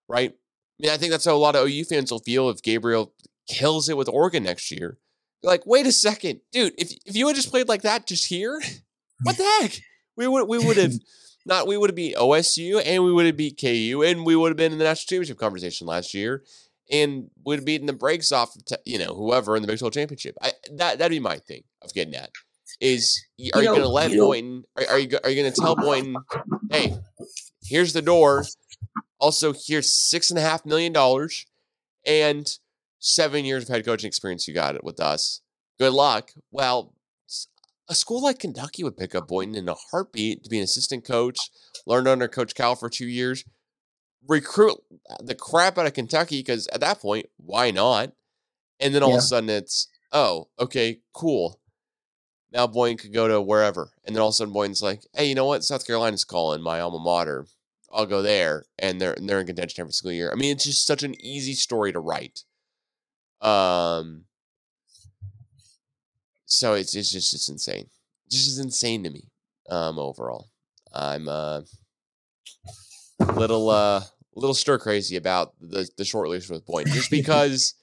right? 0.08 0.32
I 0.32 0.82
mean, 0.82 0.92
I 0.92 0.98
think 0.98 1.12
that's 1.12 1.26
how 1.26 1.36
a 1.36 1.38
lot 1.38 1.56
of 1.56 1.68
OU 1.68 1.84
fans 1.86 2.12
will 2.12 2.20
feel 2.20 2.50
if 2.50 2.62
Gabriel 2.62 3.14
kills 3.48 3.90
it 3.90 3.98
with 3.98 4.08
Oregon 4.08 4.44
next 4.44 4.72
year. 4.72 4.98
You're 5.42 5.52
like, 5.52 5.66
wait 5.66 5.88
a 5.88 5.92
second, 5.92 6.42
dude. 6.52 6.74
If 6.78 6.92
if 7.06 7.16
you 7.16 7.28
had 7.28 7.36
just 7.36 7.50
played 7.50 7.68
like 7.68 7.84
that 7.84 8.08
just 8.08 8.28
here, 8.28 8.62
what 9.24 9.38
the 9.38 9.44
heck? 9.62 9.80
We 10.16 10.28
would 10.28 10.48
we 10.48 10.58
would 10.58 10.78
have 10.78 10.94
not 11.46 11.68
we 11.68 11.78
would 11.78 11.90
have 11.90 11.96
beat 11.96 12.16
OSU 12.16 12.82
and 12.86 13.04
we 13.04 13.14
would 13.14 13.26
have 13.26 13.38
beat 13.38 13.60
KU 13.60 14.04
and 14.06 14.26
we 14.26 14.36
would 14.36 14.50
have 14.50 14.58
been 14.58 14.72
in 14.72 14.78
the 14.78 14.84
national 14.84 15.10
championship 15.10 15.38
conversation 15.38 15.88
last 15.88 16.14
year 16.14 16.44
and 16.92 17.30
would 17.46 17.60
have 17.60 17.66
beaten 17.66 17.88
the 17.88 17.94
brakes 17.94 18.32
off, 18.32 18.52
you 18.86 18.98
know, 18.98 19.14
whoever 19.16 19.56
in 19.56 19.62
the 19.62 19.68
Big 19.68 19.80
12 19.80 19.94
championship. 19.94 20.36
I, 20.42 20.52
that 20.74 20.98
that'd 20.98 21.12
be 21.12 21.20
my 21.20 21.38
thing 21.38 21.64
of 21.82 21.94
getting 21.94 22.16
at 22.16 22.32
is 22.82 23.24
are 23.54 23.62
you, 23.62 23.70
you 23.70 23.76
going 23.76 23.82
to 23.82 23.88
let 23.88 24.12
Boynton? 24.12 24.64
Are, 24.78 24.86
are 24.92 25.00
you 25.00 25.18
are 25.24 25.30
you 25.30 25.42
going 25.42 25.54
to 25.54 25.62
tell 25.62 25.76
Boynton, 25.76 26.18
hey, 26.72 26.98
here's 27.64 27.94
the 27.94 28.02
door. 28.02 28.46
Also, 29.20 29.54
here's 29.54 29.90
six 29.90 30.30
and 30.30 30.40
a 30.40 30.42
half 30.42 30.66
million 30.66 30.94
dollars 30.94 31.46
and 32.06 32.58
seven 33.00 33.46
years 33.46 33.64
of 33.64 33.70
head 33.70 33.86
coaching 33.86 34.08
experience. 34.08 34.48
You 34.48 34.54
got 34.54 34.76
it 34.76 34.84
with 34.84 35.00
us. 35.00 35.42
Good 35.80 35.94
luck. 35.94 36.32
Well, 36.52 36.94
a 37.90 37.96
school 37.96 38.22
like 38.22 38.40
Kentucky 38.40 38.84
would 38.84 38.98
pick 38.98 39.16
up 39.16 39.28
Boynton 39.28 39.56
in 39.56 39.68
a 39.68 39.74
heartbeat 39.74 40.44
to 40.44 40.50
be 40.50 40.58
an 40.58 40.64
assistant 40.64 41.04
coach, 41.06 41.50
learned 41.88 42.08
under 42.08 42.28
Coach 42.28 42.54
Cal 42.54 42.76
for 42.76 42.90
two 42.90 43.08
years, 43.08 43.44
recruit 44.28 44.78
uh, 45.10 45.16
the 45.22 45.34
crap 45.34 45.78
out 45.78 45.88
of 45.88 45.94
Kentucky 45.94 46.40
because 46.40 46.68
at 46.68 46.82
that 46.82 47.00
point, 47.00 47.28
why 47.38 47.72
not? 47.72 48.12
And 48.80 48.94
then 48.94 49.02
all 49.02 49.10
yeah. 49.10 49.16
of 49.16 49.20
a 49.20 49.24
sudden 49.24 49.50
it's, 49.50 49.88
oh, 50.12 50.50
okay, 50.60 51.00
cool. 51.14 51.60
Now 52.52 52.68
Boynton 52.68 52.98
could 52.98 53.14
go 53.14 53.28
to 53.28 53.42
wherever. 53.42 53.92
And 54.06 54.16
then 54.16 54.22
all 54.22 54.30
of 54.30 54.34
a 54.34 54.36
sudden 54.36 54.54
Boynton's 54.54 54.84
like, 54.84 55.02
hey, 55.14 55.26
you 55.26 55.36
know 55.36 55.46
what? 55.46 55.64
South 55.64 55.86
Carolina's 55.86 56.26
calling 56.26 56.62
my 56.62 56.80
alma 56.80 57.00
mater. 57.00 57.48
I'll 57.92 58.06
go 58.06 58.22
there. 58.22 58.66
And 58.78 59.02
they're, 59.02 59.14
and 59.14 59.28
they're 59.28 59.40
in 59.40 59.48
contention 59.48 59.82
every 59.82 59.94
single 59.94 60.14
year. 60.14 60.32
I 60.32 60.36
mean, 60.36 60.52
it's 60.52 60.66
just 60.66 60.86
such 60.86 61.02
an 61.02 61.20
easy 61.20 61.54
story 61.54 61.92
to 61.92 62.00
write. 62.00 62.44
Um, 63.42 64.26
so 66.46 66.74
it's 66.74 66.96
it's 66.96 67.12
just 67.12 67.34
it's 67.34 67.50
insane. 67.50 67.88
This 68.30 68.48
is 68.48 68.60
insane 68.60 69.04
to 69.04 69.10
me. 69.10 69.30
Um, 69.70 70.00
overall, 70.00 70.48
I'm 70.94 71.30
uh 71.30 71.62
a 73.20 73.32
little 73.34 73.70
uh 73.70 74.00
a 74.00 74.40
little 74.40 74.54
stir 74.54 74.78
crazy 74.78 75.16
about 75.16 75.54
the 75.62 75.90
the 75.98 76.06
short 76.06 76.30
leash 76.30 76.50
with 76.50 76.66
point 76.66 76.88
just 76.88 77.12
because 77.12 77.76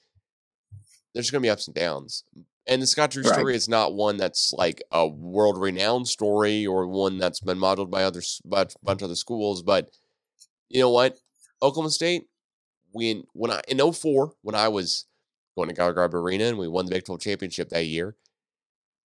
there's 1.17 1.31
going 1.31 1.41
to 1.41 1.45
be 1.45 1.49
ups 1.49 1.67
and 1.67 1.75
downs. 1.75 2.23
And 2.67 2.79
the 2.79 2.85
Scott 2.85 3.09
Drew 3.09 3.23
right. 3.23 3.33
story 3.33 3.55
is 3.55 3.67
not 3.67 3.95
one 3.95 4.17
that's 4.17 4.53
like 4.53 4.83
a 4.91 5.07
world 5.07 5.59
renowned 5.59 6.07
story 6.07 6.67
or 6.67 6.85
one 6.85 7.17
that's 7.17 7.39
been 7.39 7.57
modeled 7.57 7.89
by 7.89 8.03
other 8.03 8.21
by 8.45 8.61
a 8.61 8.67
bunch 8.83 9.01
of 9.01 9.05
other 9.05 9.15
schools. 9.15 9.63
But 9.63 9.89
you 10.69 10.81
know 10.81 10.91
what, 10.91 11.17
Oklahoma 11.61 11.89
State, 11.89 12.27
when 12.91 13.23
when 13.33 13.49
I 13.49 13.61
in 13.67 13.79
04, 13.79 14.33
when 14.41 14.53
I 14.53 14.67
was 14.67 15.06
going 15.57 15.69
to 15.69 15.75
Gallagher 15.75 16.05
Arena 16.05 16.45
and 16.45 16.57
we 16.57 16.67
won 16.67 16.85
the 16.85 16.91
Big 16.91 17.05
12 17.05 17.19
championship 17.19 17.69
that 17.69 17.85
year, 17.85 18.15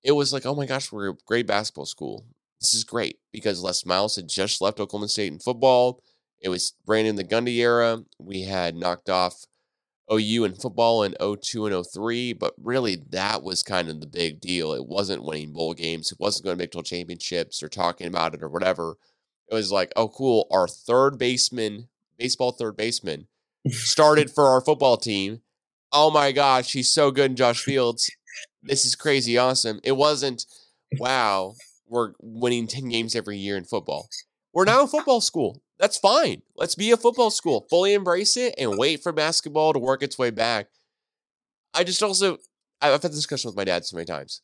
it 0.05 0.13
was 0.13 0.33
like, 0.33 0.47
oh 0.47 0.55
my 0.55 0.67
gosh, 0.67 0.93
we're 0.93 1.11
a 1.11 1.17
great 1.27 1.47
basketball 1.47 1.87
school. 1.87 2.25
This 2.61 2.75
is 2.75 2.85
great 2.85 3.19
because 3.33 3.63
Les 3.63 3.85
Miles 3.85 4.17
had 4.17 4.29
just 4.29 4.61
left 4.61 4.79
Oklahoma 4.79 5.09
State 5.09 5.33
in 5.33 5.41
football. 5.41 6.01
It 6.41 6.49
was 6.49 6.75
Brandon 6.87 7.17
the 7.17 7.25
Gundy 7.25 7.57
era. 7.57 8.05
We 8.21 8.43
had 8.43 8.77
knocked 8.77 9.09
off 9.11 9.47
OU 10.13 10.45
in 10.45 10.55
football 10.55 11.03
in 11.03 11.15
02 11.21 11.67
and 11.67 11.87
03, 11.87 12.35
but 12.35 12.55
really 12.63 12.97
that 13.11 13.43
was 13.43 13.63
kind 13.63 13.89
of 13.89 14.01
the 14.01 14.07
big 14.07 14.41
deal. 14.41 14.73
It 14.73 14.87
wasn't 14.87 15.25
winning 15.25 15.53
bowl 15.53 15.75
games. 15.75 16.13
It 16.13 16.21
wasn't 16.21 16.45
going 16.45 16.59
to 16.59 16.63
Big 16.63 16.73
12 16.73 16.85
championships 16.85 17.63
or 17.63 17.69
talking 17.69 18.07
about 18.07 18.35
it 18.35 18.43
or 18.43 18.49
whatever. 18.49 18.97
It 19.51 19.55
was 19.55 19.73
like, 19.73 19.93
oh, 19.97 20.09
cool. 20.09 20.47
Our 20.51 20.69
third 20.69 21.19
baseman, 21.19 21.89
baseball 22.19 22.53
third 22.53 22.77
baseman, 22.77 23.27
started 23.69 24.31
for 24.31 24.49
our 24.49 24.61
football 24.61 24.97
team. 24.97 25.41
Oh 25.93 26.11
my 26.11 26.33
gosh, 26.33 26.73
he's 26.73 26.89
so 26.89 27.11
good 27.11 27.31
in 27.31 27.37
Josh 27.37 27.61
Fields 27.65 28.11
this 28.63 28.85
is 28.85 28.95
crazy 28.95 29.37
awesome. 29.37 29.81
It 29.83 29.93
wasn't, 29.93 30.47
wow, 30.99 31.55
we're 31.89 32.13
winning 32.21 32.67
10 32.67 32.89
games 32.89 33.15
every 33.15 33.37
year 33.37 33.57
in 33.57 33.65
football. 33.65 34.09
We're 34.53 34.65
now 34.65 34.85
a 34.85 34.87
football 34.87 35.21
school. 35.21 35.63
That's 35.79 35.99
fine. 35.99 36.43
Let's 36.57 36.75
be 36.75 36.91
a 36.93 36.97
football 36.97 37.31
school. 37.31 37.67
Fully 37.69 37.95
embrace 37.95 38.37
it 38.37 38.55
and 38.57 38.79
wait 38.79 39.03
for 39.03 39.13
basketball 39.13 39.73
to 39.73 39.79
work 39.79 40.03
its 40.03 40.19
way 40.19 40.31
back. 40.31 40.69
I 41.75 41.85
just 41.85 42.03
also, 42.03 42.39
I've 42.81 43.03
had 43.03 43.11
this 43.11 43.19
discussion 43.19 43.49
with 43.49 43.57
my 43.57 43.65
dad 43.65 43.85
so 43.85 43.97
many 43.97 44.07
times. 44.07 44.43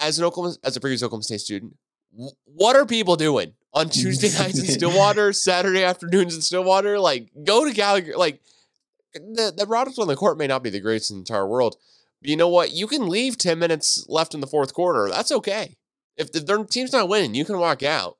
As 0.00 0.18
an 0.18 0.24
Oklahoma, 0.24 0.56
as 0.64 0.76
a 0.76 0.80
previous 0.80 1.02
Oklahoma 1.02 1.24
State 1.24 1.40
student, 1.40 1.76
what 2.44 2.76
are 2.76 2.86
people 2.86 3.16
doing 3.16 3.52
on 3.74 3.90
Tuesday 3.90 4.28
nights 4.38 4.58
in 4.58 4.66
Stillwater, 4.66 5.32
Saturday 5.32 5.84
afternoons 5.84 6.34
in 6.34 6.40
Stillwater? 6.40 6.98
Like, 6.98 7.30
go 7.44 7.64
to 7.64 7.72
Gallagher. 7.72 8.16
Like, 8.16 8.40
the, 9.14 9.52
the 9.56 9.66
products 9.66 9.98
on 9.98 10.08
the 10.08 10.16
court 10.16 10.38
may 10.38 10.46
not 10.46 10.62
be 10.62 10.70
the 10.70 10.80
greatest 10.80 11.10
in 11.10 11.18
the 11.18 11.20
entire 11.20 11.46
world, 11.46 11.76
But 12.20 12.30
you 12.30 12.36
know 12.36 12.48
what? 12.48 12.72
You 12.72 12.86
can 12.86 13.08
leave 13.08 13.38
10 13.38 13.58
minutes 13.58 14.06
left 14.08 14.34
in 14.34 14.40
the 14.40 14.46
fourth 14.46 14.74
quarter. 14.74 15.08
That's 15.08 15.32
okay. 15.32 15.76
If, 16.16 16.30
if 16.34 16.46
their 16.46 16.62
team's 16.64 16.92
not 16.92 17.08
winning, 17.08 17.34
you 17.34 17.44
can 17.44 17.58
walk 17.58 17.82
out. 17.82 18.18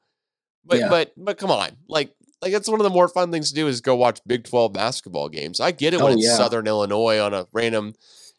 But 0.65 0.79
yeah. 0.79 0.89
but 0.89 1.13
but 1.17 1.39
come 1.39 1.51
on. 1.51 1.71
Like 1.89 2.15
like 2.41 2.53
that's 2.53 2.69
one 2.69 2.81
of 2.81 2.85
the 2.85 2.91
more 2.91 3.09
fun 3.09 3.33
things 3.33 3.49
to 3.49 3.55
do 3.55 3.67
is 3.67 3.81
go 3.81 3.97
watch 3.97 4.21
Big 4.27 4.45
12 4.45 4.73
basketball 4.73 5.29
games. 5.29 5.61
I 5.61 5.73
get 5.73 5.95
it 5.95 6.01
when 6.01 6.13
oh, 6.13 6.15
it's 6.15 6.27
yeah. 6.27 6.37
Southern 6.37 6.67
Illinois 6.67 7.19
on 7.19 7.35
a 7.35 7.47
random, 7.53 7.95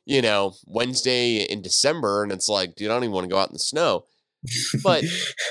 you 0.06 0.22
know, 0.22 0.54
Wednesday 0.66 1.38
in 1.44 1.62
December 1.62 2.24
and 2.24 2.32
it's 2.32 2.48
like, 2.48 2.76
dude, 2.76 2.90
I 2.90 2.94
don't 2.94 3.04
even 3.04 3.14
want 3.14 3.26
to 3.26 3.30
go 3.30 3.38
out 3.38 3.50
in 3.50 3.54
the 3.54 3.60
snow. 3.60 4.06
But 4.84 5.04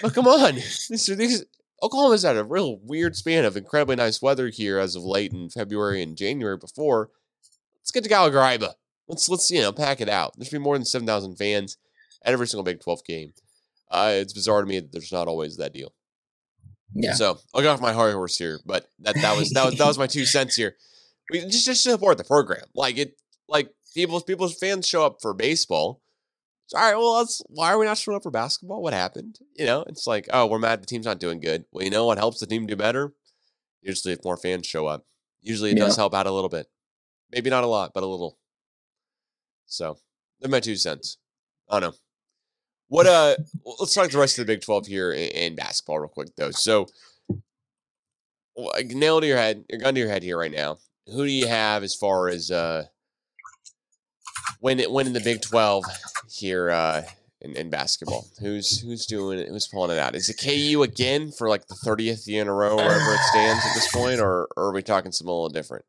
but 0.03 0.15
come 0.15 0.27
on. 0.27 0.55
These, 0.89 1.07
these 1.17 1.45
Oklahoma's 1.83 2.23
had 2.23 2.37
a 2.37 2.45
real 2.45 2.79
weird 2.83 3.17
span 3.17 3.45
of 3.45 3.57
incredibly 3.57 3.97
nice 3.97 4.23
weather 4.23 4.49
here 4.49 4.79
as 4.79 4.95
of 4.95 5.03
late 5.03 5.33
in 5.33 5.51
February 5.51 6.03
and 6.03 6.17
January 6.17 6.57
before. 6.57 7.11
Let's 7.81 7.91
get 7.91 8.05
to 8.05 8.09
Gallagher 8.09 8.41
Let's 9.09 9.29
let's 9.29 9.51
you 9.51 9.61
know 9.61 9.73
pack 9.73 10.01
it 10.01 10.09
out. 10.09 10.35
There 10.37 10.45
should 10.45 10.53
be 10.53 10.59
more 10.59 10.77
than 10.77 10.85
seven 10.85 11.07
thousand 11.07 11.37
fans 11.37 11.77
at 12.25 12.33
every 12.33 12.47
single 12.47 12.65
Big 12.65 12.81
Twelve 12.81 13.05
game. 13.05 13.33
Uh, 13.91 14.13
it's 14.15 14.33
bizarre 14.33 14.61
to 14.61 14.67
me 14.67 14.81
that 14.81 14.93
there's 14.93 15.13
not 15.13 15.29
always 15.29 15.57
that 15.57 15.75
deal. 15.75 15.93
Yeah. 16.95 17.15
So 17.15 17.39
I'll 17.55 17.63
get 17.63 17.69
off 17.69 17.81
my 17.81 17.93
high 17.93 18.13
horse 18.13 18.37
here, 18.37 18.61
but 18.65 18.87
that 19.01 19.17
that 19.17 19.37
was 19.37 19.51
that 19.51 19.65
was 19.65 19.77
that 19.77 19.87
was 19.87 19.99
my 19.99 20.07
two 20.07 20.25
cents 20.25 20.57
here. 20.57 20.77
We 21.31 21.41
just 21.41 21.65
just 21.65 21.83
support 21.83 22.19
the 22.19 22.25
program. 22.25 22.65
Like 22.75 22.99
it, 22.99 23.17
like 23.49 23.71
people's 23.95 24.23
people's 24.23 24.59
fans 24.59 24.87
show 24.87 25.05
up 25.05 25.19
for 25.21 25.35
baseball. 25.35 26.02
All 26.75 26.81
right, 26.81 26.97
well, 26.97 27.19
let's. 27.19 27.43
Why 27.49 27.73
are 27.73 27.79
we 27.79 27.87
not 27.87 27.99
showing 27.99 28.17
up 28.17 28.23
for 28.23 28.31
basketball? 28.31 28.83
What 28.83 28.95
happened? 28.95 29.39
You 29.57 29.67
know, 29.67 29.85
it's 29.87 30.07
like, 30.07 30.29
oh, 30.33 30.47
we're 30.47 30.59
mad 30.59 30.83
the 30.83 30.87
team's 30.87 31.07
not 31.07 31.21
doing 31.21 31.41
good. 31.41 31.65
Well, 31.73 31.85
you 31.85 31.91
know 31.91 32.07
what 32.07 32.19
helps 32.19 32.41
the 32.41 32.47
team 32.47 32.67
do 32.67 32.77
better? 32.77 33.13
Usually, 33.83 34.15
if 34.15 34.25
more 34.25 34.37
fans 34.37 34.67
show 34.67 34.87
up, 34.87 35.05
usually 35.41 35.71
it 35.71 35.79
yeah. 35.79 35.85
does 35.85 35.97
help 35.97 36.15
out 36.15 36.27
a 36.27 36.33
little 36.33 36.49
bit. 36.49 36.67
Maybe 37.31 37.51
not 37.51 37.65
a 37.65 37.69
lot, 37.69 37.93
but 37.95 38.03
a 38.03 38.07
little. 38.07 38.39
So 39.67 39.99
they're 40.41 40.51
my 40.51 40.61
two 40.61 40.77
cents. 40.77 41.19
I 41.69 41.81
don't 41.81 41.91
know. 41.91 41.97
What 42.89 43.07
uh 43.07 43.37
let's 43.81 43.95
talk 43.95 44.11
the 44.11 44.19
rest 44.19 44.39
of 44.39 44.47
the 44.47 44.53
Big 44.53 44.61
12 44.61 44.87
here 44.87 45.13
in, 45.13 45.29
in 45.31 45.55
basketball 45.55 45.99
real 45.99 46.09
quick 46.09 46.29
though. 46.37 46.51
So 46.51 46.87
nail 48.85 49.21
to 49.21 49.27
your 49.27 49.39
head, 49.39 49.65
your 49.71 49.81
gun 49.81 49.95
to 49.95 50.01
your 50.01 50.11
head 50.11 50.23
here 50.23 50.39
right 50.39 50.53
now. 50.53 50.77
Who 51.07 51.25
do 51.25 51.33
you 51.33 51.47
have 51.47 51.83
as 51.83 51.95
far 51.95 52.29
as 52.29 52.51
uh 52.51 52.85
when 54.63 54.79
it 54.79 54.93
winning 54.93 55.13
the 55.13 55.21
Big 55.21 55.43
12 55.43 55.85
here 56.31 56.71
uh 56.71 57.03
in, 57.41 57.57
in, 57.57 57.69
basketball? 57.69 58.29
Who's 58.41 58.81
who's 58.81 59.07
doing 59.07 59.41
it? 59.41 59.49
Who's 59.49 59.67
pulling 59.67 59.91
it 59.91 59.99
out? 59.99 60.15
Is 60.15 60.29
it 60.29 60.39
KU 60.39 60.85
again 60.85 61.33
for 61.33 61.49
like 61.49 61.67
the 61.67 61.75
30th 61.75 62.29
year 62.29 62.43
in 62.43 62.49
a 62.49 62.55
row, 62.55 62.77
wherever 62.77 63.13
it 63.13 63.21
stands 63.31 63.67
at 63.67 63.75
this 63.75 63.91
point, 63.93 64.21
or, 64.21 64.49
or 64.57 64.67
are 64.67 64.73
we 64.73 64.83
talking 64.83 65.11
something 65.11 65.29
a 65.29 65.35
little 65.35 65.49
different? 65.49 65.85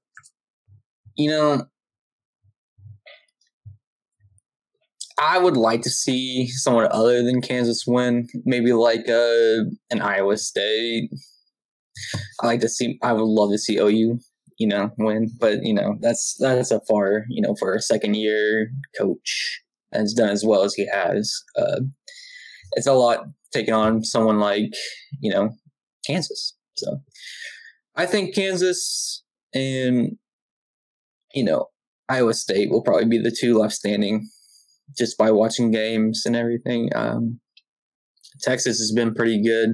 You 1.16 1.30
know, 1.30 1.68
I 5.22 5.38
would 5.38 5.56
like 5.56 5.84
to 5.84 5.92
see 5.92 6.48
someone 6.48 6.88
other 6.90 7.22
than 7.22 7.44
Kansas 7.44 7.84
win, 7.86 8.28
maybe 8.44 8.74
like 8.74 9.08
uh, 9.08 9.66
an 9.92 10.02
Iowa 10.02 10.38
State. 10.38 11.12
I 12.42 12.48
like 12.48 12.62
to 12.62 12.70
see. 12.70 12.98
I 13.04 13.14
would 13.14 13.22
love 13.22 13.52
to 13.52 13.60
see 13.60 13.78
OU, 13.78 14.18
you 14.64 14.70
know, 14.70 14.92
win, 14.98 15.30
but 15.42 15.60
you 15.62 15.74
know 15.74 15.98
that's 16.00 16.38
that's 16.40 16.72
a 16.72 16.80
far, 16.88 17.26
you 17.28 17.42
know, 17.42 17.54
for 17.60 17.76
a 17.76 17.82
second 17.82 18.16
year 18.16 18.72
coach 18.98 19.60
has 19.92 20.14
done 20.14 20.30
as 20.30 20.46
well 20.46 20.64
as 20.64 20.74
he 20.74 20.88
has. 20.88 21.44
Uh, 21.58 21.82
it's 22.78 22.88
a 22.88 22.94
lot 22.94 23.26
taking 23.52 23.74
on 23.74 24.06
someone 24.06 24.40
like 24.40 24.72
you 25.20 25.30
know 25.30 25.50
Kansas. 26.08 26.56
So 26.76 27.02
I 27.98 28.06
think 28.06 28.34
Kansas 28.34 29.26
and 29.54 30.16
you 31.34 31.44
know 31.44 31.66
Iowa 32.08 32.34
State 32.34 32.72
will 32.72 32.82
probably 32.82 33.10
be 33.10 33.20
the 33.20 33.36
two 33.38 33.58
left 33.58 33.74
standing 33.74 34.30
just 34.98 35.18
by 35.18 35.30
watching 35.30 35.72
games 35.72 36.22
and 36.26 36.38
everything. 36.38 36.90
Um, 36.96 37.42
Texas 38.44 38.80
has 38.80 38.94
been 38.94 39.14
pretty 39.14 39.44
good. 39.44 39.72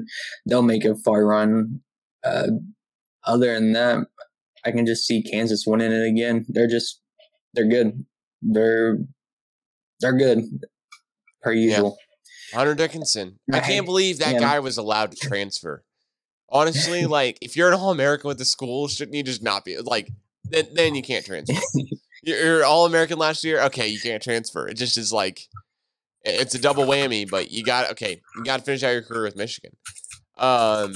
They'll 0.47 0.63
make 0.63 0.83
a 0.83 0.95
far 0.95 1.27
run. 1.27 1.81
Uh, 2.25 2.47
other 3.23 3.53
than 3.53 3.73
that, 3.73 4.07
I 4.65 4.71
can 4.71 4.85
just 4.85 5.05
see 5.05 5.21
Kansas 5.21 5.65
winning 5.65 5.91
it 5.91 6.07
again. 6.07 6.45
They're 6.49 6.67
just 6.67 7.01
they're 7.53 7.67
good. 7.67 8.05
They're 8.41 8.97
they're 9.99 10.17
good 10.17 10.43
per 11.41 11.51
usual. 11.51 11.97
Yeah. 12.51 12.57
Hunter 12.57 12.75
Dickinson. 12.75 13.39
I 13.53 13.59
can't 13.59 13.85
believe 13.85 14.19
that 14.19 14.33
yeah. 14.33 14.39
guy 14.39 14.59
was 14.59 14.77
allowed 14.77 15.11
to 15.11 15.17
transfer. 15.17 15.83
Honestly, 16.49 17.05
like 17.07 17.37
if 17.41 17.55
you're 17.55 17.69
an 17.69 17.75
All 17.75 17.91
American 17.91 18.27
with 18.27 18.39
the 18.39 18.45
school, 18.45 18.87
shouldn't 18.87 19.15
you 19.15 19.23
just 19.23 19.43
not 19.43 19.65
be 19.65 19.77
like 19.79 20.09
then 20.49 20.67
then 20.73 20.95
you 20.95 21.01
can't 21.01 21.25
transfer. 21.25 21.59
you're 22.23 22.65
all 22.65 22.85
American 22.85 23.17
last 23.17 23.43
year. 23.43 23.61
Okay, 23.63 23.87
you 23.87 23.99
can't 23.99 24.21
transfer. 24.21 24.67
It 24.67 24.75
just 24.75 24.97
is 24.97 25.13
like 25.13 25.47
it's 26.23 26.55
a 26.55 26.59
double 26.59 26.85
whammy. 26.85 27.29
But 27.29 27.51
you 27.51 27.63
got 27.63 27.91
okay, 27.91 28.21
you 28.35 28.43
got 28.43 28.57
to 28.57 28.63
finish 28.63 28.83
out 28.83 28.91
your 28.91 29.03
career 29.03 29.23
with 29.23 29.37
Michigan. 29.37 29.75
Um, 30.37 30.93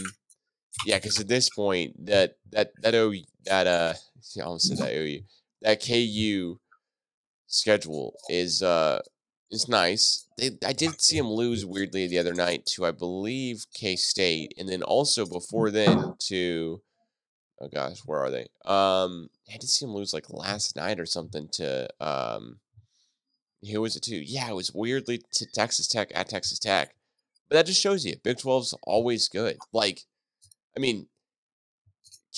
yeah, 0.86 0.98
because 0.98 1.20
at 1.20 1.28
this 1.28 1.50
point, 1.50 2.06
that 2.06 2.36
that 2.52 2.72
that 2.82 2.96
O 2.96 3.14
that 3.46 3.68
uh, 3.68 3.94
I 4.38 4.42
almost 4.42 4.68
said 4.68 4.78
that 4.78 4.94
OU 4.94 5.22
that 5.62 5.84
KU 5.86 6.60
schedule 7.48 8.16
is 8.30 8.62
uh 8.62 9.02
is 9.52 9.68
nice. 9.68 10.26
They, 10.38 10.52
I 10.66 10.74
did 10.74 11.00
see 11.00 11.18
him 11.18 11.28
lose 11.28 11.66
weirdly 11.66 12.08
the 12.08 12.18
other 12.20 12.34
night 12.34 12.66
to 12.68 12.86
I 12.86 12.92
believe 12.92 13.66
K 13.74 13.96
State, 13.96 14.54
and 14.58 14.68
then 14.68 14.84
also 14.84 15.26
before 15.26 15.72
then 15.72 16.16
to 16.28 16.82
oh 17.62 17.70
gosh, 17.74 18.00
where 18.06 18.20
are 18.20 18.32
they? 18.32 18.48
Um, 18.66 19.30
I 19.50 19.58
did 19.58 19.70
see 19.70 19.86
him 19.86 19.94
lose 19.94 20.14
like 20.14 20.30
last 20.30 20.76
night 20.76 21.00
or 21.00 21.06
something 21.06 21.48
to 21.54 21.88
um, 22.00 22.60
who 23.72 23.82
was 23.82 23.96
it 23.96 24.04
to? 24.04 24.16
Yeah, 24.16 24.50
it 24.50 24.56
was 24.56 24.74
weirdly 24.74 25.22
to 25.34 25.46
Texas 25.46 25.88
Tech 25.88 26.12
at 26.14 26.30
Texas 26.30 26.60
Tech. 26.60 26.96
But 27.50 27.56
that 27.56 27.66
just 27.66 27.82
shows 27.82 28.06
you 28.06 28.16
Big 28.24 28.38
12's 28.38 28.74
always 28.84 29.30
good. 29.30 29.58
Like, 29.72 30.02
I 30.76 30.80
mean, 30.80 31.08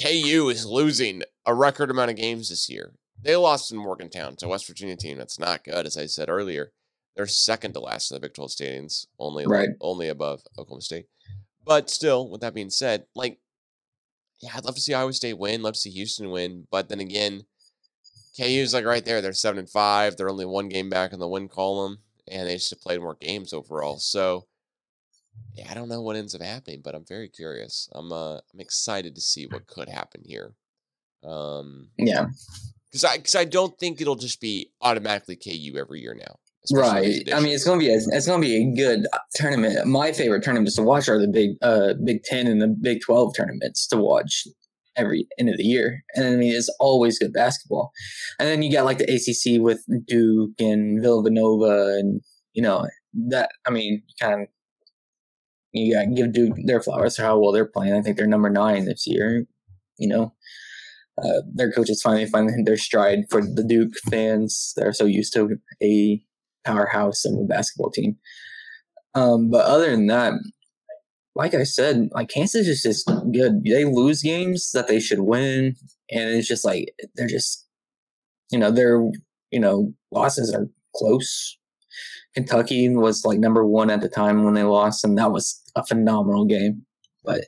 KU 0.02 0.50
is 0.50 0.66
losing 0.66 1.24
a 1.46 1.54
record 1.54 1.90
amount 1.90 2.12
of 2.12 2.18
games 2.18 2.50
this 2.50 2.70
year. 2.70 2.94
They 3.22 3.36
lost 3.36 3.72
in 3.72 3.78
Morgantown 3.78 4.36
to 4.38 4.48
West 4.48 4.68
Virginia 4.68 4.96
team 4.96 5.18
that's 5.18 5.40
not 5.40 5.64
good, 5.64 5.86
as 5.86 5.98
I 5.98 6.06
said 6.06 6.30
earlier. 6.30 6.72
They're 7.16 7.28
second 7.28 7.74
to 7.74 7.80
last 7.80 8.12
in 8.12 8.16
the 8.16 8.20
Big 8.20 8.34
12 8.34 8.52
standings, 8.52 9.08
only 9.20 9.48
right. 9.48 9.70
only 9.80 10.10
above 10.10 10.44
Oklahoma 10.58 10.82
State. 10.82 11.06
But 11.66 11.90
still, 11.90 12.30
with 12.30 12.42
that 12.42 12.54
being 12.54 12.70
said, 12.70 13.06
like 13.16 13.40
yeah, 14.42 14.52
I'd 14.56 14.66
love 14.66 14.76
to 14.76 14.82
see 14.82 14.94
Iowa 14.94 15.14
State 15.14 15.38
win. 15.38 15.62
Love 15.62 15.76
to 15.76 15.80
see 15.80 15.92
Houston 15.92 16.30
win. 16.30 16.68
But 16.70 16.90
then 16.90 17.00
again, 17.00 17.46
KU's 18.38 18.74
like 18.74 18.86
right 18.86 19.04
there. 19.06 19.22
They're 19.22 19.34
seven 19.34 19.60
and 19.60 19.70
five. 19.70 20.18
They're 20.18 20.30
only 20.30 20.46
one 20.46 20.68
game 20.68 20.90
back 20.90 21.14
in 21.14 21.20
the 21.20 21.28
win 21.28 21.48
column, 21.48 22.00
and 22.28 22.48
they 22.48 22.56
just 22.56 22.70
have 22.72 22.82
played 22.82 23.00
more 23.00 23.16
games 23.16 23.54
overall. 23.54 23.98
So 23.98 24.46
I 25.70 25.74
don't 25.74 25.90
know 25.90 26.02
what 26.02 26.16
ends 26.16 26.36
up 26.36 26.42
happening, 26.42 26.82
but 26.84 26.96
I'm 26.96 27.06
very 27.06 27.30
curious. 27.30 27.90
I'm 27.94 28.12
uh 28.12 28.36
I'm 28.36 28.60
excited 28.60 29.16
to 29.16 29.22
see 29.22 29.46
what 29.46 29.68
could 29.68 29.90
happen 29.90 30.22
here. 30.26 30.54
Um 31.24 31.90
Yeah. 31.98 32.28
Because 32.92 33.04
I 33.06 33.18
because 33.18 33.36
I 33.36 33.46
don't 33.46 33.78
think 33.80 34.02
it'll 34.02 34.16
just 34.16 34.42
be 34.42 34.72
automatically 34.82 35.36
KU 35.36 35.78
every 35.78 36.02
year 36.02 36.16
now. 36.16 36.40
Right. 36.74 37.32
I 37.32 37.40
mean, 37.40 37.54
it's 37.54 37.64
gonna 37.64 37.80
be 37.80 37.90
a, 37.90 37.96
it's 37.96 38.28
gonna 38.28 38.42
be 38.42 38.56
a 38.56 38.76
good 38.76 39.06
uh, 39.14 39.20
tournament. 39.36 39.86
My 39.86 40.12
favorite 40.12 40.44
tournaments 40.44 40.76
to 40.78 40.82
watch 40.84 41.08
are 41.08 41.20
the 41.20 41.28
big 41.28 41.52
uh 41.62 41.94
Big 42.04 42.24
Ten 42.24 42.48
and 42.48 42.62
the 42.62 42.68
Big 42.68 43.02
Twelve 43.02 43.36
tournaments 43.36 43.88
to 43.88 43.98
watch 43.98 44.48
every 44.96 45.28
end 45.38 45.50
of 45.50 45.58
the 45.58 45.64
year. 45.64 46.04
And 46.16 46.26
I 46.26 46.36
mean, 46.36 46.54
it's 46.54 46.74
always 46.80 47.20
good 47.20 47.34
basketball. 47.34 47.92
And 48.40 48.48
then 48.48 48.62
you 48.62 48.72
got 48.72 48.86
like 48.86 48.98
the 48.98 49.04
ACC 49.04 49.62
with 49.62 49.84
Duke 50.08 50.60
and 50.60 51.02
Villanova, 51.02 51.98
and 52.00 52.22
you 52.54 52.62
know 52.62 52.88
that. 53.30 53.52
I 53.68 53.70
mean, 53.70 54.04
kind 54.20 54.42
of 54.44 54.48
you 55.76 55.94
got 55.94 56.16
give 56.16 56.32
Duke 56.32 56.58
their 56.66 56.82
flowers 56.82 57.18
for 57.18 57.24
how 57.24 57.38
well 57.38 57.52
they're 57.52 57.66
playing. 57.66 57.94
I 57.94 58.02
think 58.02 58.18
they're 58.18 58.28
number 58.28 58.50
nine 58.50 58.86
this 58.86 59.06
year. 59.06 59.46
You 59.98 60.08
know, 60.08 60.34
uh, 61.22 61.42
their 61.54 61.72
coaches 61.72 62.02
finally 62.02 62.26
finding 62.26 62.64
their 62.64 62.78
stride 62.78 63.26
for 63.30 63.42
the 63.42 63.64
Duke 63.64 63.94
fans 64.10 64.74
that 64.76 64.88
are 64.88 64.94
so 64.94 65.06
used 65.06 65.34
to 65.34 65.58
a 65.84 66.22
powerhouse 66.66 67.26
of 67.26 67.34
a 67.34 67.44
basketball 67.44 67.92
team. 67.92 68.18
Um, 69.14 69.50
but 69.50 69.66
other 69.66 69.92
than 69.92 70.08
that, 70.08 70.34
like 71.36 71.54
I 71.54 71.64
said, 71.64 72.08
like 72.12 72.30
Kansas 72.30 72.68
is 72.68 72.82
just 72.82 73.10
good. 73.34 73.64
They 73.64 73.84
lose 73.84 74.22
games 74.22 74.72
that 74.72 74.88
they 74.88 75.00
should 75.02 75.22
win, 75.22 75.76
and 76.10 76.30
it's 76.30 76.48
just 76.48 76.64
like 76.64 76.94
they're 77.16 77.28
just, 77.28 77.68
you 78.52 78.60
know, 78.60 78.72
their 78.72 79.02
you 79.52 79.60
know 79.60 79.94
losses 80.12 80.54
are 80.54 80.68
close. 80.96 81.58
Kentucky 82.34 82.90
was 82.90 83.26
like 83.26 83.40
number 83.40 83.66
one 83.66 83.90
at 83.90 84.02
the 84.02 84.10
time 84.10 84.44
when 84.44 84.54
they 84.54 84.64
lost, 84.64 85.04
and 85.04 85.18
that 85.18 85.32
was 85.32 85.62
a 85.76 85.86
phenomenal 85.86 86.46
game. 86.46 86.86
But 87.24 87.46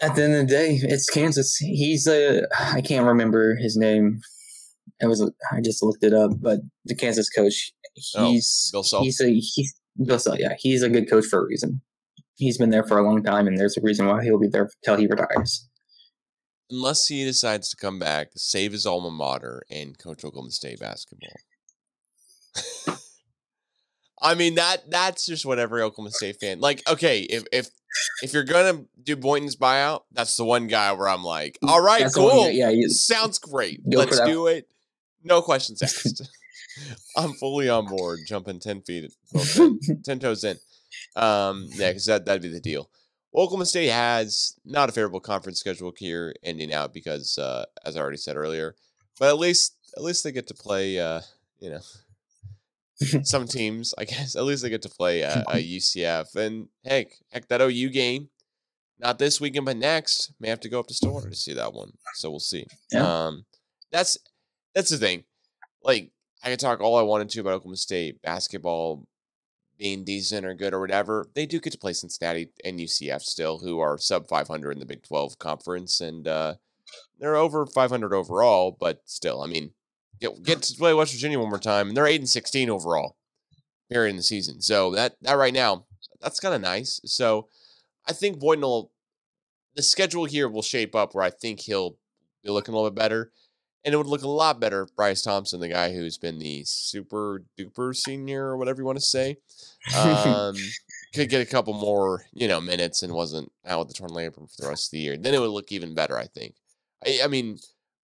at 0.00 0.14
the 0.14 0.24
end 0.24 0.34
of 0.34 0.40
the 0.40 0.46
day, 0.46 0.78
it's 0.82 1.08
Kansas. 1.10 1.56
He's 1.56 2.06
a 2.06 2.46
I 2.58 2.80
can't 2.80 3.06
remember 3.06 3.56
his 3.56 3.76
name 3.76 4.20
it 5.00 5.06
was 5.06 5.30
I 5.52 5.60
just 5.60 5.82
looked 5.82 6.04
it 6.04 6.12
up, 6.12 6.32
but 6.40 6.60
the 6.84 6.94
Kansas 6.94 7.28
coach, 7.30 7.72
oh, 8.16 8.30
he's 8.30 8.70
oh, 8.72 8.78
Bill 8.78 8.82
Self. 8.82 9.04
he's 9.04 9.20
a 9.20 9.28
he's 9.28 9.74
Bill 10.04 10.18
Self, 10.18 10.38
yeah, 10.38 10.54
he's 10.58 10.82
a 10.82 10.88
good 10.88 11.08
coach 11.08 11.26
for 11.26 11.40
a 11.40 11.46
reason. 11.46 11.80
He's 12.36 12.58
been 12.58 12.70
there 12.70 12.84
for 12.84 12.98
a 12.98 13.02
long 13.04 13.22
time, 13.22 13.46
and 13.46 13.58
there's 13.58 13.76
a 13.76 13.80
reason 13.80 14.06
why 14.06 14.22
he'll 14.22 14.38
be 14.38 14.48
there 14.48 14.70
till 14.84 14.96
he 14.96 15.06
retires. 15.06 15.68
Unless 16.70 17.08
he 17.08 17.24
decides 17.24 17.70
to 17.70 17.76
come 17.76 17.98
back, 17.98 18.28
save 18.36 18.72
his 18.72 18.86
alma 18.86 19.10
mater, 19.10 19.62
and 19.70 19.98
coach 19.98 20.24
Oklahoma 20.24 20.50
State 20.50 20.80
basketball. 20.80 21.30
I 24.20 24.34
mean 24.34 24.56
that 24.56 24.90
that's 24.90 25.26
just 25.26 25.46
what 25.46 25.58
every 25.58 25.82
Oklahoma 25.82 26.10
State 26.10 26.40
fan 26.40 26.60
like. 26.60 26.88
Okay, 26.88 27.20
if 27.22 27.44
if 27.52 27.70
if 28.22 28.32
you're 28.32 28.44
gonna 28.44 28.84
do 29.02 29.16
Boynton's 29.16 29.56
buyout, 29.56 30.02
that's 30.12 30.36
the 30.36 30.44
one 30.44 30.66
guy 30.66 30.92
where 30.92 31.08
I'm 31.08 31.22
like, 31.22 31.58
all 31.66 31.80
right, 31.80 32.02
that's 32.02 32.14
cool, 32.14 32.50
yeah, 32.50 32.70
you, 32.70 32.88
sounds 32.90 33.38
great. 33.38 33.80
Let's 33.84 34.20
do 34.20 34.46
it. 34.46 34.68
No 35.24 35.42
questions 35.42 35.82
asked. 35.82 36.28
I'm 37.16 37.32
fully 37.34 37.68
on 37.68 37.86
board, 37.86 38.20
jumping 38.26 38.60
ten 38.60 38.82
feet, 38.82 39.12
ten 40.04 40.18
toes 40.18 40.44
in. 40.44 40.56
Um, 41.16 41.66
yeah, 41.72 41.90
because 41.90 42.06
that 42.06 42.24
that'd 42.24 42.42
be 42.42 42.48
the 42.48 42.60
deal. 42.60 42.90
Oklahoma 43.34 43.66
State 43.66 43.90
has 43.90 44.56
not 44.64 44.88
a 44.88 44.92
favorable 44.92 45.20
conference 45.20 45.60
schedule 45.60 45.92
here, 45.96 46.34
ending 46.42 46.72
out 46.72 46.94
because, 46.94 47.36
uh, 47.38 47.66
as 47.84 47.96
I 47.96 48.00
already 48.00 48.16
said 48.16 48.36
earlier, 48.36 48.74
but 49.18 49.28
at 49.28 49.38
least 49.38 49.76
at 49.96 50.02
least 50.02 50.24
they 50.24 50.32
get 50.32 50.46
to 50.48 50.54
play. 50.54 50.98
Uh, 50.98 51.20
you 51.60 51.70
know, 51.70 51.80
some 53.22 53.46
teams, 53.46 53.94
I 53.96 54.04
guess, 54.04 54.34
at 54.36 54.44
least 54.44 54.62
they 54.62 54.70
get 54.70 54.82
to 54.82 54.88
play 54.88 55.22
a, 55.22 55.44
a 55.48 55.56
UCF. 55.56 56.34
And 56.34 56.68
heck, 56.84 57.08
heck, 57.32 57.48
that 57.48 57.60
OU 57.60 57.90
game, 57.90 58.28
not 58.98 59.18
this 59.18 59.40
weekend, 59.40 59.66
but 59.66 59.76
next, 59.76 60.32
may 60.40 60.48
have 60.48 60.60
to 60.60 60.68
go 60.68 60.80
up 60.80 60.88
to 60.88 60.94
Stillwater 60.94 61.30
to 61.30 61.36
see 61.36 61.54
that 61.54 61.72
one. 61.72 61.92
So 62.14 62.30
we'll 62.30 62.40
see. 62.40 62.66
Yeah. 62.92 63.26
Um, 63.26 63.44
that's 63.92 64.18
that's 64.74 64.90
the 64.90 64.98
thing. 64.98 65.24
Like 65.82 66.10
I 66.42 66.50
could 66.50 66.60
talk 66.60 66.80
all 66.80 66.96
I 66.96 67.02
wanted 67.02 67.30
to 67.30 67.40
about 67.40 67.54
Oklahoma 67.54 67.76
State 67.76 68.20
basketball 68.22 69.06
being 69.78 70.04
decent 70.04 70.44
or 70.44 70.54
good 70.54 70.74
or 70.74 70.80
whatever. 70.80 71.28
They 71.34 71.46
do 71.46 71.60
get 71.60 71.72
to 71.72 71.78
play 71.78 71.92
Cincinnati 71.92 72.50
and 72.64 72.80
UCF 72.80 73.22
still, 73.22 73.58
who 73.58 73.78
are 73.78 73.96
sub 73.96 74.28
500 74.28 74.72
in 74.72 74.80
the 74.80 74.86
Big 74.86 75.04
12 75.04 75.38
conference, 75.38 76.00
and 76.00 76.26
uh, 76.26 76.54
they're 77.18 77.36
over 77.36 77.64
500 77.64 78.12
overall. 78.12 78.76
But 78.78 79.02
still, 79.04 79.42
I 79.42 79.46
mean, 79.46 79.70
get, 80.20 80.42
get 80.42 80.62
to 80.62 80.74
play 80.74 80.94
West 80.94 81.12
Virginia 81.12 81.38
one 81.38 81.48
more 81.48 81.58
time, 81.58 81.88
and 81.88 81.96
they're 81.96 82.06
eight 82.06 82.20
and 82.20 82.28
16 82.28 82.70
overall. 82.70 83.16
Period 83.90 84.10
in 84.10 84.16
the 84.16 84.22
season. 84.22 84.60
So 84.60 84.90
that 84.92 85.16
that 85.22 85.38
right 85.38 85.54
now, 85.54 85.86
that's 86.20 86.40
kind 86.40 86.54
of 86.54 86.60
nice. 86.60 87.00
So 87.06 87.48
I 88.06 88.12
think 88.12 88.38
Boynton 88.38 88.62
will. 88.62 88.92
The 89.76 89.82
schedule 89.82 90.24
here 90.24 90.48
will 90.48 90.62
shape 90.62 90.94
up 90.94 91.14
where 91.14 91.24
I 91.24 91.30
think 91.30 91.60
he'll 91.60 91.96
be 92.42 92.50
looking 92.50 92.74
a 92.74 92.76
little 92.76 92.90
bit 92.90 93.00
better. 93.00 93.30
And 93.84 93.94
it 93.94 93.96
would 93.96 94.06
look 94.08 94.22
a 94.22 94.28
lot 94.28 94.60
better 94.60 94.82
if 94.82 94.96
Bryce 94.96 95.22
Thompson, 95.22 95.60
the 95.60 95.68
guy 95.68 95.92
who's 95.92 96.18
been 96.18 96.38
the 96.38 96.64
super 96.64 97.44
duper 97.56 97.94
senior 97.94 98.46
or 98.46 98.56
whatever 98.56 98.82
you 98.82 98.84
want 98.84 98.98
to 98.98 99.04
say, 99.04 99.36
um, 99.96 100.56
could 101.14 101.30
get 101.30 101.40
a 101.40 101.46
couple 101.46 101.74
more, 101.74 102.24
you 102.32 102.48
know, 102.48 102.60
minutes 102.60 103.02
and 103.02 103.12
wasn't 103.12 103.50
out 103.64 103.78
with 103.78 103.88
the 103.88 103.94
torn 103.94 104.10
labrum 104.10 104.54
for 104.54 104.62
the 104.62 104.68
rest 104.68 104.88
of 104.88 104.90
the 104.92 104.98
year. 104.98 105.16
Then 105.16 105.32
it 105.32 105.40
would 105.40 105.50
look 105.50 105.70
even 105.70 105.94
better, 105.94 106.18
I 106.18 106.26
think. 106.26 106.54
I, 107.06 107.20
I 107.24 107.26
mean, 107.28 107.58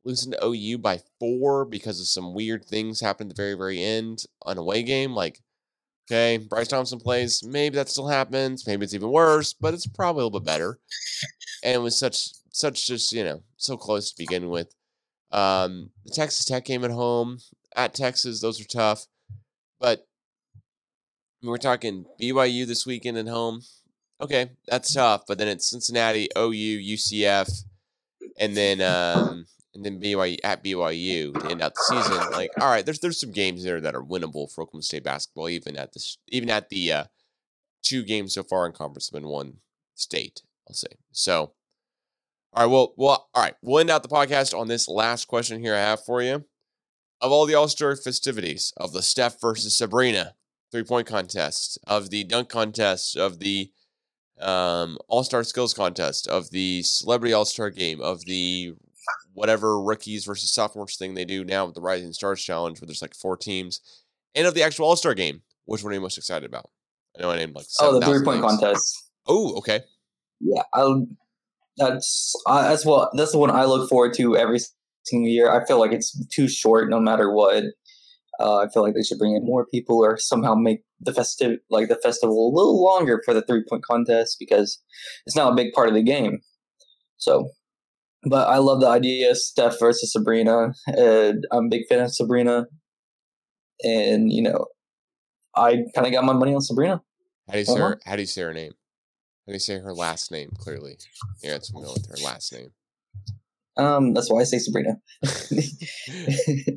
losing 0.05 0.33
to 0.33 0.45
OU 0.45 0.79
by 0.79 1.01
four 1.19 1.65
because 1.65 2.01
of 2.01 2.07
some 2.07 2.35
weird 2.35 2.65
things 2.65 3.01
happened 3.01 3.31
at 3.31 3.37
the 3.37 3.43
very, 3.43 3.55
very 3.55 3.83
end 3.83 4.25
on 4.43 4.59
a 4.59 4.61
away 4.61 4.83
game. 4.83 5.15
Like, 5.15 5.41
okay, 6.07 6.37
Bryce 6.39 6.69
Thompson 6.69 6.99
plays. 6.99 7.43
Maybe 7.43 7.77
that 7.77 7.89
still 7.89 8.09
happens. 8.09 8.67
Maybe 8.67 8.85
it's 8.85 8.95
even 8.95 9.11
worse, 9.11 9.53
but 9.53 9.75
it's 9.75 9.87
probably 9.87 10.23
a 10.23 10.25
little 10.27 10.41
bit 10.41 10.47
better. 10.47 10.79
And 11.63 11.83
with 11.83 11.95
such, 11.95 12.29
such 12.51 12.87
just, 12.87 13.13
you 13.13 13.25
know, 13.25 13.43
so 13.57 13.77
close 13.77 14.11
to 14.11 14.17
begin 14.19 14.49
with. 14.49 14.75
Um, 15.33 15.91
the 16.05 16.13
Texas 16.13 16.45
Tech 16.45 16.65
game 16.65 16.85
at 16.85 16.91
home, 16.91 17.39
at 17.75 17.95
Texas, 17.95 18.41
those 18.41 18.61
are 18.61 18.65
tough. 18.65 19.07
But 19.81 20.07
we're 21.43 21.57
talking 21.57 22.05
BYU 22.21 22.67
this 22.67 22.87
weekend 22.87 23.19
at 23.19 23.29
home. 23.29 23.63
Okay, 24.21 24.51
that's 24.69 24.95
tough. 24.95 25.23
But 25.27 25.39
then 25.39 25.49
it's 25.49 25.69
Cincinnati, 25.69 26.29
OU, 26.39 26.51
UCF, 26.51 27.65
and 28.39 28.57
then 28.57 28.81
um, 28.81 29.47
and 29.75 29.85
then 29.85 30.01
BYU 30.01 30.39
at 30.45 30.63
BYU 30.63 31.39
to 31.41 31.51
end 31.51 31.63
out 31.63 31.75
the 31.75 31.83
season. 31.83 32.31
Like, 32.33 32.51
all 32.61 32.71
right, 32.71 32.85
there's 32.85 33.01
there's 33.01 33.21
some 33.21 33.33
games 33.33 33.65
there 33.65 33.81
that 33.81 33.95
are 33.95 34.03
winnable 34.03 34.51
for 34.51 34.63
Oklahoma 34.63 34.83
State 34.83 35.05
basketball, 35.05 35.49
even 35.49 35.77
at 35.77 35.93
this 35.93 36.19
even 36.29 36.51
at 36.51 36.69
the 36.69 36.93
uh, 36.93 37.05
two 37.83 38.03
games 38.03 38.35
so 38.35 38.43
far 38.43 38.67
in 38.67 38.73
conference 38.73 39.11
have 39.11 39.21
been 39.21 39.29
one 39.29 39.59
state. 39.95 40.43
I'll 40.69 40.75
say 40.75 40.99
so. 41.13 41.53
All 42.53 42.65
right, 42.65 42.73
well, 42.73 42.95
well, 42.97 43.29
all 43.35 43.43
right. 43.43 43.55
We'll 43.63 43.81
end 43.81 43.91
out 43.91 44.05
the 44.05 44.09
podcast 44.09 44.57
on 44.57 44.69
this 44.69 44.89
last 44.89 45.27
question 45.27 45.61
here 45.61 45.75
I 45.75 45.81
have 45.81 46.05
for 46.05 46.23
you. 46.23 46.45
Of 47.21 47.33
all 47.33 47.47
the 47.47 47.55
All 47.55 47.69
Star 47.69 47.97
festivities 47.97 48.73
of 48.77 48.93
the 48.93 49.03
Steph 49.03 49.41
versus 49.41 49.75
Sabrina 49.75 50.35
three 50.71 50.85
point 50.85 51.07
contest, 51.07 51.79
of 51.87 52.11
the 52.11 52.25
dunk 52.25 52.49
contest, 52.49 53.17
of 53.17 53.39
the 53.39 53.71
um, 54.41 54.99
All 55.09 55.25
Star 55.25 55.45
Skills 55.45 55.75
contest, 55.75 56.27
of 56.29 56.51
the 56.51 56.83
Celebrity 56.83 57.33
All 57.33 57.45
Star 57.45 57.71
game, 57.71 58.01
of 58.01 58.25
the 58.25 58.75
whatever 59.35 59.81
rookies 59.81 60.25
versus 60.25 60.51
sophomores 60.51 60.97
thing 60.97 61.15
they 61.15 61.25
do 61.25 61.45
now 61.45 61.67
with 61.67 61.75
the 61.75 61.81
Rising 61.81 62.13
Stars 62.13 62.43
Challenge, 62.43 62.81
where 62.81 62.87
there's 62.87 63.03
like 63.03 63.15
four 63.15 63.37
teams, 63.37 63.81
and 64.35 64.47
of 64.47 64.55
the 64.55 64.63
actual 64.63 64.87
All 64.87 64.97
Star 64.97 65.15
game. 65.15 65.43
Which 65.67 65.83
one 65.83 65.93
are 65.93 65.95
you 65.95 66.01
most 66.01 66.19
excited 66.19 66.49
about? 66.49 66.71
I 67.17 67.23
know 67.23 67.31
I 67.31 67.37
named 67.37 67.55
like 67.55 67.67
Oh, 67.81 67.99
the 67.99 68.05
three 68.05 68.25
point 68.25 68.41
names. 68.41 68.59
contest. 68.59 69.11
Oh, 69.27 69.57
okay. 69.59 69.81
Yeah, 70.41 70.63
I. 70.73 71.03
That's 71.77 72.35
uh, 72.47 72.69
that's 72.69 72.85
what 72.87 73.11
that's 73.17 73.33
the 73.33 73.39
one 73.39 73.51
I 73.51 73.65
look 73.65 73.89
forward 73.89 74.15
to 74.15 74.37
every 74.37 74.61
single 75.05 75.29
year. 75.29 75.51
I 75.51 75.65
feel 75.67 75.81
like 75.81 75.93
it's 75.93 76.17
too 76.29 76.49
short, 76.49 76.89
no 76.89 77.01
matter 77.01 77.33
what. 77.33 77.65
Uh, 78.39 78.59
I 78.59 78.69
feel 78.69 78.83
like 78.83 78.95
they 78.95 79.03
should 79.03 79.19
bring 79.19 79.35
in 79.35 79.45
more 79.45 79.67
people 79.67 79.99
or 79.99 80.19
somehow 80.19 80.55
make 80.55 80.83
the 81.01 81.13
festive 81.13 81.59
like 81.71 81.89
the 81.89 81.97
festival 81.97 82.49
a 82.49 82.55
little 82.55 82.83
longer 82.83 83.23
for 83.25 83.35
the 83.35 83.43
three 83.43 83.65
point 83.69 83.85
contest 83.85 84.37
because 84.39 84.81
it's 85.27 85.37
now 85.37 85.51
a 85.51 85.55
big 85.55 85.73
part 85.73 85.89
of 85.89 85.95
the 85.95 86.03
game. 86.03 86.43
So, 87.17 87.49
but 88.27 88.49
I 88.49 88.59
love 88.59 88.81
the 88.81 88.89
idea 88.89 89.31
of 89.31 89.39
Steph 89.39 89.79
versus 89.81 90.13
Sabrina. 90.13 90.73
And 90.87 91.45
I'm 91.53 91.67
a 91.67 91.69
big 91.69 91.83
fan 91.89 92.01
of 92.01 92.15
Sabrina, 92.15 92.67
and 93.83 94.33
you 94.33 94.43
know, 94.43 94.67
I 95.57 95.85
kind 95.95 96.07
of 96.07 96.13
got 96.13 96.25
my 96.25 96.33
money 96.33 96.55
on 96.55 96.61
Sabrina. 96.61 97.03
How 97.49 97.53
do 97.55 97.59
you 97.59 97.65
say 97.65 97.73
Uh-huh. 97.75 97.83
her, 97.89 98.01
how 98.05 98.17
do 98.17 98.23
you 98.23 98.27
say 98.27 98.43
her 98.43 98.55
name? 98.55 98.73
How 99.47 99.51
do 99.51 99.53
you 99.55 99.59
say 99.61 99.79
her 99.79 99.93
last 99.93 100.31
name? 100.33 100.51
Clearly, 100.59 100.97
yeah, 101.43 101.55
it's 101.57 101.71
familiar 101.71 101.93
with 101.93 102.09
her 102.09 102.25
last 102.25 102.53
name. 102.53 102.71
Um, 103.77 104.15
that's 104.15 104.31
why 104.31 104.41
I 104.41 104.45
say 104.45 104.59
Sabrina. 104.59 104.99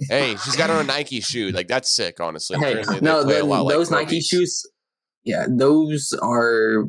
Hey, 0.10 0.36
she's 0.43 0.56
got 0.56 0.70
her 0.70 0.78
own 0.78 0.88
Nike 0.98 1.22
shoe. 1.22 1.50
Like 1.52 1.68
that's 1.68 1.89
sick, 1.89 2.20
honestly. 2.20 2.58
Hey, 2.58 2.72
Apparently, 2.80 3.02
no, 3.02 3.24
the- 3.24 3.43
lot 3.43 3.66
like 3.66 3.74
those 3.76 3.91
Nike 3.91 4.16
Kobe's. 4.18 4.28
shoes. 4.28 4.64
Yeah, 5.24 5.45
those 5.50 6.14
are 6.22 6.86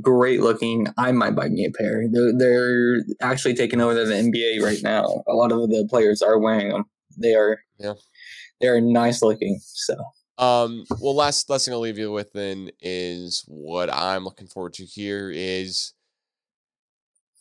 great 0.00 0.40
looking. 0.40 0.86
I 0.98 1.12
might 1.12 1.34
buy 1.34 1.48
me 1.48 1.64
a 1.64 1.70
pair. 1.70 2.04
They're, 2.10 2.32
they're 2.36 3.04
actually 3.20 3.54
taking 3.54 3.80
over 3.80 3.94
the 3.94 4.14
NBA 4.14 4.62
right 4.62 4.82
now. 4.82 5.22
A 5.28 5.34
lot 5.34 5.52
of 5.52 5.70
the 5.70 5.86
players 5.88 6.22
are 6.22 6.38
wearing 6.38 6.70
them. 6.70 6.84
They 7.16 7.34
are. 7.34 7.60
Yeah. 7.78 7.94
They 8.60 8.68
are 8.68 8.80
nice 8.80 9.22
looking. 9.22 9.58
So 9.62 9.96
Um, 10.38 10.84
well, 11.00 11.16
last 11.16 11.50
last 11.50 11.64
thing 11.64 11.74
I'll 11.74 11.80
leave 11.80 11.98
you 11.98 12.12
with 12.12 12.32
then 12.32 12.70
is 12.80 13.44
what 13.48 13.92
I'm 13.92 14.24
looking 14.24 14.46
forward 14.46 14.74
to 14.74 14.84
here 14.84 15.30
is 15.34 15.94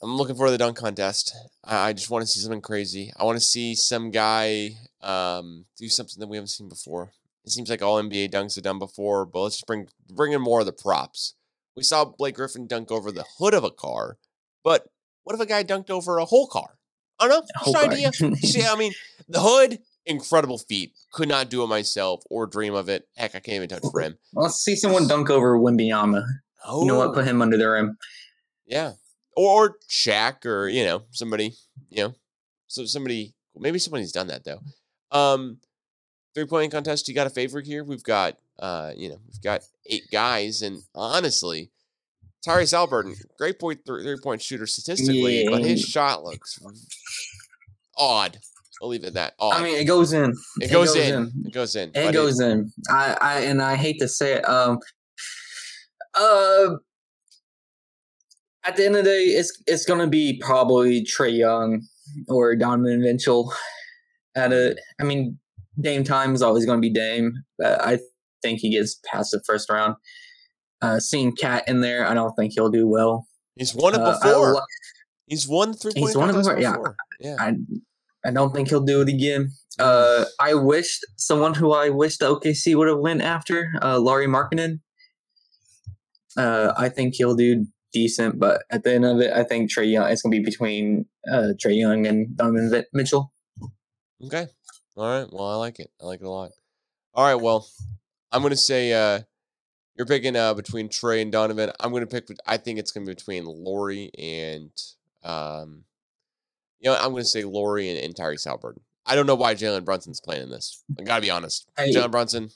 I'm 0.02 0.16
looking 0.16 0.36
forward 0.36 0.48
to 0.48 0.52
the 0.54 0.58
dunk 0.58 0.78
contest. 0.78 1.36
I, 1.64 1.90
I 1.90 1.94
just 1.94 2.10
want 2.10 2.24
to 2.24 2.28
see 2.28 2.40
something 2.40 2.62
crazy. 2.62 3.12
I 3.18 3.24
want 3.24 3.38
to 3.38 3.44
see 3.44 3.76
some 3.76 4.10
guy 4.12 4.72
um 5.02 5.66
do 5.78 5.90
something 5.90 6.20
that 6.20 6.28
we 6.28 6.38
haven't 6.38 6.48
seen 6.48 6.70
before. 6.70 7.12
It 7.46 7.52
seems 7.52 7.70
like 7.70 7.82
all 7.82 8.02
NBA 8.02 8.32
dunks 8.32 8.56
have 8.56 8.64
done 8.64 8.80
before, 8.80 9.26
but 9.26 9.42
let's 9.42 9.56
just 9.56 9.68
bring 9.68 9.88
bring 10.10 10.32
in 10.32 10.42
more 10.42 10.62
of 10.62 10.66
the 10.66 10.74
props. 10.74 11.36
We 11.76 11.84
saw 11.84 12.06
Blake 12.06 12.36
Griffin 12.36 12.68
dunk 12.68 12.92
over 12.92 13.12
the 13.12 13.26
hood 13.38 13.54
of 13.54 13.64
a 13.64 13.72
car, 13.72 14.18
but 14.64 14.86
what 15.24 15.34
if 15.36 15.40
a 15.40 15.46
guy 15.46 15.64
dunked 15.64 15.90
over 15.90 16.18
a 16.18 16.26
whole 16.26 16.48
car? 16.48 16.78
I 17.20 17.28
don't 17.28 17.46
know. 17.66 17.74
An 17.80 17.92
idea. 17.92 18.12
See, 18.14 18.64
I 18.66 18.76
mean, 18.76 18.94
the 19.30 19.40
hood, 19.40 19.80
incredible 20.06 20.58
feat. 20.58 20.94
Could 21.14 21.30
not 21.30 21.50
do 21.50 21.64
it 21.64 21.68
myself 21.68 22.24
or 22.30 22.48
dream 22.48 22.74
of 22.74 22.90
it. 22.90 23.08
Heck, 23.16 23.36
I 23.36 23.40
can't 23.40 23.56
even 23.56 23.70
touch 23.70 23.84
the 23.84 23.92
rim. 23.94 24.18
Let's 24.34 24.56
see 24.56 24.76
someone 24.76 25.08
dunk 25.08 25.30
over 25.30 25.58
Wembanyama. 25.58 26.26
Oh, 26.66 26.82
You 26.82 26.88
know 26.88 26.98
what? 26.98 27.14
Put 27.14 27.26
him 27.26 27.42
under 27.42 27.58
the 27.58 27.70
rim. 27.70 27.98
Yeah, 28.66 28.94
or, 29.36 29.70
or 29.70 29.76
Shaq, 29.90 30.46
or 30.46 30.68
you 30.68 30.84
know 30.84 31.04
somebody, 31.12 31.54
you 31.90 32.04
know, 32.04 32.16
so 32.68 32.86
somebody. 32.86 33.34
Maybe 33.56 33.80
somebody's 33.80 34.12
done 34.14 34.28
that 34.28 34.44
though. 34.46 34.60
Um, 35.12 35.58
three 36.34 36.46
point 36.46 36.72
contest. 36.72 37.08
You 37.08 37.14
got 37.14 37.28
a 37.28 37.32
favorite 37.32 37.66
here? 37.68 37.84
We've 37.84 38.04
got, 38.04 38.38
uh, 38.62 38.92
you 38.96 39.10
know, 39.10 39.18
we've 39.28 39.42
got 39.42 39.62
eight 39.88 40.04
guys, 40.12 40.62
and 40.62 40.82
honestly, 40.94 41.72
Tyrese 42.46 42.74
Haliburton, 42.74 43.16
great 43.38 43.60
point 43.60 43.80
three 43.86 44.18
point 44.22 44.42
shooter 44.42 44.68
statistically, 44.68 45.48
but 45.50 45.64
his 45.64 45.82
shot 45.82 46.24
looks 46.24 46.60
odd. 47.98 48.38
I'll 48.82 48.88
leave 48.88 49.04
it 49.04 49.08
at 49.08 49.14
that. 49.16 49.34
Odd. 49.40 49.56
I 49.56 49.64
mean, 49.64 49.78
it 49.78 49.86
goes 49.86 50.14
in. 50.14 50.34
it, 50.60 50.72
goes, 50.72 50.96
in. 50.96 51.32
It 51.46 51.54
goes 51.54 51.76
in. 51.76 51.90
It 51.90 52.06
but 52.06 52.14
goes 52.14 52.40
in. 52.40 52.72
I, 52.90 53.18
I 53.22 53.40
and 53.42 53.62
I 53.62 53.76
hate 53.76 54.00
to 54.00 54.08
say 54.08 54.34
it. 54.34 54.50
Um, 54.50 54.80
uh, 56.16 56.76
at 58.64 58.76
the 58.76 58.86
end 58.86 58.96
of 58.96 59.04
the 59.04 59.10
day, 59.10 59.24
it's 59.24 59.62
it's 59.68 59.86
gonna 59.86 60.08
be 60.08 60.40
probably 60.40 61.04
Trae 61.04 61.36
Young 61.36 61.82
or 62.28 62.56
Donovan 62.56 63.02
Mitchell. 63.02 63.54
At 64.36 64.54
a, 64.54 64.76
I 65.00 65.04
mean, 65.04 65.38
Dame 65.80 66.04
time 66.04 66.34
is 66.34 66.42
always 66.42 66.66
gonna 66.66 66.82
be 66.82 66.90
Dame. 66.90 67.34
But 67.58 67.82
I 67.82 68.00
think 68.42 68.60
he 68.60 68.70
gets 68.72 69.00
past 69.06 69.32
the 69.32 69.42
first 69.46 69.70
round. 69.70 69.96
Uh, 70.82 71.00
seeing 71.00 71.36
KAT 71.36 71.68
in 71.68 71.82
there, 71.82 72.08
I 72.08 72.14
don't 72.14 72.34
think 72.36 72.54
he'll 72.54 72.70
do 72.72 72.88
well. 72.88 73.28
He's 73.56 73.76
won 73.76 73.94
it 73.94 74.02
Uh, 74.02 74.14
before. 74.20 74.54
lo- 74.56 74.62
He's 75.28 75.48
won 75.48 75.74
three 75.74 75.92
He's 75.96 76.16
won 76.18 76.30
it 76.30 76.34
before, 76.34 76.60
yeah. 76.60 76.76
Yeah. 77.20 77.36
I 77.40 77.54
I 78.26 78.32
don't 78.32 78.54
think 78.54 78.70
he'll 78.70 78.82
do 78.86 79.02
it 79.02 79.08
again. 79.10 79.52
Uh, 79.80 80.26
I 80.40 80.54
wish 80.54 81.00
someone 81.18 81.54
who 81.56 81.72
I 81.72 81.90
wish 81.90 82.18
the 82.18 82.26
OKC 82.36 82.76
would 82.76 82.88
have 82.88 83.00
went 83.00 83.22
after, 83.22 83.72
uh, 83.82 83.98
Lauri 84.00 84.28
Markkanen. 84.28 84.80
Uh, 86.38 86.74
I 86.78 86.90
think 86.90 87.16
he'll 87.16 87.36
do 87.36 87.66
decent, 87.94 88.40
but 88.40 88.64
at 88.72 88.84
the 88.84 88.94
end 88.94 89.06
of 89.06 89.20
it, 89.20 89.32
I 89.34 89.44
think 89.44 89.72
Trae 89.72 89.92
Young. 89.92 90.10
It's 90.10 90.22
gonna 90.22 90.32
be 90.36 90.44
between 90.44 91.06
uh, 91.32 91.54
Trae 91.64 91.78
Young 91.78 92.06
and 92.08 92.36
Donovan 92.38 92.84
Mitchell. 92.94 93.34
Okay. 94.26 94.48
All 94.96 95.08
right. 95.22 95.28
Well, 95.32 95.46
I 95.48 95.56
like 95.56 95.80
it. 95.80 95.90
I 96.02 96.06
like 96.06 96.22
it 96.22 96.26
a 96.26 96.30
lot. 96.30 96.52
All 97.14 97.26
right. 97.26 97.42
Well, 97.42 97.68
I'm 98.32 98.42
gonna 98.42 98.56
say 98.56 98.94
uh, 98.94 99.22
you're 99.96 100.08
picking 100.08 100.36
uh, 100.36 100.54
between 100.54 100.90
Trae 100.90 101.22
and 101.22 101.32
Donovan. 101.32 101.72
I'm 101.80 101.92
gonna 101.92 102.08
pick. 102.08 102.28
I 102.46 102.58
think 102.58 102.80
it's 102.80 102.92
gonna 102.92 103.06
be 103.06 103.14
between 103.14 103.46
Lauri 103.46 104.12
and 104.18 104.72
um, 105.24 105.84
you 106.80 106.90
know, 106.90 106.98
I'm 106.98 107.12
gonna 107.12 107.24
say 107.24 107.44
Lauri 107.44 107.90
and, 107.90 108.00
and 108.00 108.16
Tyrese 108.16 108.48
Haliburton. 108.48 108.80
I 109.06 109.16
don't 109.16 109.26
know 109.26 109.36
why 109.36 109.56
Jalen 109.56 109.86
Brunson's 109.86 110.22
playing 110.22 110.44
in 110.44 110.50
this. 110.50 110.84
I 111.00 111.04
gotta 111.04 111.22
be 111.22 111.30
honest. 111.30 111.68
Hey. 111.78 111.94
Jalen 111.94 112.12
Brunson, 112.12 112.50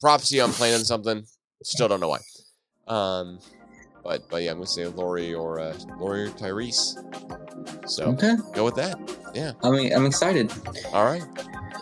props 0.00 0.28
to 0.28 0.36
you 0.36 0.42
on 0.42 0.52
playing 0.52 0.74
in 0.74 0.84
something. 0.84 1.24
Still 1.62 1.88
don't 1.88 2.00
know 2.00 2.08
why. 2.08 2.18
Um, 2.88 3.38
but 4.02 4.28
but 4.28 4.42
yeah, 4.42 4.50
I'm 4.50 4.58
gonna 4.58 4.66
say 4.66 4.86
Lauri 4.86 5.34
or 5.34 5.60
uh, 5.60 5.76
Lauri 5.98 6.24
or 6.24 6.30
Tyrese. 6.30 7.88
So 7.88 8.04
Okay, 8.06 8.34
go 8.54 8.64
with 8.64 8.74
that. 8.76 8.98
Yeah. 9.34 9.52
I 9.62 9.70
mean, 9.70 9.92
I'm 9.92 10.06
excited. 10.06 10.52
All 10.92 11.04
right. 11.04 11.24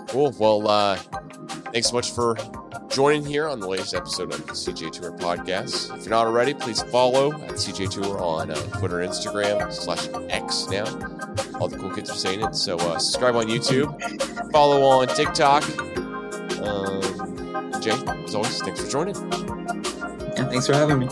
Cool. 0.08 0.34
Well, 0.38 0.68
uh, 0.68 0.96
thanks 1.72 1.88
so 1.88 1.94
much 1.94 2.12
for 2.12 2.36
joining 2.90 3.24
here 3.24 3.46
on 3.46 3.60
the 3.60 3.68
latest 3.68 3.94
episode 3.94 4.34
of 4.34 4.44
the 4.46 4.52
CGA 4.52 4.90
Tour 4.90 5.12
podcast. 5.12 5.96
If 5.96 6.04
you're 6.04 6.10
not 6.10 6.26
already, 6.26 6.52
please 6.52 6.82
follow 6.82 7.32
at 7.32 7.52
CGA 7.52 7.88
Tour 7.88 8.18
on 8.18 8.50
uh, 8.50 8.54
Twitter 8.78 8.96
Instagram 8.96 9.72
slash 9.72 10.08
X 10.28 10.66
now. 10.68 10.84
All 11.60 11.68
the 11.68 11.78
cool 11.78 11.90
kids 11.90 12.10
are 12.10 12.14
saying 12.14 12.42
it. 12.42 12.54
So 12.54 12.76
uh, 12.78 12.98
subscribe 12.98 13.36
on 13.36 13.46
YouTube, 13.46 14.52
follow 14.52 14.82
on 14.82 15.06
TikTok. 15.08 15.62
Um, 16.60 17.80
Jay, 17.80 17.92
as 18.24 18.34
always, 18.34 18.60
thanks 18.60 18.80
for 18.82 18.90
joining. 18.90 19.16
And 20.36 20.50
thanks 20.50 20.66
for 20.66 20.74
having 20.74 20.98
me. 20.98 21.06